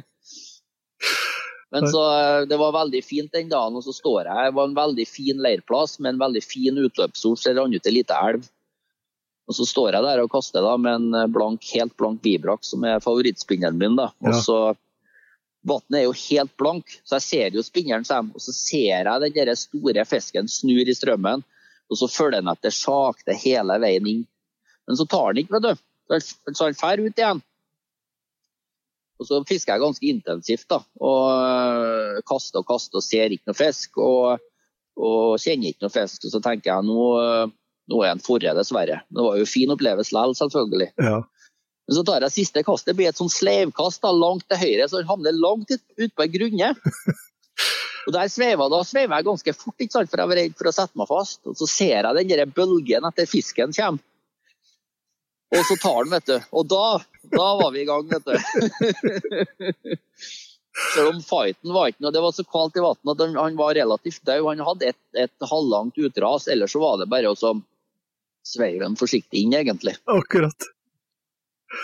Men 1.74 1.88
så, 1.92 2.02
eh, 2.16 2.46
Det 2.48 2.58
var 2.58 2.72
veldig 2.72 3.04
fint 3.04 3.32
den 3.32 3.50
dagen, 3.50 3.76
og 3.76 3.84
så 3.84 3.94
står 3.94 4.24
jeg. 4.26 4.52
Det 4.52 4.56
var 4.56 4.70
en 4.70 4.78
veldig 4.78 5.08
fin 5.08 5.42
leirplass 5.44 6.00
med 6.00 6.14
en 6.14 6.22
veldig 6.22 6.44
fin 6.44 6.78
utløpsord 6.78 7.42
som 7.42 7.58
rant 7.58 7.76
ut 7.76 7.90
ei 7.90 7.98
lita 7.98 8.20
elv. 8.30 8.48
Og 9.48 9.56
Så 9.56 9.68
står 9.68 9.94
jeg 9.96 10.04
der 10.04 10.24
og 10.24 10.32
kaster 10.32 10.64
da 10.64 10.76
med 10.78 10.96
en 10.96 11.32
blank, 11.32 11.64
helt 11.76 11.96
blank 11.98 12.22
bibrak, 12.22 12.64
som 12.64 12.84
er 12.84 13.04
favorittspinneren 13.04 13.78
min. 13.78 13.96
da. 13.96 14.12
Og 14.24 14.34
så 14.44 14.60
Vannet 15.68 16.00
er 16.00 16.06
jo 16.06 16.16
helt 16.16 16.54
blank, 16.60 16.96
så 17.04 17.18
jeg 17.18 17.26
ser 17.26 17.58
jo 17.58 17.66
spinneren 17.66 18.08
komme. 18.08 18.34
og 18.36 18.44
så 18.44 18.54
ser 18.56 19.04
jeg 19.04 19.22
den 19.26 19.36
der 19.36 19.54
store 19.60 20.06
fisken 20.08 20.48
snur 20.52 20.88
i 20.88 20.96
strømmen. 20.96 21.44
Og 21.88 22.00
så 22.00 22.08
følger 22.12 22.42
den 22.42 22.52
etter 22.52 22.74
sakte 22.76 23.36
hele 23.36 23.78
veien 23.84 24.08
inn. 24.08 24.24
Men 24.88 25.00
så 25.00 25.06
tar 25.08 25.34
den 25.34 25.44
ikke, 25.44 25.58
vet 25.58 25.68
du. 25.68 25.84
Så 26.56 26.64
han 26.64 26.76
drar 26.80 27.04
ut 27.04 27.20
igjen. 27.20 27.44
Og 29.18 29.26
så 29.26 29.40
fisker 29.50 29.74
jeg 29.74 29.84
ganske 29.84 30.10
intensivt, 30.12 30.68
da. 30.70 30.82
Og 31.02 31.22
øh, 31.34 32.20
kaster 32.30 32.62
og 32.62 32.68
kaster 32.70 33.00
og 33.00 33.06
ser 33.06 33.34
ikke 33.34 33.50
noe 33.50 33.58
fisk. 33.58 33.98
Og, 33.98 34.44
og 34.98 35.40
kjenner 35.42 35.72
ikke 35.72 35.88
noe 35.88 35.96
fisk. 35.96 36.28
Og 36.28 36.36
så 36.36 36.44
tenker 36.44 36.72
jeg 36.72 36.88
nå, 36.88 37.08
øh, 37.24 37.56
nå 37.92 38.04
er 38.04 38.14
han 38.14 38.24
forre, 38.24 38.54
dessverre. 38.58 39.02
Det 39.10 39.26
var 39.26 39.40
jo 39.40 39.50
fin 39.50 39.74
opplevelse 39.74 40.14
likevel, 40.14 40.38
selvfølgelig. 40.38 40.92
Ja. 41.02 41.22
Men 41.88 41.96
så 41.96 42.04
tar 42.04 42.26
jeg 42.26 42.36
siste 42.36 42.64
kastet, 42.68 42.92
det 42.92 42.98
blir 43.00 43.10
et 43.10 43.20
sånn 43.20 43.32
sleivkast 43.32 44.04
da, 44.04 44.12
langt 44.12 44.44
til 44.52 44.60
høyre, 44.60 44.90
så 44.90 45.00
den 45.00 45.08
havner 45.08 45.36
langt 45.36 45.72
utpå 45.72 46.26
ei 46.26 46.34
grunne. 46.34 46.74
Og 48.08 48.14
der 48.16 48.30
sveiver, 48.32 48.70
Da 48.72 48.84
sveiver 48.88 49.20
jeg 49.20 49.28
ganske 49.28 49.54
fort, 49.56 49.82
ikke 49.84 49.96
sant, 49.96 50.12
for 50.12 50.22
jeg 50.22 50.32
var 50.32 50.40
redd 50.40 50.54
for 50.60 50.70
å 50.70 50.76
sette 50.76 51.00
meg 51.00 51.10
fast. 51.10 51.42
Og 51.48 51.58
Så 51.60 51.68
ser 51.68 52.08
jeg 52.08 52.18
den 52.20 52.32
der 52.32 52.46
bølgen 52.48 53.08
etter 53.10 53.28
fisken 53.28 53.76
kommer. 53.76 54.04
Og 55.56 55.64
så 55.64 55.76
tar 55.80 56.04
den, 56.04 56.12
vet 56.12 56.28
du. 56.28 56.38
Og 56.60 56.68
da, 56.68 57.00
da 57.32 57.48
var 57.60 57.72
vi 57.76 57.84
i 57.84 57.88
gang, 57.88 58.08
vet 58.12 58.26
du. 58.28 58.36
Selv 60.94 61.16
om 61.16 61.22
fighten 61.26 61.74
var 61.74 61.90
ikke 61.90 62.04
noe, 62.06 62.14
det 62.14 62.22
var 62.22 62.34
så 62.36 62.44
kaldt 62.46 62.78
i 62.78 62.84
vannet 62.84 63.22
at 63.24 63.38
han 63.40 63.60
var 63.60 63.76
relativt 63.76 64.26
død. 64.28 64.44
Han 64.52 64.68
hadde 64.68 64.92
et, 64.92 65.04
et 65.18 65.48
halvlangt 65.52 65.98
utras, 65.98 66.48
ellers 66.52 66.76
så 66.76 66.80
var 66.84 67.00
det 67.02 67.12
bare 67.12 67.32
å 67.32 67.54
sveive 68.48 68.84
den 68.84 69.00
forsiktig 69.00 69.44
inn, 69.44 69.56
egentlig. 69.58 69.96
Akkurat. 70.12 70.70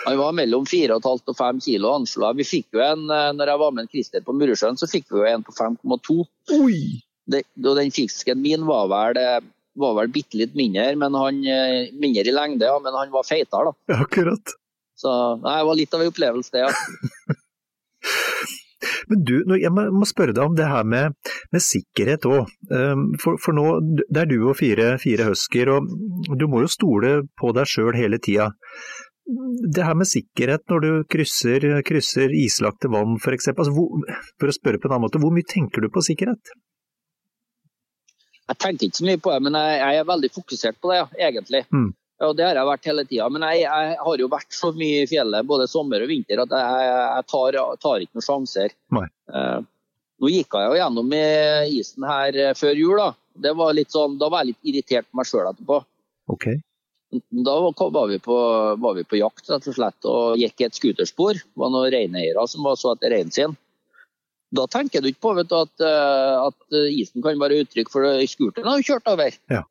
Han 0.05 0.17
var 0.17 0.35
mellom 0.35 0.65
4,5 0.65 1.31
og 1.31 1.37
5 1.37 1.59
kilo 1.63 1.91
anslag. 1.97 2.37
Vi 2.39 2.47
fikk 2.47 2.77
jo 2.77 2.83
en, 2.83 3.03
eh, 3.11 3.31
når 3.35 3.51
jeg 3.51 3.61
var 3.63 3.73
med 3.75 3.85
en 3.85 3.91
Christer 3.91 4.23
på 4.23 4.35
Murusjøen, 4.37 4.79
så 4.79 4.89
fikk 4.89 5.11
vi 5.11 5.21
jo 5.21 5.27
en 5.27 5.43
på 5.43 5.55
5,2. 5.57 6.17
Og 6.53 7.75
den 7.79 7.93
fisken 7.95 8.41
min 8.43 8.65
var 8.67 8.87
vel, 8.91 9.19
eh, 9.19 9.39
var 9.79 9.95
vel 9.99 10.11
bitte 10.13 10.39
litt 10.39 10.55
mindre, 10.55 10.95
men 10.95 11.15
han, 11.19 11.45
eh, 11.45 11.91
mindre 11.99 12.27
i 12.27 12.35
lengde, 12.35 12.67
ja, 12.67 12.79
men 12.79 12.93
han 12.93 13.11
var 13.11 13.27
feitere, 13.27 13.71
da. 13.71 14.01
Akkurat. 14.03 14.55
Så 14.95 15.09
nei, 15.41 15.57
det 15.59 15.67
var 15.67 15.75
litt 15.75 15.93
av 15.93 16.01
en 16.01 16.11
opplevelse, 16.11 16.51
det, 16.51 16.67
ja. 16.67 16.69
Men 19.07 19.23
du, 19.23 19.37
jeg 19.59 19.71
må 19.71 20.05
spørre 20.07 20.33
deg 20.35 20.43
om 20.43 20.55
det 20.55 20.67
her 20.67 20.83
med, 20.83 21.15
med 21.51 21.63
sikkerhet 21.63 22.25
òg. 22.27 22.49
For, 23.19 23.39
for, 23.39 23.55
nå, 23.55 23.79
det 24.11 24.21
er 24.21 24.27
du 24.27 24.49
og 24.49 24.57
fire, 24.59 24.97
fire 24.99 25.29
husker, 25.29 25.71
og 25.71 25.87
du 26.39 26.45
må 26.51 26.63
jo 26.63 26.71
stole 26.71 27.13
på 27.39 27.51
deg 27.55 27.67
sjøl 27.67 27.95
hele 27.95 28.19
tida 28.23 28.49
det 29.73 29.85
her 29.87 29.95
med 29.95 30.09
sikkerhet 30.09 30.65
når 30.69 30.83
du 30.83 30.91
krysser, 31.11 31.65
krysser 31.87 32.33
islagte 32.35 32.91
vann 32.91 33.15
f.eks. 33.21 33.49
Altså, 33.53 33.71
for 33.71 34.51
å 34.51 34.55
spørre 34.55 34.81
på 34.81 34.89
en 34.89 34.95
annen 34.95 35.05
måte, 35.07 35.21
hvor 35.23 35.33
mye 35.33 35.47
tenker 35.47 35.85
du 35.85 35.89
på 35.93 36.03
sikkerhet? 36.03 36.53
Jeg 38.51 38.59
tenker 38.59 38.89
ikke 38.89 38.99
så 38.99 39.07
mye 39.07 39.21
på 39.23 39.31
det, 39.31 39.41
men 39.47 39.57
jeg, 39.57 39.75
jeg 39.79 39.99
er 40.01 40.09
veldig 40.09 40.31
fokusert 40.35 40.79
på 40.83 40.91
det, 40.91 40.99
ja, 40.99 41.05
egentlig. 41.29 41.63
Mm. 41.71 41.91
Ja, 42.19 42.31
det 42.35 42.45
har 42.45 42.59
jeg 42.59 42.69
vært 42.69 42.89
hele 42.91 43.05
tida. 43.07 43.27
Men 43.31 43.45
jeg, 43.47 43.63
jeg, 43.63 43.95
har 44.03 44.23
jo 44.23 44.31
vært 44.31 44.55
så 44.55 44.71
mye 44.75 45.03
i 45.03 45.09
fjellet 45.09 45.47
både 45.47 45.69
sommer 45.71 46.03
og 46.03 46.11
vinter 46.11 46.43
at 46.43 46.57
jeg, 46.59 46.89
jeg 46.91 47.29
tar, 47.31 47.59
tar, 47.83 48.03
ikke 48.03 48.19
noen 48.19 48.27
sjanser. 48.27 48.75
Eh, 48.99 49.59
nå 50.23 50.31
gikk 50.31 50.59
jeg 50.59 50.69
jo 50.69 50.77
gjennom 50.77 51.15
isen 51.79 52.07
her 52.07 52.39
før 52.59 52.79
jul. 52.79 52.99
Da 52.99 53.09
det 53.33 53.53
var 53.57 53.73
litt 53.73 53.93
sånn, 53.93 54.17
da 54.21 54.29
var 54.29 54.43
jeg 54.43 54.53
litt 54.53 54.71
irritert 54.71 55.09
på 55.09 55.19
meg 55.19 55.29
sjøl 55.29 55.49
etterpå. 55.49 55.79
Okay. 56.33 56.61
Da 57.29 57.55
var 57.61 58.07
vi, 58.07 58.19
på, 58.19 58.35
var 58.75 58.95
vi, 58.97 59.03
på, 59.03 59.17
jakt 59.19 59.49
rett 59.49 59.67
og 59.69 59.75
slett, 59.75 60.07
og 60.09 60.39
gikk 60.41 60.61
i 60.61 60.67
et 60.67 60.79
skuterspor. 60.79 61.37
Det 61.37 61.59
var 61.59 61.73
noen 61.73 61.91
reineiere 61.93 62.45
som 62.49 62.65
var 62.65 62.79
så 62.79 62.95
etter 62.95 63.13
reinen 63.13 63.33
sin. 63.33 63.57
Da 64.53 64.65
tenker 64.69 65.01
du 65.01 65.09
ikke 65.09 65.23
på 65.25 65.33
du, 65.39 65.55
at, 65.57 65.73
eh, 65.81 66.33
at, 66.47 66.79
isen 66.93 67.23
kan 67.25 67.39
være 67.41 67.63
uttrykk 67.63 67.89
for 67.89 68.05
scooteren 68.29 68.69
har 68.69 68.81
jo 68.81 68.89
kjørt 68.91 69.09
over. 69.09 69.37
Ja. 69.49 69.63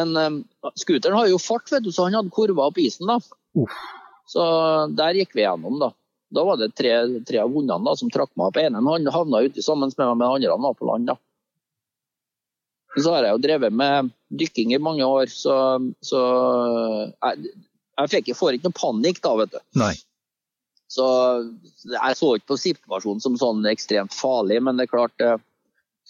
Men 0.00 0.16
um, 0.16 0.38
scooteren 0.78 1.18
har 1.18 1.28
jo 1.28 1.40
fart, 1.42 1.68
vet 1.72 1.84
du, 1.84 1.90
så 1.92 2.06
han 2.06 2.16
hadde 2.16 2.32
kurva 2.32 2.70
opp 2.70 2.80
isen. 2.80 3.10
da. 3.10 3.18
Uff. 3.60 3.80
Så 4.30 4.44
der 4.96 5.18
gikk 5.18 5.34
vi 5.36 5.44
gjennom, 5.44 5.80
da. 5.82 5.90
Da 6.30 6.44
var 6.46 6.60
det 6.60 6.70
tre, 6.78 6.92
tre 7.26 7.40
av 7.42 7.50
hundene 7.50 7.82
da, 7.88 7.96
som 7.98 8.12
trakk 8.12 8.30
meg 8.38 8.52
opp. 8.52 8.60
Han 8.62 9.10
havna 9.10 9.42
uti 9.44 9.64
sammen 9.64 9.90
med 9.90 10.06
meg, 10.06 10.14
men 10.14 10.26
den 10.26 10.36
andre 10.36 10.58
var 10.62 10.78
på 10.78 10.88
land. 10.88 11.10
da. 11.10 11.18
Så 12.98 13.14
har 13.14 13.26
jeg 13.26 13.36
jo 13.36 13.42
drevet 13.44 13.74
med 13.74 14.10
dykking 14.34 14.74
i 14.74 14.80
mange 14.82 15.06
år, 15.06 15.30
så, 15.30 15.54
så 16.02 16.20
jeg, 17.12 17.52
jeg 18.00 18.12
fikk, 18.14 18.32
får 18.38 18.56
ikke 18.56 18.70
noe 18.70 18.78
panikk 18.80 19.20
da, 19.22 19.34
vet 19.38 19.52
du. 19.54 19.60
Nei. 19.78 19.92
Så 20.90 21.06
jeg 21.86 22.18
så 22.18 22.32
ikke 22.34 22.50
på 22.50 22.58
situasjonen 22.58 23.22
som 23.22 23.38
sånn 23.38 23.62
ekstremt 23.70 24.14
farlig, 24.16 24.58
men 24.66 24.78
det 24.78 24.88
er 24.88 24.94
klart 24.96 25.26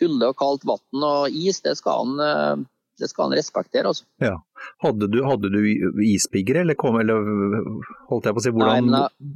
kulde 0.01 0.31
og 0.33 0.39
kaldt 0.41 0.65
vann 0.69 1.05
og 1.05 1.37
is, 1.37 1.61
det 1.67 1.77
skal 1.77 2.07
han 2.07 2.25
eh, 2.25 2.67
det 3.01 3.09
skal 3.09 3.29
han 3.29 3.37
respektere. 3.37 3.91
Altså. 3.93 4.05
Ja. 4.21 4.35
Hadde 4.85 5.09
du, 5.13 5.23
hadde 5.25 5.49
du 5.53 5.61
ispigger, 6.05 6.63
eller, 6.63 6.77
kom, 6.81 6.99
eller 7.01 7.25
holdt 8.11 8.29
jeg 8.29 8.37
på 8.37 8.43
å 8.43 8.45
si 8.45 8.53
hvordan 8.53 8.91
Nei, 8.93 9.05
jeg, 9.07 9.31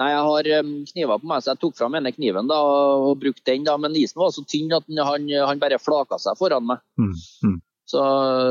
nei, 0.00 0.10
jeg 0.12 0.26
har 0.26 0.68
kniver 0.92 1.22
på 1.22 1.30
meg, 1.30 1.42
så 1.44 1.52
jeg 1.52 1.60
tok 1.62 1.78
fram 1.78 1.96
ene 1.98 2.12
kniven 2.14 2.50
da, 2.50 2.60
og 2.60 3.18
brukte 3.20 3.52
den. 3.52 3.66
da, 3.68 3.76
Men 3.80 3.96
isen 3.98 4.20
var 4.20 4.32
så 4.34 4.44
tynn 4.48 4.72
at 4.76 4.88
han, 4.88 5.28
han 5.28 5.62
bare 5.62 5.80
flaka 5.80 6.18
seg 6.20 6.38
foran 6.40 6.66
meg. 6.70 6.80
Mm, 7.00 7.12
mm. 7.44 7.58
Så, 7.90 8.02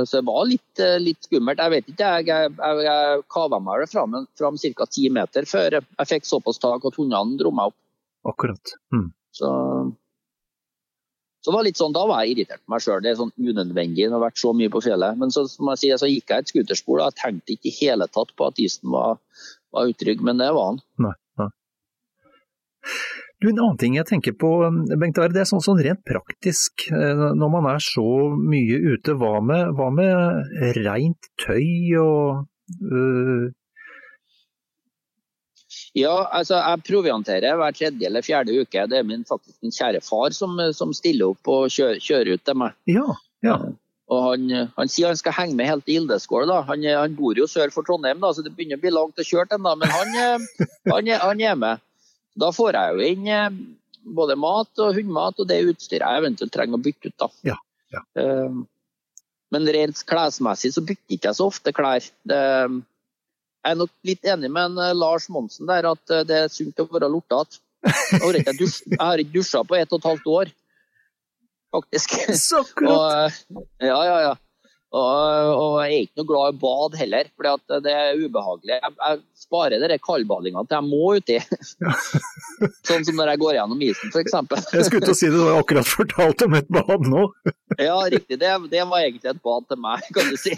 så, 0.06 0.20
det 0.20 0.28
var 0.28 0.48
litt, 0.50 0.82
eh, 0.84 0.98
litt, 1.00 1.22
skummelt. 1.24 1.62
Jeg 1.64 1.72
vet 1.72 1.92
ikke, 1.94 2.10
jeg, 2.20 2.52
jeg, 2.58 2.82
jeg, 2.84 3.22
kava 3.32 3.62
meg 3.64 3.86
fram, 3.88 4.18
fram 4.40 4.60
ca. 4.60 4.88
ti 4.92 5.08
meter 5.16 5.48
før 5.48 5.80
jeg 5.80 6.10
fikk 6.10 6.28
såpass 6.28 6.60
tak 6.60 6.84
at 6.86 7.00
hundene 7.00 7.40
dro 7.40 7.54
meg 7.56 7.72
opp. 7.72 7.78
Akkurat. 8.28 8.76
Mm. 8.92 9.08
Så 9.40 9.50
så 11.40 11.54
var 11.56 11.64
litt 11.64 11.80
sånn, 11.80 11.96
Da 11.96 12.04
var 12.08 12.26
jeg 12.26 12.34
irritert 12.34 12.60
på 12.66 12.74
meg 12.74 12.84
sjøl. 12.84 13.00
Det 13.04 13.14
er 13.14 13.22
sånn 13.22 13.32
unødvendig. 13.40 14.04
Det 14.04 14.12
har 14.12 14.24
vært 14.26 14.42
så 14.42 14.52
mye 14.56 14.72
på 14.74 14.82
fjellet. 14.84 15.16
Men 15.22 15.32
så, 15.32 15.46
som 15.48 15.72
jeg 15.72 15.82
sier, 15.84 16.02
så 16.02 16.10
gikk 16.10 16.34
jeg 16.34 16.44
et 16.44 16.52
skuterspor. 16.52 17.00
Jeg 17.06 17.18
tenkte 17.22 17.56
ikke 17.56 17.72
i 17.72 17.78
hele 17.80 18.10
tatt 18.12 18.34
på 18.36 18.50
at 18.50 18.60
isen 18.60 18.92
var, 18.92 19.22
var 19.72 19.88
utrygg, 19.94 20.24
men 20.26 20.42
det 20.42 20.50
var 20.58 20.74
han. 20.74 20.82
Nei. 21.08 21.16
Du, 23.40 23.48
En 23.48 23.60
annen 23.60 23.78
ting 23.80 23.96
jeg 23.96 24.08
tenker 24.10 24.34
på, 24.36 24.50
Bengt 25.00 25.20
Are, 25.22 25.32
det 25.32 25.46
er 25.46 25.48
sånn, 25.48 25.64
sånn, 25.64 25.80
rent 25.86 26.02
praktisk 26.08 26.90
eh, 26.92 27.22
når 27.40 27.54
man 27.54 27.70
er 27.72 27.84
så 27.84 28.04
mye 28.36 28.82
ute. 28.84 29.16
Hva 29.16 29.38
med, 29.40 29.72
hva 29.78 29.88
med 29.96 30.76
rent 30.76 31.32
tøy 31.40 31.96
og 32.02 32.44
øh, 32.84 33.48
ja, 35.98 36.14
altså 36.36 36.60
jeg 36.60 36.86
provianterer 36.86 37.58
hver 37.58 37.76
tredje 37.76 38.08
eller 38.08 38.26
fjerde 38.26 38.56
uke. 38.62 38.86
Det 38.92 39.00
er 39.00 39.06
min, 39.08 39.26
faktisk 39.28 39.58
min 39.64 39.74
kjære 39.74 40.02
far 40.06 40.36
som, 40.36 40.58
som 40.76 40.94
stiller 40.94 41.34
opp 41.34 41.50
og 41.50 41.70
kjører, 41.74 42.02
kjører, 42.04 42.34
ut 42.36 42.44
til 42.46 42.60
meg. 42.62 42.76
Ja, 42.90 43.08
ja. 43.46 43.58
Og 44.10 44.24
han, 44.26 44.50
han, 44.78 44.90
sier 44.90 45.12
han 45.12 45.20
skal 45.20 45.36
henge 45.38 45.58
med 45.58 45.70
helt 45.70 45.86
til 45.86 46.02
Ildeskål. 46.02 46.48
da. 46.50 46.64
Han, 46.70 46.86
han, 46.98 47.18
bor 47.18 47.38
jo 47.38 47.46
sør 47.50 47.74
for 47.74 47.86
Trondheim, 47.86 48.22
da, 48.22 48.34
så 48.34 48.46
det 48.46 48.56
begynner 48.58 48.80
å 48.80 48.84
bli 48.84 48.94
langt 48.94 49.22
å 49.22 49.26
kjøre 49.26 49.52
til 49.52 49.62
men 49.62 49.86
han, 49.86 50.16
han, 50.90 51.12
han, 51.14 51.44
er 51.46 51.60
med. 51.62 51.86
Da 52.40 52.52
får 52.56 52.78
jeg 52.78 52.96
jo 52.96 53.08
inn 53.14 53.30
eh, 53.34 53.62
både 54.20 54.38
mat 54.40 54.84
og 54.84 54.96
hundmat 54.98 55.42
og 55.42 55.50
det 55.50 55.62
utstyret 55.70 56.06
jeg 56.06 56.24
eventuelt 56.24 56.54
trenger 56.56 56.80
å 56.80 56.84
bytte 56.84 57.12
ut. 57.12 57.18
da. 57.20 57.32
Ja, 57.52 57.58
ja. 57.94 58.04
Uh, 58.18 58.62
men 59.54 59.66
rent 59.74 60.04
klesmessig 60.06 60.72
så 60.76 60.84
bytter 60.86 61.16
ikke 61.16 61.32
jeg 61.32 61.40
så 61.40 61.50
ofte 61.50 61.74
klær. 61.76 62.06
Jeg 63.60 63.74
er 63.74 63.80
nok 63.80 63.92
litt 64.08 64.28
enig 64.30 64.52
med 64.54 64.78
eh, 64.80 64.96
Lars 64.96 65.28
Monsen 65.32 65.68
der 65.70 65.90
at 65.90 66.14
eh, 66.14 66.26
det 66.28 66.38
er 66.46 66.54
sunt 66.54 66.80
å 66.80 66.88
være 66.92 67.10
lortete. 67.12 67.60
Jeg 67.84 69.00
har 69.00 69.22
ikke 69.22 69.34
dusja 69.34 69.64
på 69.64 69.78
ett 69.78 69.92
og 69.96 70.02
et 70.02 70.08
halvt 70.10 70.30
år, 70.36 70.52
faktisk. 71.76 72.16
Så 72.50 72.62
klart! 72.76 73.42
Og, 73.50 73.66
ja, 73.84 74.00
ja, 74.08 74.18
ja. 74.28 74.34
Og, 74.90 75.50
og, 75.54 75.76
jeg 75.86 75.90
er 75.94 76.06
ikke 76.08 76.18
noe 76.18 76.28
glad 76.32 76.56
i 76.56 76.60
bad 76.64 76.96
heller, 76.98 77.28
for 77.38 77.78
det 77.86 77.92
er 77.94 78.18
ubehagelig. 78.18 78.78
Jeg, 78.80 78.94
jeg 78.98 79.20
sparer 79.38 79.84
de 79.86 79.98
kaldbadingene 80.02 80.66
til 80.66 80.78
jeg 80.80 80.88
må 80.88 81.12
uti. 81.20 81.36
Ja. 81.38 81.98
sånn 82.90 83.06
som 83.06 83.20
når 83.20 83.34
jeg 83.34 83.42
går 83.44 83.58
gjennom 83.60 83.84
isen, 83.86 84.10
f.eks. 84.10 84.38
jeg 84.74 84.88
skulle 84.88 85.06
til 85.06 85.14
å 85.14 85.20
si 85.20 85.28
det, 85.30 85.36
du 85.38 85.44
har 85.46 85.60
akkurat 85.62 85.90
fortalt 85.90 86.42
om 86.48 86.58
et 86.58 86.72
bad 86.74 87.06
nå. 87.06 87.28
ja, 87.90 87.98
riktig. 88.10 88.40
Det, 88.42 88.54
det, 88.72 88.86
var 88.90 89.04
egentlig 89.04 89.30
et 89.30 89.44
bad 89.46 89.68
til 89.70 89.82
meg, 89.84 90.08
kan 90.16 90.32
du 90.32 90.40
si. 90.42 90.56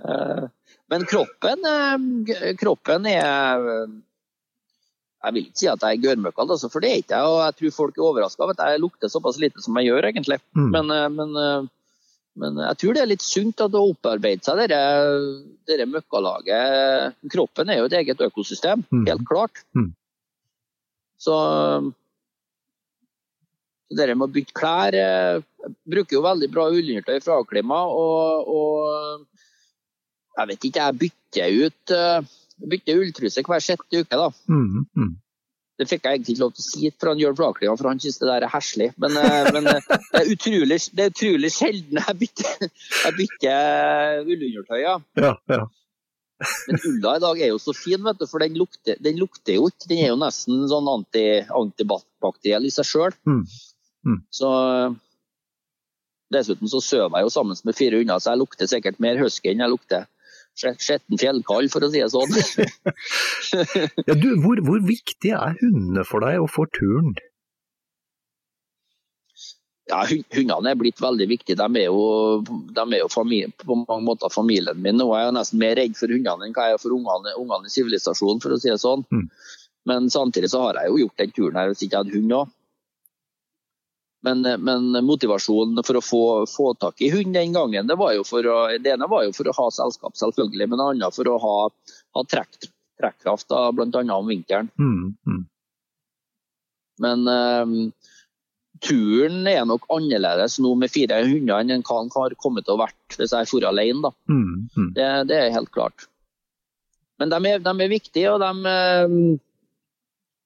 Eh, 0.00 0.44
men 0.92 1.04
kroppen, 1.10 1.64
eh, 1.66 2.52
kroppen 2.60 3.08
er 3.10 3.64
Jeg 5.20 5.34
vil 5.34 5.42
ikke 5.48 5.60
si 5.60 5.66
at 5.68 5.82
jeg 5.82 5.98
er 5.98 6.04
gørrmøkkal, 6.04 6.52
altså, 6.54 6.70
for 6.72 6.80
det 6.80 6.92
er 6.92 7.02
ikke 7.02 7.18
jeg. 7.18 7.32
Og 7.34 7.40
jeg 7.42 7.56
tror 7.58 7.76
folk 7.76 7.98
er 7.98 8.06
overraska 8.06 8.46
over 8.46 8.56
at 8.56 8.62
jeg 8.72 8.80
lukter 8.80 9.12
såpass 9.12 9.40
lite 9.42 9.60
som 9.60 9.76
jeg 9.76 9.90
gjør, 9.90 10.08
egentlig. 10.08 10.38
Mm. 10.56 10.70
Men, 10.72 10.94
eh, 10.94 11.08
men, 11.18 11.68
men, 12.38 12.58
jeg 12.62 12.78
tror 12.80 12.94
det 12.94 13.02
er 13.02 13.10
litt 13.10 13.24
sunt 13.24 13.62
at 13.64 13.74
å 13.74 13.86
opparbeide 13.90 14.46
seg 14.46 14.60
dette, 14.62 14.80
dette 15.68 15.86
møkkalaget. 15.90 17.16
Kroppen 17.32 17.72
er 17.72 17.80
jo 17.80 17.88
et 17.88 17.96
eget 18.00 18.22
økosystem, 18.28 18.84
mm. 18.86 19.06
helt 19.08 19.26
klart. 19.28 19.64
Mm. 19.76 19.90
Så 21.20 21.36
det 23.90 24.06
med 24.14 24.28
å 24.28 24.30
bytte 24.30 24.54
klær 24.54 24.94
Jeg 24.94 25.42
bruker 25.90 26.16
jo 26.16 26.22
veldig 26.24 26.48
bra 26.54 26.68
ullundertøy 26.70 27.18
fra 27.24 27.40
Aklima. 27.42 27.82
Og, 27.90 28.52
og 28.54 30.38
jeg 30.38 30.52
vet 30.52 30.68
ikke, 30.70 30.86
jeg 30.86 31.00
bytter 31.02 31.58
ut 31.66 31.94
uh, 31.96 32.36
bytter 32.70 33.02
ulltruse 33.02 33.44
hver 33.46 33.64
sjette 33.64 34.02
uke. 34.04 34.16
da. 34.16 34.28
Mm, 34.48 34.86
mm. 34.96 35.12
Det 35.80 35.86
fikk 35.88 36.04
jeg 36.04 36.18
egentlig 36.18 36.34
ikke 36.36 36.42
lov 36.44 36.52
til 36.52 36.62
å 36.62 36.66
si 36.66 36.92
for 36.92 37.08
han 37.08 37.20
Jørn 37.22 37.36
Flaklia, 37.38 37.74
for 37.80 37.88
han 37.88 38.00
synes 38.02 38.20
det 38.20 38.28
der 38.28 38.44
er 38.44 38.52
heslig. 38.52 38.88
Men, 39.00 39.16
uh, 39.16 39.50
men 39.56 39.68
uh, 39.70 39.78
det, 39.80 40.20
er 40.20 40.32
utrolig, 40.34 40.78
det 40.92 41.06
er 41.06 41.12
utrolig 41.14 41.50
sjelden 41.54 42.00
jeg 42.02 42.16
bytter, 42.20 42.66
jeg 43.06 43.16
bytter 43.16 44.24
ullundertøy. 44.26 44.80
Ja. 44.82 44.96
Ja, 45.24 45.34
ja. 45.54 45.62
Men 46.68 46.80
ulla 46.88 47.16
i 47.16 47.22
dag 47.24 47.40
er 47.40 47.50
jo 47.52 47.58
så 47.60 47.72
fin, 47.76 48.00
vet 48.04 48.20
du, 48.20 48.26
for 48.28 48.44
den 48.44 48.56
lukter, 48.60 48.96
den 49.00 49.18
lukter 49.20 49.56
jo 49.56 49.66
ikke. 49.68 49.88
Den 49.90 50.04
er 50.04 50.12
jo 50.12 50.20
nesten 50.20 50.62
sånn 50.68 50.88
anti, 50.88 51.24
antibakteriell 51.48 52.68
i 52.68 52.72
seg 52.72 52.88
sjøl. 52.88 53.16
Mm. 53.28 53.42
Mm. 54.08 54.20
Så 54.32 54.50
Dessuten 56.30 56.70
så 56.70 56.78
sover 56.78 57.18
jeg 57.18 57.26
jo 57.26 57.32
sammen 57.34 57.58
med 57.66 57.74
fire 57.74 57.98
hunder, 57.98 58.20
så 58.22 58.34
jeg 58.34 58.40
lukter 58.44 58.68
sikkert 58.70 59.00
mer 59.02 59.18
husky 59.18 59.50
enn 59.50 59.64
jeg 59.64 59.72
lukter 59.72 60.04
skjetten 60.60 61.20
fjellkall, 61.20 61.68
for 61.72 61.86
å 61.86 61.90
si 61.92 62.02
det 62.02 62.10
sånn. 62.12 62.36
ja, 64.08 64.14
du, 64.14 64.28
hvor, 64.42 64.60
hvor, 64.66 64.80
viktig 64.84 65.34
er 65.36 65.58
hundene 65.60 66.06
for 66.08 66.26
deg 66.26 66.40
og 66.42 66.50
for 66.52 66.70
turen? 66.76 67.16
Ja, 69.90 70.04
Hundene 70.06 70.70
er 70.70 70.78
blitt 70.78 71.00
veldig 71.02 71.26
viktige. 71.32 71.56
De 71.58 71.80
er 71.80 71.88
jo, 71.88 72.42
de 72.46 72.82
er 72.84 73.00
jo 73.00 73.08
familie, 73.10 73.50
på 73.58 73.80
mange 73.80 74.04
måter 74.06 74.30
familien 74.30 74.78
min. 74.78 75.00
Nå 75.00 75.08
er 75.16 75.24
jeg 75.24 75.34
nesten 75.34 75.58
mer 75.58 75.74
redd 75.80 75.96
for 75.98 76.14
hundene 76.14 76.46
enn 76.46 76.54
hva 76.54 76.68
jeg 76.68 76.78
er 76.78 76.82
for 76.82 76.94
ungene, 76.94 77.34
ungene 77.40 77.66
i 77.66 77.74
sivilisasjonen, 77.74 78.42
for 78.44 78.54
å 78.54 78.60
si 78.62 78.70
det 78.70 78.78
sånn. 78.82 79.02
Mm. 79.10 79.26
Men 79.90 80.06
samtidig 80.12 80.52
så 80.52 80.62
har 80.68 80.78
jeg 80.78 80.92
jo 80.92 81.02
gjort 81.04 81.22
den 81.24 81.34
turen 81.34 81.58
her 81.58 81.72
hvis 81.72 81.82
ikke 81.82 81.96
jeg 81.96 82.04
hadde 82.04 82.18
hund 82.18 82.36
òg. 82.38 82.54
Men, 84.20 84.44
men, 84.44 84.90
motivasjonen 85.06 85.80
for 85.86 85.96
å 85.96 86.02
få, 86.04 86.24
få, 86.50 86.74
tak 86.76 87.00
i 87.00 87.08
hund 87.12 87.32
den 87.32 87.54
gangen, 87.56 87.86
det 87.88 87.96
var 87.96 88.12
jo 88.12 88.24
for 88.28 88.44
å, 88.44 88.58
det 88.76 88.92
ene 88.92 89.08
var 89.08 89.24
jo 89.24 89.32
for 89.32 89.48
å 89.48 89.54
ha 89.56 89.68
selskap, 89.72 90.12
selvfølgelig, 90.20 90.66
men 90.68 90.80
det 90.80 90.88
andre 90.92 91.08
for 91.16 91.30
å 91.30 91.38
ha, 91.40 91.54
ha 92.18 92.24
trekk, 92.28 92.68
trekkraft, 93.00 93.48
bl.a. 93.48 94.02
om 94.18 94.28
vinteren. 94.28 94.68
Mm, 94.76 95.14
mm. 95.24 95.40
Men 97.00 97.24
um, 97.32 97.74
turen 98.84 99.46
er 99.48 99.64
nok 99.68 99.86
annerledes 99.92 100.58
nå 100.60 100.74
med 100.80 100.92
fire 100.92 101.22
hunder 101.24 101.62
enn 101.64 101.84
hva 101.84 102.00
han 102.02 102.12
har 102.14 102.36
kommet 102.40 102.66
til 102.66 102.76
å 102.76 102.82
vært 102.82 103.16
hvis 103.16 103.34
jeg 103.36 103.48
for 103.50 103.66
alene. 103.68 104.02
Da. 104.04 104.12
Mm, 104.32 104.50
mm, 104.74 104.90
det, 104.96 105.06
det, 105.30 105.38
er 105.38 105.54
helt 105.56 105.72
klart. 105.74 106.08
Men 107.20 107.32
de 107.32 107.40
er, 107.54 107.64
de 107.64 107.72
er 107.72 107.92
viktige, 107.92 108.32
og 108.32 108.40
de 108.40 108.74
um, 109.08 109.38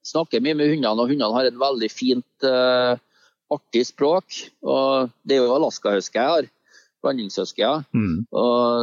snakker 0.07 0.43
mye 0.43 0.59
med 0.59 0.73
hundene. 0.73 0.95
Og 0.99 1.11
hundene 1.11 1.35
har 1.37 1.51
et 1.51 1.59
veldig 1.59 1.91
fint 1.93 2.47
uh, 2.47 2.95
artig 3.53 3.87
språk. 3.89 4.41
og 4.63 5.11
Det 5.25 5.37
er 5.37 5.45
jo 5.45 5.55
alaskahøske 5.57 6.21
jeg 6.21 6.35
har. 6.37 6.51
Blandingshusky. 7.05 7.65
Mm. 7.93 8.25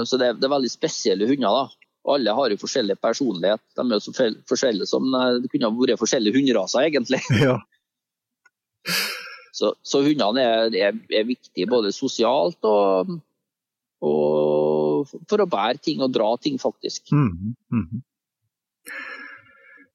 Så 0.05 0.19
det 0.19 0.27
er, 0.27 0.35
det 0.37 0.45
er, 0.45 0.55
veldig 0.55 0.71
spesielle 0.71 1.29
hunder. 1.29 1.49
da. 1.57 1.87
Alle 2.13 2.35
har 2.37 2.53
jo 2.53 2.61
forskjellig 2.61 2.97
personlighet. 3.01 3.63
De 3.77 3.85
er 3.85 3.97
jo 3.97 4.03
så 4.05 4.29
forskjellige 4.49 4.89
som 4.89 5.09
Det 5.41 5.49
kunne 5.53 5.73
vært 5.79 6.01
forskjellige 6.01 6.37
hunderaser, 6.37 6.87
egentlig. 6.89 7.21
Ja. 7.45 7.57
Så, 9.53 9.75
så 9.85 9.99
hundene 10.01 10.41
er, 10.41 10.71
er, 10.73 10.95
er, 11.13 11.25
viktige 11.27 11.67
både 11.69 11.91
sosialt 11.93 12.65
og, 12.65 13.11
og 14.01 15.11
for 15.29 15.43
å 15.43 15.45
bære 15.51 15.77
ting 15.85 16.01
og 16.01 16.13
dra 16.15 16.31
ting, 16.41 16.57
faktisk. 16.57 17.11
Mm, 17.13 17.53
mm. 17.69 18.01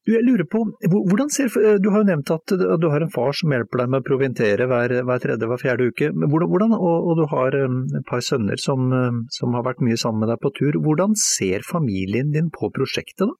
Du, 0.06 0.12
jeg 0.14 0.22
lurer 0.22 0.46
på, 0.46 0.60
hvordan 0.86 1.30
ser, 1.34 1.50
du 1.82 1.88
har 1.90 2.04
jo 2.04 2.06
nevnt 2.06 2.30
at 2.30 2.52
du 2.54 2.84
har 2.92 3.02
en 3.02 3.10
far 3.10 3.32
som 3.34 3.50
hjelper 3.50 3.80
deg 3.82 3.88
med 3.90 4.04
å 4.04 4.06
proventere 4.06 4.68
hver, 4.70 4.92
hver 5.08 5.22
tredje, 5.24 5.48
hver 5.50 5.58
fjerde 5.58 5.88
uke. 5.90 6.12
Hvordan, 6.14 6.76
og, 6.76 7.08
og, 7.10 7.16
du 7.18 7.24
har 7.32 7.56
um, 7.64 7.80
et 7.90 8.06
par 8.06 8.22
sønner 8.22 8.60
som, 8.62 8.86
um, 8.92 9.24
som, 9.34 9.56
har 9.58 9.66
vært 9.66 9.82
mye 9.82 9.98
sammen 9.98 10.22
med 10.22 10.30
deg 10.30 10.38
på 10.44 10.52
tur. 10.60 10.78
Hvordan 10.84 11.18
ser 11.18 11.66
familien 11.66 12.30
din 12.36 12.52
på 12.54 12.70
prosjektet, 12.76 13.26
da? 13.26 13.34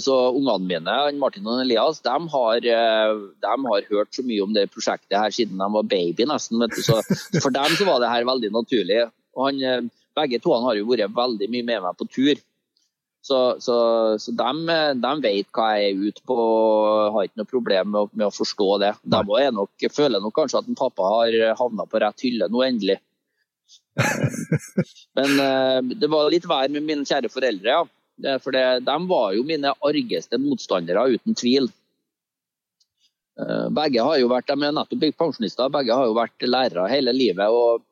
Så 0.00 0.14
Ungene 0.32 0.64
mine, 0.64 0.94
Martin 1.20 1.46
og 1.50 1.60
Elias, 1.62 2.00
de 2.02 2.14
har, 2.32 2.64
eh, 2.64 3.12
de 3.44 3.52
har, 3.66 3.84
hørt 3.90 4.16
så 4.16 4.24
mye 4.24 4.42
om 4.42 4.54
det 4.56 4.70
prosjektet 4.72 5.18
her 5.18 5.34
siden 5.34 5.60
de 5.60 5.68
var 5.76 5.84
baby, 5.90 6.24
nesten. 6.30 6.64
Så 6.72 7.02
for 7.42 7.52
dem 7.52 7.76
så 7.76 7.86
var 7.86 8.00
det 8.00 8.10
her 8.10 8.24
veldig 8.26 8.50
naturlig. 8.54 9.02
Han, 9.36 9.60
eh, 9.60 9.84
begge 10.16 10.40
to 10.40 10.56
har 10.64 10.78
jo 10.78 10.88
vært 10.88 11.12
veldig 11.14 11.50
mye 11.52 11.68
med 11.68 11.84
meg 11.84 12.00
på 12.00 12.08
tur. 12.08 12.40
Så, 13.24 13.56
så, 13.64 13.74
så 14.20 14.32
de, 14.36 14.74
de, 15.00 15.10
vet 15.24 15.46
hva 15.56 15.70
jeg 15.78 15.94
er 15.94 16.00
ute 16.10 16.20
på 16.28 16.34
og 16.36 17.14
har 17.14 17.24
ikke 17.24 17.40
noe 17.40 17.48
problem 17.48 17.94
med, 17.94 18.10
med 18.12 18.26
å 18.28 18.34
forstå 18.34 18.66
det. 18.82 18.90
De 19.00 19.20
nok, 19.56 19.86
føler 19.96 20.20
nok 20.20 20.34
kanskje 20.36 20.60
at 20.60 20.68
en 20.68 20.76
pappa 20.76 21.08
har 21.08 21.36
havna 21.56 21.86
på 21.88 22.02
rett 22.04 22.24
hylle 22.26 22.50
nå, 22.52 22.60
endelig. 22.66 22.98
Men 25.16 25.40
eh, 25.40 25.78
det 25.96 26.10
var 26.12 26.28
litt 26.34 26.44
vær 26.50 26.68
med 26.74 26.84
mine 26.84 27.08
kjære 27.08 27.32
foreldre, 27.32 27.78
ja. 27.78 28.36
For 28.44 28.54
det, 28.54 28.84
de 28.86 28.98
var 29.10 29.32
jo 29.34 29.46
mine 29.48 29.72
argeste 29.88 30.38
motstandere, 30.38 31.06
uten 31.16 31.34
tvil. 31.40 31.70
Eh, 33.40 33.66
begge 33.74 34.04
har 34.04 34.20
jo 34.20 34.28
vært, 34.30 34.52
De 34.52 34.68
er 34.68 34.76
nettopp 34.76 35.08
pensjonister, 35.16 35.72
begge 35.72 35.96
har 35.96 36.12
jo 36.12 36.18
vært 36.20 36.44
lærere 36.44 36.92
hele 36.92 37.16
livet. 37.16 37.48
og, 37.48 37.88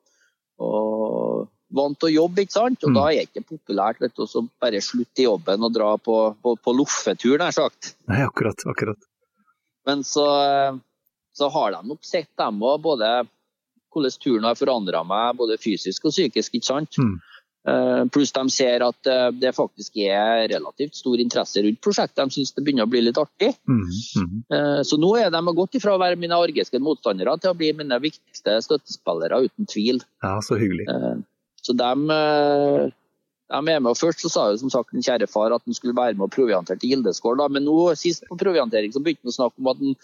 og 0.61 1.49
vant 1.73 1.97
til 1.99 2.11
å 2.11 2.13
jobbe, 2.13 2.45
ikke 2.45 2.55
sant? 2.55 2.85
Og 2.85 2.93
mm. 2.93 2.97
da 2.97 3.05
er 3.09 3.19
det 3.19 3.27
ikke 3.29 3.45
populært 3.55 4.01
vet 4.03 4.15
du, 4.15 4.25
å 4.25 4.45
bare 4.61 4.81
slutte 4.83 5.23
i 5.23 5.27
jobben 5.27 5.65
og 5.65 5.73
dra 5.75 5.91
på, 5.97 6.17
på, 6.41 6.55
på 6.61 6.75
loffetur, 6.77 7.37
nær 7.41 7.55
sagt. 7.55 7.95
Nei, 8.11 8.21
akkurat, 8.25 8.65
akkurat. 8.69 8.99
Men 9.87 10.05
så, 10.07 10.25
så 11.35 11.49
har 11.51 11.75
de 11.75 11.83
nok 11.89 12.05
sett, 12.07 12.31
dem 12.39 12.61
òg, 12.63 12.79
både 12.85 13.13
hvordan 13.93 14.17
turen 14.21 14.47
har 14.47 14.57
forandra 14.57 15.03
meg, 15.05 15.37
både 15.37 15.59
fysisk 15.61 16.09
og 16.09 16.15
psykisk, 16.15 16.57
ikke 16.57 16.69
sant. 16.69 16.97
Mm. 16.97 17.17
Uh, 17.63 18.03
pluss 18.11 18.33
de 18.35 18.41
ser 18.51 18.83
at 18.83 19.07
uh, 19.07 19.29
det 19.31 19.53
faktisk 19.55 19.95
er 20.03 20.49
relativt 20.51 20.97
stor 20.99 21.21
interesse 21.23 21.61
rundt 21.63 21.79
prosjektet. 21.83 22.19
De 22.19 22.35
syns 22.35 22.51
det 22.51 22.63
begynner 22.65 22.87
å 22.87 22.91
bli 22.91 23.05
litt 23.05 23.19
artig. 23.21 23.53
Mm, 23.69 23.85
mm. 23.87 24.33
Uh, 24.51 24.81
så 24.83 24.99
nå 24.99 25.13
er 25.21 25.31
de 25.31 25.55
gått 25.55 25.77
ifra 25.79 25.93
å 25.95 26.01
være 26.01 26.19
mine 26.19 26.35
argiske 26.35 26.81
motstandere 26.83 27.37
til 27.39 27.53
å 27.53 27.59
bli 27.59 27.71
mine 27.77 28.01
viktigste 28.03 28.57
støttespillere, 28.65 29.45
uten 29.47 29.69
tvil. 29.71 30.03
Ja, 30.25 30.35
så 30.43 30.59
hyggelig. 30.59 30.89
Så 31.63 31.75
de, 31.79 31.91
eh, 32.11 32.91
de 33.53 33.59
er 33.59 33.79
med. 33.79 33.87
og 33.91 33.97
Først 33.99 34.23
så 34.23 34.31
sa 34.31 34.45
jo 34.51 34.59
som 34.59 34.71
sagt 34.73 34.93
den 34.95 35.03
kjære 35.05 35.27
far 35.31 35.53
at 35.55 35.63
han 35.65 35.75
skulle 35.77 35.95
være 35.95 36.17
med 36.17 36.27
og 36.27 36.33
proviantere 36.35 36.79
til 36.79 36.93
Gildeskål. 36.93 37.37
Da. 37.39 37.47
Men 37.51 37.65
nå 37.67 37.77
sist 37.99 38.25
på 38.29 38.37
proviantering 38.39 38.93
så 38.93 39.01
begynte 39.03 39.27
han 39.27 39.33
å 39.33 39.37
snakke 39.37 39.61
om 39.61 39.71
at 39.71 39.83
han, 39.83 39.95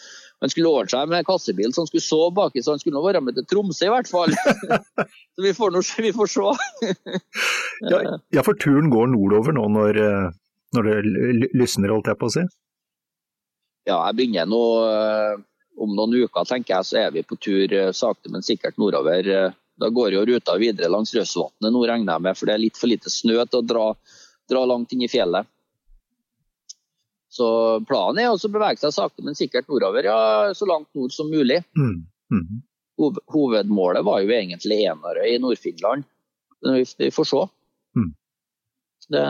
han 0.43 0.53
skulle 0.53 0.71
ordne 0.71 0.93
seg 0.93 1.11
med 1.11 1.27
kassebil 1.27 1.73
så 1.73 1.83
han 1.83 1.91
skulle 1.91 2.05
sove 2.05 2.31
baki, 2.37 2.63
så 2.63 2.75
han 2.75 2.83
skulle 2.83 2.99
nå 2.99 3.05
være 3.05 3.23
med 3.25 3.39
til 3.39 3.47
Tromsø 3.49 3.89
i 3.89 3.93
hvert 3.95 4.11
fall. 4.11 4.35
så 5.35 5.45
vi 5.45 5.55
får, 5.57 5.75
noe, 5.75 6.05
vi 6.07 6.15
får 6.15 6.33
se. 6.35 6.47
ja, 7.91 8.01
ja, 8.35 8.45
for 8.45 8.59
turen 8.59 8.91
går 8.93 9.11
nordover 9.15 9.55
nå 9.57 9.67
når, 9.75 10.01
eh, 10.05 10.31
når 10.77 10.89
det 10.89 10.97
lysner, 11.57 11.95
holdt 11.95 12.11
jeg 12.11 12.21
på 12.21 12.31
å 12.31 12.35
si? 12.37 12.47
Ja, 13.87 14.03
jeg 14.09 14.19
begynner 14.19 14.47
nå 14.47 14.63
eh, 14.85 15.39
om 15.79 15.95
noen 15.95 16.19
uker, 16.19 16.45
tenker 16.45 16.77
jeg, 16.77 16.87
så 16.87 17.01
er 17.07 17.15
vi 17.15 17.25
på 17.25 17.39
tur 17.41 17.73
sakte, 17.95 18.29
men 18.31 18.43
sikkert 18.45 18.77
nordover 18.77 19.55
da 19.79 19.89
går 19.89 20.13
jo 20.13 20.25
ruta 20.27 20.57
videre 20.59 20.91
langs 20.91 21.13
Røsvatnet 21.15 21.71
nå, 21.71 21.83
regner 21.87 22.17
jeg 22.17 22.25
med, 22.25 22.37
for 22.37 22.49
det 22.49 22.55
er 22.55 22.63
litt 22.65 22.79
for 22.79 22.91
lite 22.91 23.11
snø 23.13 23.37
til 23.45 23.61
å 23.61 23.65
dra, 23.65 23.85
dra 24.51 24.65
langt 24.67 24.91
inn 24.95 25.05
i 25.05 25.11
fjellet. 25.11 25.47
Så 27.29 27.47
planen 27.87 28.23
er 28.23 28.33
å 28.33 28.51
bevege 28.51 28.81
seg 28.81 28.95
sakte, 28.95 29.23
men 29.23 29.37
sikkert 29.37 29.69
nordover, 29.69 30.03
ja, 30.09 30.49
så 30.57 30.67
langt 30.67 30.89
nord 30.97 31.13
som 31.15 31.29
mulig. 31.31 31.61
Mm. 31.77 32.01
Mm. 32.33 32.61
Hovedmålet 33.31 34.03
var 34.03 34.23
jo 34.23 34.33
egentlig 34.35 34.81
Enarøy 34.89 35.35
i 35.35 35.39
Nord-Finland. 35.39 36.07
Vi 36.99 37.11
får 37.15 37.29
se. 37.29 37.43
Mm. 37.95 38.09
Det, 39.09 39.21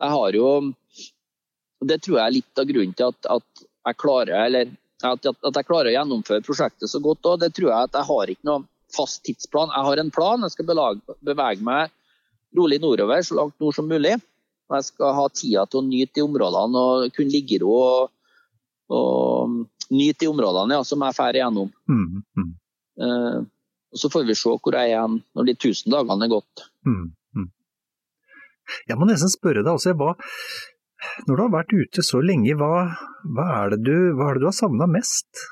jeg 0.00 0.12
har 0.14 0.36
jo 0.38 0.46
Det 1.80 1.98
tror 2.04 2.16
jeg 2.16 2.26
er 2.26 2.36
litt 2.36 2.60
av 2.60 2.68
grunnen 2.68 2.94
til 2.96 3.10
at, 3.10 3.26
at 3.34 3.64
jeg 3.88 3.98
klarer, 4.00 4.36
eller 4.44 4.70
at, 5.06 5.26
at, 5.30 5.56
jeg 5.56 5.66
klarer 5.68 5.90
å 5.90 5.94
gjennomføre 5.94 6.44
prosjektet 6.44 6.90
så 6.90 7.00
godt. 7.02 7.24
òg, 7.26 7.40
det 7.42 7.52
tror 7.56 7.70
jeg 7.70 7.88
at 7.88 7.96
jeg 7.98 8.08
har 8.10 8.32
ikke 8.32 8.48
noe 8.48 8.64
fast 8.94 9.22
tidsplan. 9.26 9.72
Jeg 9.74 9.86
har 9.86 10.02
en 10.02 10.12
plan. 10.14 10.46
Jeg 10.46 10.54
skal 10.54 10.68
belage, 10.68 11.16
bevege 11.24 11.64
meg 11.66 11.94
rolig 12.56 12.80
nordover 12.82 13.22
så 13.22 13.38
langt 13.38 13.56
nord 13.62 13.76
som 13.76 13.88
mulig. 13.90 14.16
Og 14.70 14.78
jeg 14.78 14.88
skal 14.90 15.14
ha 15.16 15.28
tida 15.34 15.66
til 15.66 15.80
å 15.80 15.86
nyte 15.86 16.18
de 16.18 16.24
områdene 16.26 16.82
og 16.88 17.14
kunne 17.14 17.34
ligge 17.34 17.56
i 17.56 17.62
ro 17.62 17.76
og, 17.76 18.10
og, 18.94 19.56
nyte 19.90 20.24
de 20.24 20.28
områdene 20.30 20.76
ja, 20.78 20.84
som 20.86 21.02
jeg 21.02 21.16
drar 21.18 21.38
igjennom. 21.38 21.70
Mm, 21.90 22.20
mm. 22.38 22.50
Uh, 23.00 23.38
og 23.90 23.98
Så 23.98 24.10
får 24.12 24.28
vi 24.28 24.36
se 24.38 24.52
hvor 24.52 24.76
jeg 24.76 24.92
er 24.92 24.92
igjen 24.92 25.16
når 25.34 25.48
de 25.48 25.56
tusen 25.66 25.94
dagene 25.94 26.28
er 26.28 26.30
gått. 26.30 26.66
Mm, 26.86 27.08
mm. 27.34 27.48
jeg 28.92 29.00
må 29.00 29.08
nesten 29.08 29.32
spørre 29.32 29.64
deg 29.66 29.72
også, 29.74 29.96
hva, 29.98 30.14
når 31.26 31.34
du 31.34 31.42
har 31.42 31.52
vært 31.54 31.74
ute 31.74 32.04
så 32.04 32.20
lenge, 32.24 32.54
hva, 32.58 32.90
hva, 33.24 33.48
er, 33.62 33.74
det 33.74 33.82
du, 33.88 33.96
hva 34.16 34.30
er 34.30 34.38
det 34.38 34.44
du 34.44 34.48
har 34.50 34.56
savna 34.56 34.88
mest? 34.90 35.44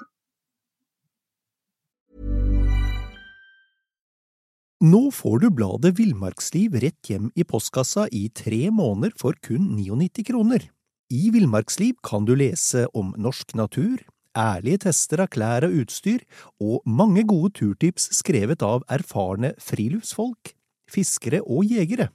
Nå 4.78 5.08
får 5.10 5.40
du 5.42 5.48
bladet 5.50 5.96
Villmarksliv 5.98 6.76
rett 6.78 7.08
hjem 7.10 7.32
i 7.34 7.42
postkassa 7.42 8.04
i 8.14 8.28
tre 8.30 8.68
måneder 8.70 9.16
for 9.18 9.34
kun 9.42 9.72
99 9.74 10.22
kroner. 10.28 10.68
I 11.10 11.32
Villmarksliv 11.34 11.96
kan 12.04 12.28
du 12.28 12.36
lese 12.38 12.84
om 12.94 13.10
norsk 13.18 13.56
natur, 13.58 14.04
ærlige 14.38 14.84
tester 14.84 15.24
av 15.24 15.32
klær 15.34 15.66
og 15.66 15.74
utstyr, 15.80 16.22
og 16.62 16.86
mange 16.86 17.24
gode 17.26 17.56
turtips 17.58 18.06
skrevet 18.20 18.62
av 18.62 18.86
erfarne 18.92 19.54
friluftsfolk, 19.58 20.52
fiskere 20.86 21.42
og 21.42 21.66
jegere. 21.66 22.12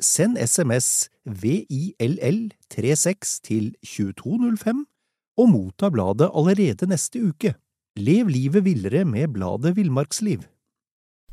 Send 0.00 0.38
SMS 0.38 1.08
VILL36 1.28 3.40
til 3.44 3.74
2205 3.84 4.86
og 5.38 5.48
motta 5.48 5.88
bladet 5.88 6.30
allerede 6.34 6.86
neste 6.86 7.28
uke. 7.28 7.54
Lev 7.96 8.28
livet 8.28 8.64
villere 8.64 9.04
med 9.04 9.28
bladet 9.28 9.76
Villmarksliv. 9.76 10.40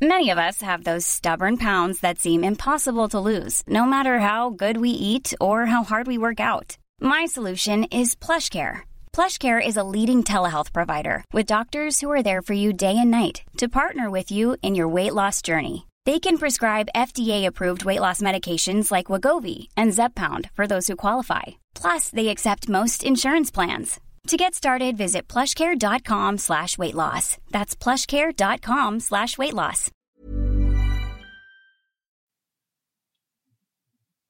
Many 0.00 0.30
of 0.30 0.38
us 0.38 0.62
have 0.62 0.84
those 0.84 1.04
stubborn 1.04 1.56
pounds 1.56 1.98
that 2.00 2.20
seem 2.20 2.44
impossible 2.44 3.08
to 3.08 3.18
lose, 3.18 3.64
no 3.66 3.84
matter 3.84 4.20
how 4.20 4.50
good 4.50 4.76
we 4.76 4.90
eat 4.90 5.34
or 5.40 5.66
how 5.66 5.82
hard 5.82 6.06
we 6.06 6.18
work 6.18 6.38
out. 6.38 6.78
My 7.00 7.26
PlushCare. 7.26 8.82
PlushCare 9.12 9.66
is 9.66 9.76
a 9.76 9.82
leading 9.82 10.22
telehealth 10.22 10.72
provider 10.72 11.24
with 11.32 11.46
doctors 11.46 12.00
who 12.00 12.12
are 12.12 12.22
there 12.22 12.42
for 12.42 12.54
you 12.54 12.72
day 12.72 12.96
and 12.96 13.10
night 13.10 13.42
to 13.56 13.68
partner 13.68 14.08
with 14.08 14.30
you 14.30 14.56
in 14.62 14.76
your 14.76 14.86
weight 14.86 15.14
loss 15.14 15.42
journey. 15.42 15.87
They 16.08 16.18
can 16.18 16.38
prescribe 16.38 16.94
FDA-approved 16.94 17.84
weight 17.84 18.00
loss 18.00 18.22
medications 18.22 18.90
like 18.90 19.10
Wagovi 19.12 19.68
and 19.76 19.92
Zepbound 19.92 20.48
for 20.56 20.66
those 20.66 20.86
who 20.86 20.96
qualify. 20.96 21.42
Plus, 21.74 22.08
they 22.08 22.28
accept 22.28 22.66
most 22.66 23.04
insurance 23.04 23.50
plans. 23.50 24.00
To 24.28 24.38
get 24.38 24.54
started, 24.54 24.96
visit 24.96 25.28
plushcare.com 25.28 26.38
slash 26.38 26.78
weight 26.78 26.94
loss. 26.94 27.36
That's 27.50 27.76
plushcare.com 27.76 29.00
slash 29.00 29.36
weight 29.36 29.52
loss. 29.52 29.90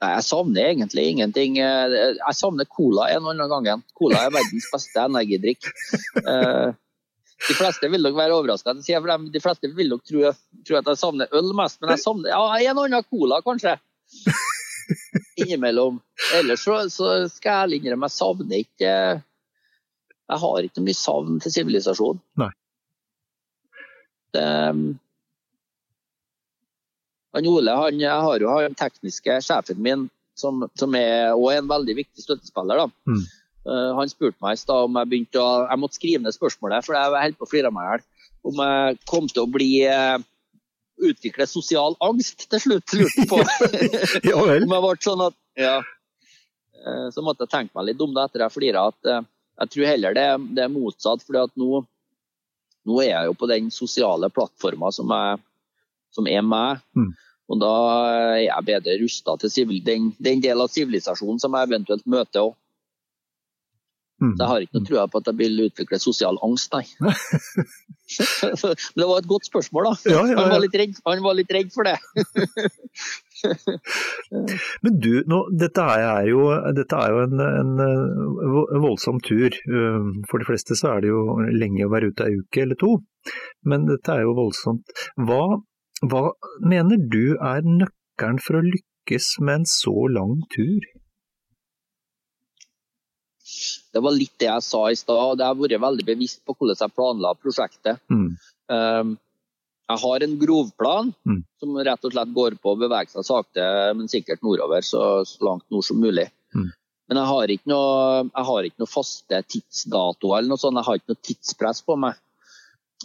Jeg 0.02 0.24
savner 0.24 0.72
egentlig 0.72 1.06
ingenting. 1.12 1.56
Jeg 1.62 2.34
savner 2.34 2.64
cola 2.64 3.06
en 3.14 3.22
eller 3.22 3.44
annen 3.44 3.64
gang. 3.64 3.84
Cola 3.94 4.26
er 4.26 4.34
verdens 4.34 4.66
beste 4.74 5.06
energidrikk. 5.06 5.70
De 7.46 7.54
fleste 7.54 7.88
vil 7.90 8.02
nok 8.02 8.16
være 8.18 8.34
overraska, 8.34 8.74
for 8.82 9.26
de 9.32 9.42
fleste 9.42 9.70
vil 9.76 9.92
nok 9.92 10.02
tro, 10.06 10.32
tro, 10.66 10.78
at 10.80 10.90
jeg 10.90 10.98
savner 10.98 11.34
øl 11.38 11.52
mest. 11.56 11.78
Men 11.80 11.94
jeg 11.94 12.02
savner 12.02 12.32
ja, 12.32 12.40
en 12.72 12.80
annen 12.82 13.06
cola, 13.06 13.38
kanskje. 13.46 13.76
Innimellom. 15.40 16.00
Ellers 16.34 16.64
så, 16.66 16.80
så 16.90 17.12
skal 17.30 17.68
jeg 17.70 17.82
innrømme, 17.82 18.08
jeg 18.08 18.16
savner 18.16 18.62
ikke 18.64 18.92
Jeg 20.28 20.40
har 20.42 20.66
ikke 20.66 20.82
mye 20.84 20.98
savn 20.98 21.38
til 21.44 21.54
sivilisasjon. 21.54 22.18
Nei. 22.42 22.50
Det, 24.34 24.44
han 27.38 27.48
Ole 27.48 27.74
han, 27.76 28.00
jeg 28.00 28.26
har 28.26 28.42
jo 28.42 28.52
han 28.52 28.76
tekniske 28.76 29.38
sjefen 29.44 29.80
min, 29.84 30.06
som, 30.38 30.66
som 30.78 30.94
er 30.98 31.36
òg 31.36 31.58
en 31.58 31.70
veldig 31.70 31.96
viktig 32.02 32.24
støttespiller. 32.24 32.82
da. 32.82 32.88
Mm. 33.08 33.24
Eh, 33.68 33.90
han 33.98 34.08
spurte 34.08 34.40
meg 34.44 34.56
i 34.56 34.60
stad 34.60 34.86
om 34.86 34.96
jeg 34.96 35.10
begynte 35.10 35.40
å 35.42 35.66
Jeg 35.66 35.80
måtte 35.82 35.98
skrive 35.98 36.24
ned 36.24 36.36
spørsmålet, 36.36 36.86
for 36.86 36.96
jeg 36.96 37.12
holdt 37.14 37.38
på 37.40 37.48
å 37.48 37.50
flire 37.50 37.72
meg 37.74 37.84
i 37.84 37.90
hjel. 37.92 38.06
Om 38.48 38.62
jeg 38.64 38.98
kom 39.10 39.28
til 39.28 39.44
å 39.44 39.50
bli 39.50 39.70
eh, 39.84 40.16
utvikle 41.08 41.46
sosial 41.46 41.98
angst 42.04 42.46
til 42.48 42.64
slutt, 42.64 42.96
lurte 42.96 43.26
på. 43.30 43.42
ja 44.30 44.40
vel. 44.46 44.64
om 44.64 44.74
jeg 44.76 44.84
ble 44.86 44.94
sånn 45.04 45.26
at, 45.26 45.36
ja. 45.58 45.76
Eh, 46.78 47.06
så 47.14 47.24
måtte 47.24 47.44
jeg 47.44 47.54
tenke 47.54 47.76
meg 47.76 47.90
litt 47.90 48.02
om 48.04 48.16
det 48.16 48.24
etter 48.24 48.46
jeg 48.46 48.56
flira. 48.56 48.88
At 48.88 49.12
jeg 49.58 49.74
tror 49.74 49.90
heller 49.92 50.16
det, 50.16 50.28
det 50.56 50.64
er 50.64 50.72
motsatt. 50.72 51.24
for 51.26 51.52
nå, 51.58 51.82
nå, 52.88 53.00
er 53.02 53.12
jeg 53.12 53.30
jo 53.30 53.38
på 53.38 53.50
den 53.50 53.72
sosiale 53.74 54.30
plattforma 54.32 54.92
som 54.94 55.12
som 56.14 56.28
er 56.30 56.40
meg. 56.40 56.80
Mm. 56.96 57.10
Og 57.48 57.60
da 57.60 57.74
er 58.12 58.40
jeg 58.46 58.64
bedre 58.64 58.96
rusta 59.02 59.34
til 59.40 59.76
den, 59.84 60.08
den 60.20 60.40
del 60.40 60.60
av 60.60 60.72
sivilisasjonen 60.72 61.40
som 61.40 61.52
jeg 61.56 61.68
eventuelt 61.68 62.06
møter 62.08 62.46
òg. 62.46 62.56
Mm. 64.18 64.32
Så 64.34 64.42
jeg 64.42 64.50
har 64.50 64.64
ikke 64.64 64.80
noe 64.80 64.88
trua 64.88 65.02
på 65.06 65.20
at 65.20 65.28
jeg 65.30 65.36
vil 65.38 65.60
utvikle 65.68 65.98
sosial 66.02 66.34
angst, 66.42 66.72
nei. 66.74 66.82
Men 67.04 67.14
det 68.98 69.06
var 69.06 69.20
et 69.20 69.30
godt 69.30 69.46
spørsmål, 69.46 69.86
da. 69.86 69.92
Ja, 70.10 70.22
ja, 70.26 70.34
Han, 70.40 70.50
var 70.50 70.58
redd, 70.80 70.94
han 71.06 71.22
var 71.22 71.34
litt 71.38 71.52
redd 71.54 71.70
for 71.74 71.82
det. 71.86 71.94
Men 74.82 74.98
du, 75.04 75.12
nå, 75.30 75.38
dette 75.60 75.82
er 75.94 76.26
jo, 76.32 76.40
dette 76.74 76.94
er 76.98 77.08
jo 77.14 77.18
en, 77.28 77.38
en 77.46 77.72
eh, 77.84 78.74
voldsom 78.82 79.20
tur. 79.22 79.54
Eh, 79.54 80.02
For 80.30 80.36
de 80.42 80.48
fleste 80.48 80.72
så 80.78 80.86
er 80.96 81.00
det 81.04 81.10
jo 81.12 81.20
lenge 81.54 81.86
å 81.86 81.92
være 81.92 82.08
ute 82.10 82.26
ei 82.26 82.34
uke 82.40 82.58
eller 82.64 82.78
to, 82.80 82.90
men 83.68 83.84
dette 83.86 84.10
er 84.14 84.22
jo 84.24 84.32
voldsomt. 84.38 84.86
Hva, 85.28 85.42
hva 86.10 86.22
mener 86.64 86.96
du 87.12 87.36
er 87.36 87.60
nøkkelen 87.66 88.40
for 88.42 88.56
å 88.58 88.66
lykkes 88.66 89.26
med 89.44 89.54
en 89.60 89.66
så 89.68 89.94
lang 90.10 90.34
tur? 90.54 90.80
Det 93.94 94.02
var 94.04 94.14
litt 94.16 94.34
det 94.40 94.48
jeg 94.48 94.64
sa 94.66 94.82
i 94.90 94.98
stad. 94.98 95.38
Jeg 95.40 95.46
har 95.48 95.56
vært 95.58 95.80
veldig 95.84 96.06
bevisst 96.08 96.40
på 96.46 96.54
hvordan 96.56 96.78
jeg 96.80 96.94
planla 96.96 97.32
prosjektet. 97.40 98.00
Mm. 98.12 98.28
Um, 98.68 99.14
jeg 99.88 100.02
har 100.04 100.24
en 100.26 100.34
grovplan 100.40 101.14
Mm. 101.24 101.38
som 101.60 101.76
rett 101.88 102.04
og 102.04 102.12
slett 102.12 102.34
går 102.36 102.58
på 102.60 102.74
å 102.74 102.78
bevege 102.78 103.08
seg 103.14 103.24
sakte, 103.24 103.64
men 103.96 104.08
sikkert 104.12 104.42
nordover, 104.44 104.84
så, 104.84 105.24
så 105.24 105.44
langt 105.48 105.64
nord 105.72 105.84
som 105.86 105.96
mulig. 106.00 106.26
Mm. 106.54 106.66
Men 107.08 107.16
jeg 107.22 107.28
har, 107.30 107.48
ikke 107.54 107.70
noe, 107.72 108.24
jeg 108.28 108.44
har 108.50 108.66
ikke 108.68 108.82
noe 108.82 108.92
faste 108.92 109.38
tidsdatoer 109.54 110.38
eller 110.42 110.52
noe 110.52 110.60
sånt. 110.60 110.76
Jeg 110.76 110.84
har 110.90 110.98
ikke 111.00 111.14
noe 111.14 111.22
tidspress 111.24 111.80
på 111.86 111.96
meg. 111.96 112.18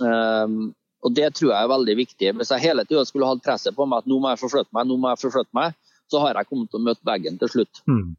Um, 0.01 0.73
og 1.03 1.13
det 1.15 1.29
tror 1.37 1.51
jeg 1.53 1.59
er 1.63 1.71
veldig 1.71 1.95
viktig. 1.99 2.33
Hvis 2.39 2.51
jeg 2.51 2.63
hele 2.63 2.83
tida 2.87 3.03
skulle 3.07 3.27
hatt 3.29 3.43
presset 3.45 3.75
på 3.75 3.85
meg 3.87 4.03
at 4.03 4.09
nå 4.11 4.19
må 4.23 4.31
jeg 4.33 4.41
forflytte 4.43 4.75
meg, 4.75 4.87
nå 4.89 4.97
må 4.99 5.11
jeg 5.13 5.21
forflytte 5.23 5.55
meg, 5.55 5.75
så 6.11 6.19
har 6.23 6.35
jeg 6.39 6.49
kommet 6.51 6.71
til 6.71 6.79
å 6.81 6.85
møte 6.89 7.07
veggen 7.07 7.39
til 7.41 7.51
slutt. 7.51 7.81
Mm. 7.87 8.13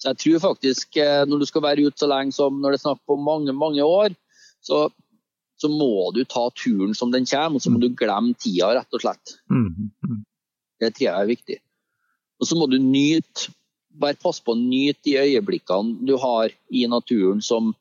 Så 0.00 0.12
jeg 0.12 0.20
tror 0.20 0.42
faktisk, 0.50 0.96
eh, 1.00 1.22
når 1.28 1.40
du 1.40 1.48
skal 1.48 1.64
være 1.64 1.86
ute 1.86 2.02
så 2.02 2.08
lenge 2.10 2.34
som 2.36 2.60
når 2.60 2.74
det 2.74 2.80
er 2.80 2.84
snakk 2.84 3.02
på 3.08 3.16
mange, 3.16 3.54
mange 3.56 3.84
år, 3.86 4.14
så, 4.64 4.86
så 5.60 5.70
må 5.72 6.10
du 6.16 6.22
ta 6.28 6.46
turen 6.56 6.94
som 6.96 7.12
den 7.14 7.26
kommer, 7.28 7.56
og 7.56 7.64
så 7.64 7.72
må 7.72 7.80
du 7.82 7.90
glemme 7.96 8.36
tida, 8.36 8.72
rett 8.76 8.96
og 8.96 9.04
slett. 9.04 9.36
Mm. 9.52 9.90
Mm. 10.04 10.22
Det 10.82 10.92
tror 10.92 11.06
jeg 11.06 11.14
er 11.14 11.30
viktig. 11.30 11.58
Og 12.40 12.50
så 12.50 12.58
må 12.58 12.68
du 12.68 12.76
nyte, 12.82 13.52
bare 13.94 14.18
passe 14.18 14.42
på 14.42 14.56
å 14.56 14.58
nyte 14.58 15.06
de 15.06 15.18
øyeblikkene 15.22 16.02
du 16.08 16.16
har 16.18 16.50
i 16.74 16.82
naturen 16.90 17.40
som, 17.44 17.72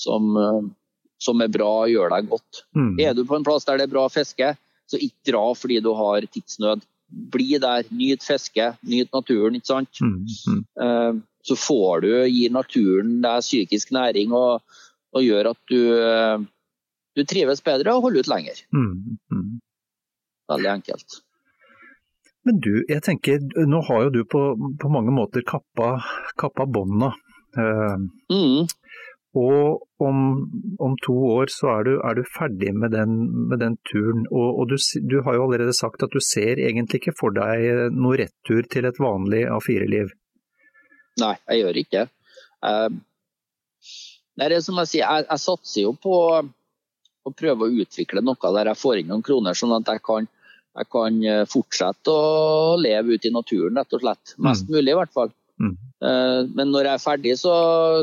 som, 0.00 0.30
eh, 0.40 0.62
som 1.20 1.44
er 1.44 1.52
bra 1.52 1.72
og 1.84 1.92
gjør 1.92 2.14
deg 2.16 2.30
godt. 2.32 2.62
Mm. 2.74 2.94
Er 3.04 3.14
du 3.14 3.26
på 3.28 3.36
en 3.36 3.46
plass 3.46 3.68
der 3.68 3.78
det 3.78 3.88
er 3.88 3.96
bra 3.96 4.06
fiske, 4.12 4.54
så 4.88 4.98
ikke 4.98 5.30
dra 5.30 5.44
fordi 5.54 5.82
du 5.84 5.92
har 5.94 6.24
tidsnød. 6.24 6.86
Bli 7.32 7.56
der, 7.60 7.86
nyt 7.94 8.24
fiske, 8.24 8.72
nyt 8.84 9.12
naturen, 9.14 9.56
ikke 9.56 9.70
sant. 9.70 10.00
Mm. 10.04 10.24
Mm. 10.48 11.20
Så 11.48 11.56
får 11.56 12.04
du, 12.04 12.10
gi 12.28 12.48
naturen 12.52 13.18
deg 13.24 13.44
psykisk 13.44 13.94
næring 13.96 14.34
og, 14.36 14.60
og 15.16 15.24
gjør 15.24 15.52
at 15.54 15.72
du, 15.72 15.80
du 17.16 17.24
trives 17.24 17.64
bedre 17.64 17.94
og 17.96 18.04
holder 18.08 18.26
ut 18.26 18.30
lenger. 18.34 18.60
Mm. 18.76 19.16
Mm. 19.32 19.54
Veldig 20.52 20.70
enkelt. 20.74 21.22
Men 22.48 22.60
du, 22.64 22.74
jeg 22.88 23.04
tenker, 23.04 23.40
nå 23.68 23.80
har 23.88 24.06
jo 24.06 24.12
du 24.14 24.22
på, 24.28 24.42
på 24.80 24.90
mange 24.92 25.12
måter 25.14 25.44
kappa, 25.48 25.96
kappa 26.40 26.68
bånda. 26.68 27.14
Eh, 27.56 27.96
Mm. 28.28 28.68
Og 29.36 29.82
om, 30.02 30.20
om 30.80 30.94
to 31.04 31.14
år 31.36 31.50
så 31.52 31.68
er 31.74 31.84
du, 31.84 31.90
er 32.00 32.16
du 32.16 32.22
ferdig 32.32 32.72
med 32.74 32.94
den, 32.96 33.18
med 33.50 33.60
den 33.60 33.76
turen. 33.90 34.24
Og, 34.32 34.62
og 34.62 34.70
du, 34.72 34.76
du 35.04 35.18
har 35.26 35.36
jo 35.36 35.44
allerede 35.44 35.74
sagt 35.76 36.02
at 36.02 36.14
du 36.14 36.20
ser 36.24 36.60
egentlig 36.64 37.02
ikke 37.02 37.16
for 37.18 37.36
deg 37.36 37.92
noe 37.94 38.18
retur 38.22 38.64
til 38.72 38.88
et 38.88 39.00
vanlig 39.02 39.44
A4-liv. 39.52 40.14
Nei, 41.18 41.34
jeg 41.50 41.62
gjør 41.64 41.82
ikke. 41.82 42.06
Eh, 42.68 42.88
Det 44.38 44.46
er 44.46 44.60
som 44.62 44.78
jeg 44.78 44.90
sier, 44.92 45.04
jeg, 45.04 45.26
jeg 45.26 45.42
satser 45.42 45.82
jo 45.82 45.92
på 45.98 46.14
å 46.38 47.32
prøve 47.34 47.66
å 47.66 47.82
utvikle 47.82 48.22
noe 48.24 48.52
der 48.54 48.70
jeg 48.70 48.78
får 48.78 49.00
inn 49.00 49.10
noen 49.10 49.24
kroner, 49.26 49.56
sånn 49.58 49.74
at 49.76 49.90
jeg 49.90 50.02
kan, 50.06 50.28
jeg 50.78 50.88
kan 50.94 51.18
eh, 51.26 51.44
fortsette 51.50 52.14
å 52.14 52.76
leve 52.80 53.18
ute 53.18 53.28
i 53.28 53.34
naturen, 53.34 53.76
rett 53.76 53.98
og 53.98 54.04
slett. 54.04 54.34
Mest 54.38 54.70
mulig, 54.70 54.92
i 54.94 54.98
hvert 54.98 55.12
fall. 55.12 55.32
Mm. 55.58 55.74
Uh, 55.98 56.46
Men 56.54 56.70
når 56.70 56.86
jeg 56.86 56.94
er 56.94 57.02
ferdig, 57.02 57.32
så, 57.40 57.54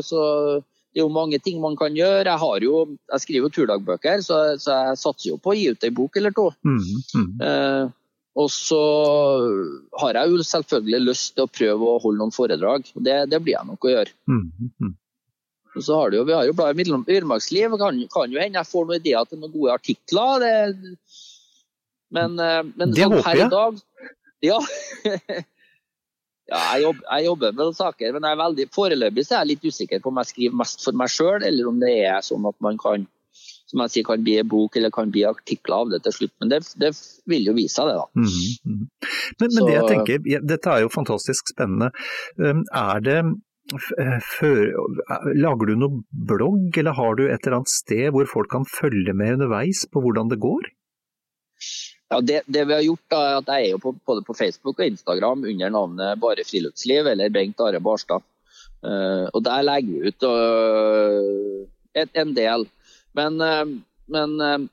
så 0.04 0.20
det 0.60 1.00
er 1.00 1.06
jo 1.06 1.12
mange 1.12 1.38
ting 1.40 1.60
man 1.60 1.76
kan 1.76 1.96
gjøre. 1.96 2.28
Jeg, 2.28 2.40
har 2.40 2.64
jo, 2.64 2.82
jeg 3.12 3.24
skriver 3.24 3.48
jo 3.48 3.54
turdagbøker, 3.56 4.20
så, 4.24 4.42
så 4.60 4.76
jeg 4.90 5.00
satser 5.00 5.30
jo 5.30 5.38
på 5.40 5.54
å 5.54 5.56
gi 5.56 5.70
ut 5.72 5.84
ei 5.88 5.92
bok 5.96 6.16
eller 6.20 6.36
to. 6.36 6.50
Mm, 6.68 6.82
mm, 7.16 7.30
og 8.36 8.50
så 8.52 8.82
har 10.02 10.18
jeg 10.18 10.32
jo 10.32 10.44
selvfølgelig 10.44 11.00
lyst 11.06 11.34
til 11.34 11.46
å 11.46 11.50
prøve 11.50 11.88
å 11.88 12.00
holde 12.02 12.20
noen 12.20 12.34
foredrag. 12.34 12.90
og 12.92 13.04
Det, 13.06 13.16
det 13.32 13.40
blir 13.40 13.56
jeg 13.56 13.68
nok 13.70 13.86
å 13.88 13.92
gjøre. 13.94 14.12
mm, 14.28 14.70
mm. 14.84 14.94
Og 15.76 15.84
så 15.84 15.96
har 15.98 16.10
det 16.10 16.18
jo, 16.18 16.24
Vi 16.24 16.32
har 16.36 16.44
jo 16.48 16.54
bladet 16.56 16.76
Villmarksliv. 17.08 17.74
Kan, 17.80 17.98
kan 18.12 18.32
jo 18.32 18.40
hende 18.40 18.60
jeg 18.60 18.70
får 18.70 18.86
noen 18.86 19.00
ideer 19.00 19.28
til 19.28 19.40
noen 19.40 19.52
gode 19.52 19.74
artikler. 19.76 20.44
Det, 20.44 20.94
men, 22.16 22.38
eh, 22.40 22.62
men 22.76 22.94
Det 22.94 23.04
sånn 23.04 23.16
håper 23.18 23.42
jeg. 23.42 23.50
dag 23.52 23.82
Ja. 24.44 24.60
ja 26.52 26.62
jeg, 26.76 26.84
jobb, 26.84 27.02
jeg 27.02 27.26
jobber 27.26 27.52
med 27.56 27.62
noen 27.64 27.76
saker, 27.76 28.14
men 28.14 28.28
jeg 28.28 28.36
er 28.36 28.40
veldig, 28.44 28.66
foreløpig 28.76 29.26
så 29.26 29.36
er 29.36 29.44
jeg 29.44 29.52
litt 29.54 29.68
usikker 29.68 30.02
på 30.04 30.12
om 30.12 30.20
jeg 30.22 30.32
skriver 30.32 30.60
mest 30.62 30.84
for 30.84 31.00
meg 31.00 31.12
sjøl, 31.12 31.40
eller 31.40 31.70
om 31.72 31.80
det 31.82 31.92
er 32.06 32.24
sånn 32.24 32.48
at 32.48 32.56
man 32.64 32.80
kan 32.80 33.08
som 33.66 33.82
jeg 33.82 33.92
sier, 33.92 34.06
kan 34.06 34.22
bli 34.26 34.36
en 34.40 34.50
bok 34.50 34.76
eller 34.78 34.92
kan 34.94 35.10
bli 35.14 35.24
artikler 35.26 35.82
av 35.82 35.90
det 35.94 36.02
til 36.04 36.14
slutt. 36.20 36.34
Men 36.42 36.52
det, 36.52 36.60
det 36.78 36.92
vil 37.30 37.48
jo 37.48 37.56
vise 37.56 37.74
seg, 37.74 37.90
det. 37.90 37.96
da. 37.98 38.06
Mm, 38.14 38.28
-hmm. 38.28 38.86
Men, 39.40 39.50
men 39.56 39.66
det 39.66 39.74
jeg 39.74 39.90
tenker, 39.90 40.46
dette 40.52 40.70
er 40.70 40.84
jo 40.84 40.94
fantastisk 40.94 41.52
spennende. 41.54 41.90
Um, 42.38 42.62
Er 42.72 43.00
det 43.00 43.18
eh, 43.98 44.20
før, 44.38 44.72
Lager 45.34 45.66
du 45.66 45.74
noe 45.76 46.02
blogg, 46.10 46.78
eller 46.78 46.94
har 46.94 47.14
du 47.16 47.26
et 47.26 47.42
eller 47.42 47.58
annet 47.58 47.74
sted 47.74 48.10
hvor 48.14 48.26
folk 48.26 48.50
kan 48.50 48.64
følge 48.64 49.12
med 49.12 49.38
underveis 49.38 49.86
på 49.90 50.00
hvordan 50.00 50.30
det 50.30 50.38
går? 50.38 50.70
Ja, 52.10 52.20
det, 52.20 52.42
det 52.46 52.68
vi 52.68 52.74
har 52.74 52.84
gjort 52.86 53.10
da, 53.10 53.18
er 53.18 53.36
at 53.40 53.48
Jeg 53.50 53.66
er 53.66 53.70
jo 53.74 53.78
på, 53.82 53.92
både 54.06 54.22
på 54.22 54.34
Facebook 54.34 54.78
og 54.78 54.86
Instagram 54.86 55.42
under 55.42 55.70
navnet 55.70 56.20
Bare 56.20 56.44
friluftsliv 56.46 57.06
eller 57.06 57.32
Bengt 57.34 57.60
Are 57.60 57.80
Barstad. 57.80 58.22
Uh, 58.84 59.26
og 59.34 59.42
Der 59.42 59.62
legger 59.62 59.92
vi 59.92 60.08
ut 60.08 60.22
uh, 60.22 61.66
et, 61.96 62.10
en 62.14 62.34
del. 62.36 62.68
Men, 63.16 63.40
eh, 63.40 63.64
men 64.12 64.36
eh, 64.40 64.66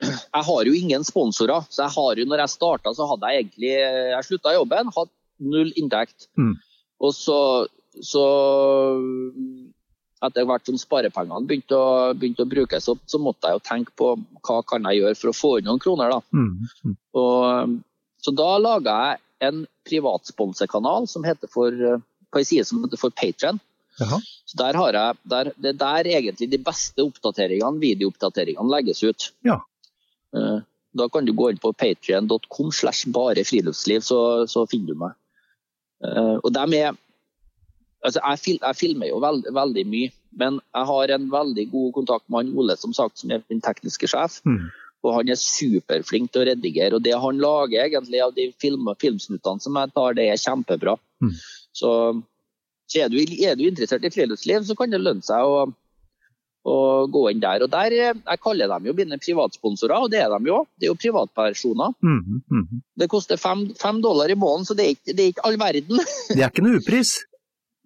jeg 0.36 0.44
har 0.50 0.68
jo 0.68 0.76
ingen 0.76 1.04
sponsorer. 1.06 1.66
så 1.68 1.84
jeg 1.86 1.96
har 1.96 2.22
jo, 2.22 2.28
når 2.28 2.44
jeg 2.44 2.54
starta, 2.56 2.94
så 2.96 3.08
hadde 3.10 3.32
jeg 3.32 3.44
egentlig 3.44 3.74
Jeg 3.74 4.28
slutta 4.28 4.56
jobben, 4.56 4.94
hatt 4.96 5.12
null 5.40 5.72
inntekt. 5.80 6.28
Mm. 6.38 6.54
Og 7.00 7.14
så, 7.16 7.40
så 8.04 8.24
etter 10.20 10.44
hvert 10.48 10.68
som 10.68 10.78
sparepengene 10.80 11.48
begynte 11.48 11.76
å, 11.76 12.12
begynte 12.16 12.44
å 12.44 12.50
brukes 12.50 12.88
opp, 12.92 13.00
så 13.08 13.20
måtte 13.22 13.48
jeg 13.48 13.56
jo 13.56 13.64
tenke 13.64 13.94
på 13.96 14.12
hva 14.44 14.58
kan 14.68 14.84
jeg 14.88 15.00
gjøre 15.00 15.18
for 15.20 15.32
å 15.32 15.36
få 15.36 15.52
inn 15.58 15.68
noen 15.70 15.80
kroner. 15.82 16.12
da. 16.12 16.20
Mm, 16.36 16.68
mm. 16.84 16.96
Og, 17.20 17.78
så 18.20 18.34
da 18.36 18.50
laga 18.60 18.96
jeg 19.06 19.48
en 19.48 19.64
privatsponsekanal 19.88 21.08
som 21.08 21.24
heter 21.24 21.48
for, 21.48 21.72
eh, 21.72 22.02
på 22.30 22.42
en 22.42 22.48
side 22.48 22.66
som 22.68 22.82
heter 22.84 23.00
for 23.00 23.16
Patreon. 23.16 23.60
Jaha. 24.00 24.18
Så 24.48 24.56
der 24.58 24.78
har 24.80 24.96
jeg, 24.96 25.18
der, 25.32 25.52
det 25.60 25.74
er 25.74 25.78
der 25.84 26.08
egentlig 26.16 26.48
de 26.50 26.58
beste 26.64 27.04
oppdateringene, 27.04 27.80
videooppdateringene 27.82 28.72
legges 28.76 29.02
ut. 29.06 29.30
Ja. 29.46 29.60
Eh, 30.34 30.58
Da 30.98 31.06
kan 31.06 31.22
du 31.22 31.30
gå 31.38 31.52
inn 31.52 31.58
på 31.62 31.70
patrion.com 31.78 32.72
slash 32.74 33.04
bare 33.14 33.44
friluftsliv, 33.46 34.00
så, 34.02 34.46
så 34.50 34.64
finner 34.66 34.90
du 34.90 34.98
meg. 34.98 35.12
Eh, 36.02 36.36
Og 36.42 36.50
dem 36.56 36.74
er 36.80 36.96
Altså, 38.02 38.20
jeg, 38.24 38.38
fil, 38.40 38.58
jeg 38.62 38.76
filmer 38.78 39.10
jo 39.10 39.18
veld, 39.20 39.44
veldig 39.52 39.82
mye, 39.86 40.10
men 40.40 40.54
jeg 40.74 40.86
har 40.88 41.10
en 41.12 41.26
veldig 41.30 41.66
god 41.70 41.90
kontakt 41.98 42.24
med 42.32 42.38
han 42.46 42.54
Ole, 42.56 42.76
som 42.80 42.94
sagt, 42.96 43.18
som 43.20 43.30
er 43.30 43.42
min 43.52 43.60
tekniske 43.60 44.08
sjef. 44.08 44.38
Mm. 44.48 44.70
Og 45.04 45.14
han 45.18 45.28
er 45.28 45.36
superflink 45.36 46.32
til 46.32 46.40
å 46.40 46.46
redigere. 46.48 46.96
Og 46.96 47.04
det 47.04 47.12
han 47.20 47.38
lager 47.44 47.84
egentlig 47.84 48.22
av 48.24 48.32
de 48.32 48.46
film, 48.56 48.88
filmsnuttene 49.00 49.60
som 49.60 49.76
jeg 49.76 49.92
tar, 49.92 50.16
det 50.16 50.26
er 50.32 50.40
kjempebra. 50.40 50.96
Mm. 51.20 51.34
Så, 51.76 51.90
så 52.90 53.04
er, 53.04 53.12
du, 53.12 53.20
er 53.22 53.54
du 53.58 53.68
interessert 53.68 54.04
i 54.06 54.10
friluftsliv, 54.10 54.64
så 54.66 54.74
kan 54.78 54.90
det 54.90 54.98
lønne 55.02 55.22
seg 55.22 55.46
å, 55.46 55.62
å 56.66 56.76
gå 57.12 57.22
inn 57.30 57.42
der. 57.42 57.62
Og 57.62 57.70
der, 57.70 57.94
eh, 57.94 58.18
Jeg 58.18 58.42
kaller 58.42 58.72
dem 58.72 58.88
jo 58.90 58.94
mine 58.98 59.18
privatsponsorer, 59.22 60.06
og 60.06 60.10
det 60.10 60.24
er 60.24 60.34
de 60.34 60.50
jo. 60.50 60.64
Det 60.74 60.88
er 60.88 60.92
jo 60.92 60.98
privatpersoner. 60.98 61.94
Mm, 62.02 62.42
-hmm. 62.50 62.80
Det 62.98 63.08
koster 63.08 63.36
fem, 63.36 63.68
fem 63.78 64.02
dollar 64.02 64.30
i 64.30 64.34
måneden, 64.34 64.66
så 64.66 64.74
det 64.74 64.84
er, 64.84 64.96
ikke, 64.98 65.12
det 65.12 65.24
er 65.24 65.32
ikke 65.34 65.46
all 65.46 65.58
verden. 65.58 66.00
Det 66.34 66.42
er 66.42 66.50
ikke 66.50 66.66
noe 66.66 66.82
upris. 66.82 67.18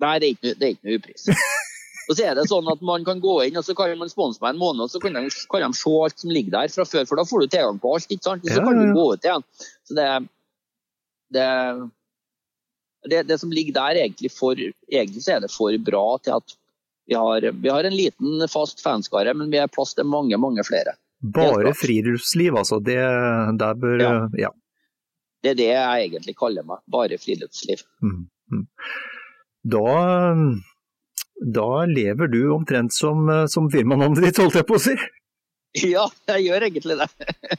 Nei, 0.01 0.19
det 0.19 0.27
er 0.27 0.33
ikke, 0.37 0.55
det 0.59 0.65
er 0.65 0.73
ikke 0.75 0.89
noe 0.89 0.99
upris. 0.99 1.29
Og 2.09 2.17
så 2.17 2.27
er 2.29 2.35
det 2.37 2.49
sånn 2.51 2.69
at 2.69 2.83
Man 2.85 3.05
kan 3.05 3.21
gå 3.21 3.35
inn 3.47 3.57
og 3.57 3.65
så 3.65 3.75
kan 3.75 3.97
man 3.99 4.13
sponse 4.13 4.43
meg 4.43 4.55
en 4.55 4.61
måned, 4.61 4.85
og 4.85 4.91
så 4.93 5.01
kan 5.01 5.17
de, 5.17 5.29
kan 5.51 5.65
de 5.65 5.79
se 5.79 5.93
alt 6.05 6.19
som 6.21 6.31
ligger 6.31 6.51
der 6.51 6.69
fra 6.69 6.85
før. 6.85 7.07
For 7.09 7.17
da 7.17 7.25
får 7.25 7.41
du 7.41 7.47
tilgang 7.47 7.81
på 7.81 7.95
alt. 7.97 8.11
ikke 8.11 8.29
sant? 8.29 8.45
Og 8.45 8.53
så 8.53 8.65
kan 8.65 8.81
du 8.81 8.93
gå 8.93 9.07
ut 9.13 9.25
igjen. 9.25 9.45
Så 9.89 9.97
det, 9.99 10.09
det, 11.37 11.49
det, 13.11 13.23
det 13.29 13.39
som 13.41 13.53
ligger 13.53 13.77
der, 13.77 14.01
egentlig 14.05 14.33
for, 14.33 14.59
egentlig 14.59 15.25
er 15.31 15.43
det 15.45 15.53
for 15.53 15.77
bra 15.87 16.05
til 16.25 16.37
at 16.39 16.57
vi 17.07 17.17
har, 17.21 17.45
vi 17.53 17.69
har 17.69 17.85
en 17.85 17.97
liten 17.97 18.45
fast 18.49 18.81
fanskare, 18.81 19.35
men 19.37 19.51
vi 19.53 19.61
har 19.61 19.69
plass 19.69 19.93
til 19.95 20.09
mange, 20.09 20.39
mange 20.41 20.65
flere. 20.65 20.97
Bare 21.21 21.75
friluftsliv, 21.77 22.57
altså. 22.57 22.81
Det 22.85 23.01
der 23.61 23.75
bør 23.75 23.99
Ja. 24.01 24.13
ja. 24.39 24.53
Det 25.45 25.51
er 25.53 25.59
det 25.59 25.69
jeg 25.69 26.07
egentlig 26.07 26.33
kaller 26.41 26.65
meg. 26.65 26.81
Bare 26.89 27.19
friluftsliv. 27.21 27.83
Mm, 28.01 28.25
mm. 28.53 28.63
Da, 29.75 29.91
da 31.59 31.69
lever 31.85 32.33
du 32.33 32.41
omtrent 32.55 32.97
som, 32.97 33.29
som 33.53 33.69
firmanavnet 33.73 34.25
ditt, 34.25 34.41
holdt 34.41 34.57
jeg 34.61 34.69
på 34.69 34.81
å 34.81 34.85
si. 34.89 34.97
Ja, 35.75 36.05
jeg 36.31 36.45
gjør 36.47 36.69
egentlig 36.69 36.95
det. 37.01 37.09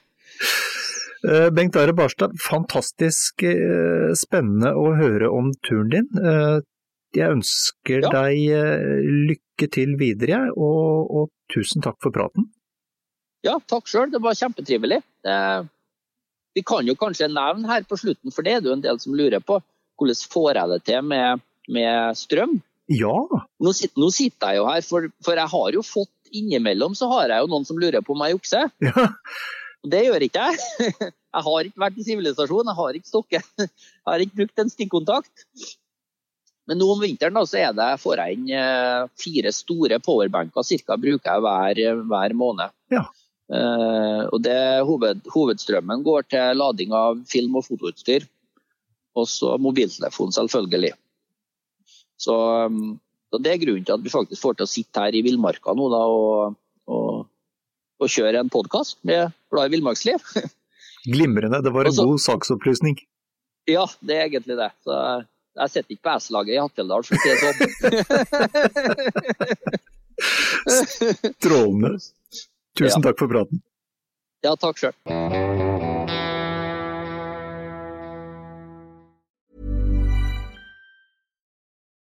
Eh, 1.24 1.50
Bengt 1.56 1.76
Are 1.80 1.94
Barstad, 1.96 2.34
fantastisk 2.44 3.44
eh, 3.48 4.12
spennende 4.20 4.74
å 4.78 4.92
høre 4.98 5.30
om 5.32 5.52
turen 5.66 5.90
din. 5.94 6.10
Eh, 6.20 6.60
Jeg 7.16 7.32
ønsker 7.32 8.02
Ja. 8.04 8.10
deg 8.12 8.42
lykke 9.08 9.70
til 9.72 9.94
videre, 9.96 10.50
og, 10.52 11.08
og 11.16 11.30
tusen 11.54 11.80
takk 11.82 11.96
for 12.04 12.12
praten. 12.12 12.50
Ja, 13.46 13.54
takk 13.72 13.88
sjøl. 13.88 14.10
Det 14.12 14.20
var 14.20 14.36
kjempetrivelig. 14.36 14.98
Det, 15.24 15.38
vi 16.60 16.64
kan 16.68 16.84
jo 16.90 16.96
kanskje 17.00 17.30
nevne 17.32 17.70
her 17.72 17.86
på 17.88 17.96
slutten, 18.02 18.34
for 18.36 18.44
det 18.44 18.58
er 18.58 18.60
det 18.60 18.68
jo 18.68 18.76
en 18.76 18.84
del 18.84 19.00
som 19.00 19.16
lurer 19.16 19.40
på, 19.40 19.62
hvordan 19.96 20.20
får 20.34 20.50
jeg 20.60 20.74
det 20.74 20.82
til 20.92 21.02
med, 21.08 21.40
med 21.72 22.20
strøm? 22.20 22.58
Ja, 22.92 23.16
Nå, 23.64 23.72
nå 23.72 24.10
sitter 24.12 24.52
jeg 24.52 24.60
jo 24.60 24.68
her, 24.68 24.84
for, 24.84 25.08
for 25.24 25.40
jeg 25.40 25.48
har 25.56 25.72
jo 25.74 25.82
fått 25.88 26.12
innimellom 26.36 26.94
så 27.00 27.08
har 27.14 27.32
jeg 27.32 27.46
jo 27.46 27.48
noen 27.54 27.64
som 27.66 27.80
lurer 27.80 28.04
på 28.04 28.12
om 28.18 28.26
jeg 28.28 28.36
jukser. 28.36 28.68
ja. 28.84 29.08
Og 29.86 29.92
Det 29.94 30.04
gjør 30.08 30.26
ikke 30.26 30.50
jeg. 30.50 30.60
Jeg 31.36 31.44
har 31.46 31.68
ikke 31.68 31.82
vært 31.84 31.98
i 32.00 32.04
sivilisasjon, 32.08 32.70
jeg 32.72 32.78
har 32.78 32.96
ikke 32.96 33.10
stokket. 33.10 33.48
Jeg 33.60 34.08
har 34.08 34.22
ikke 34.24 34.38
brukt 34.40 34.62
en 34.62 34.70
stikkontakt. 34.72 35.44
Men 36.66 36.80
nå 36.80 36.88
om 36.94 37.02
vinteren 37.04 37.36
da, 37.36 37.44
så 37.46 37.60
er 37.60 37.74
det, 37.76 37.90
får 38.02 38.22
jeg 38.24 38.38
inn 38.38 38.48
eh, 38.56 39.02
fire 39.22 39.52
store 39.54 40.00
powerbanker 40.02 40.66
cirka, 40.66 40.96
bruker 40.98 41.28
jeg 41.28 41.44
hver, 41.44 42.00
hver 42.10 42.34
måned. 42.40 42.74
Ja. 42.94 43.04
Uh, 43.46 44.26
og 44.34 44.40
det, 44.42 44.58
hoved, 44.88 45.22
hovedstrømmen 45.30 46.02
går 46.08 46.26
til 46.34 46.58
lading 46.58 46.96
av 46.98 47.20
film- 47.30 47.60
og 47.60 47.68
fotoutstyr. 47.68 48.26
Og 49.16 49.28
så 49.30 49.54
mobiltelefon, 49.62 50.34
selvfølgelig. 50.34 50.96
Så, 52.18 52.34
um, 52.66 52.96
så 53.30 53.44
det 53.44 53.54
er 53.54 53.62
grunnen 53.62 53.86
til 53.86 54.00
at 54.00 54.04
vi 54.08 54.14
faktisk 54.16 54.42
får 54.42 54.58
til 54.58 54.66
å 54.66 54.72
sitte 54.72 55.06
her 55.06 55.16
i 55.16 55.22
villmarka 55.28 55.76
nå 55.78 55.92
da, 55.94 56.02
og, 56.10 56.58
og, 56.90 57.28
og 58.02 58.10
kjøre 58.12 58.40
en 58.44 58.50
podkast 58.52 58.98
med 59.08 59.32
Glad 59.54 59.70
i 59.70 59.74
villmarksliv. 59.78 60.20
Glimrende. 61.14 61.62
Det 61.66 61.72
var 61.74 61.86
en 61.88 61.94
Også, 61.94 62.06
god 62.10 62.20
saksopplysning. 62.26 62.96
Ja, 63.70 63.86
det 64.06 64.16
er 64.18 64.26
egentlig 64.30 64.58
det. 64.60 64.72
Så 64.86 64.94
jeg 65.56 65.72
sitter 65.74 65.92
ikke 65.96 66.06
på 66.10 66.16
S-laget 66.20 66.54
i 66.56 66.62
Hattfjelldal, 66.62 67.02
for 67.06 67.14
å 67.16 67.20
si 67.22 67.30
det 67.32 67.40
sånn. 67.42 67.60
Strålende. 71.40 71.92
Tusen 72.80 73.00
Ja. 73.00 73.06
takk 73.08 73.18
for 73.24 73.32
praten. 73.32 73.62
Ja, 74.44 74.56
takk 74.60 74.78
sjøl. 74.82 74.94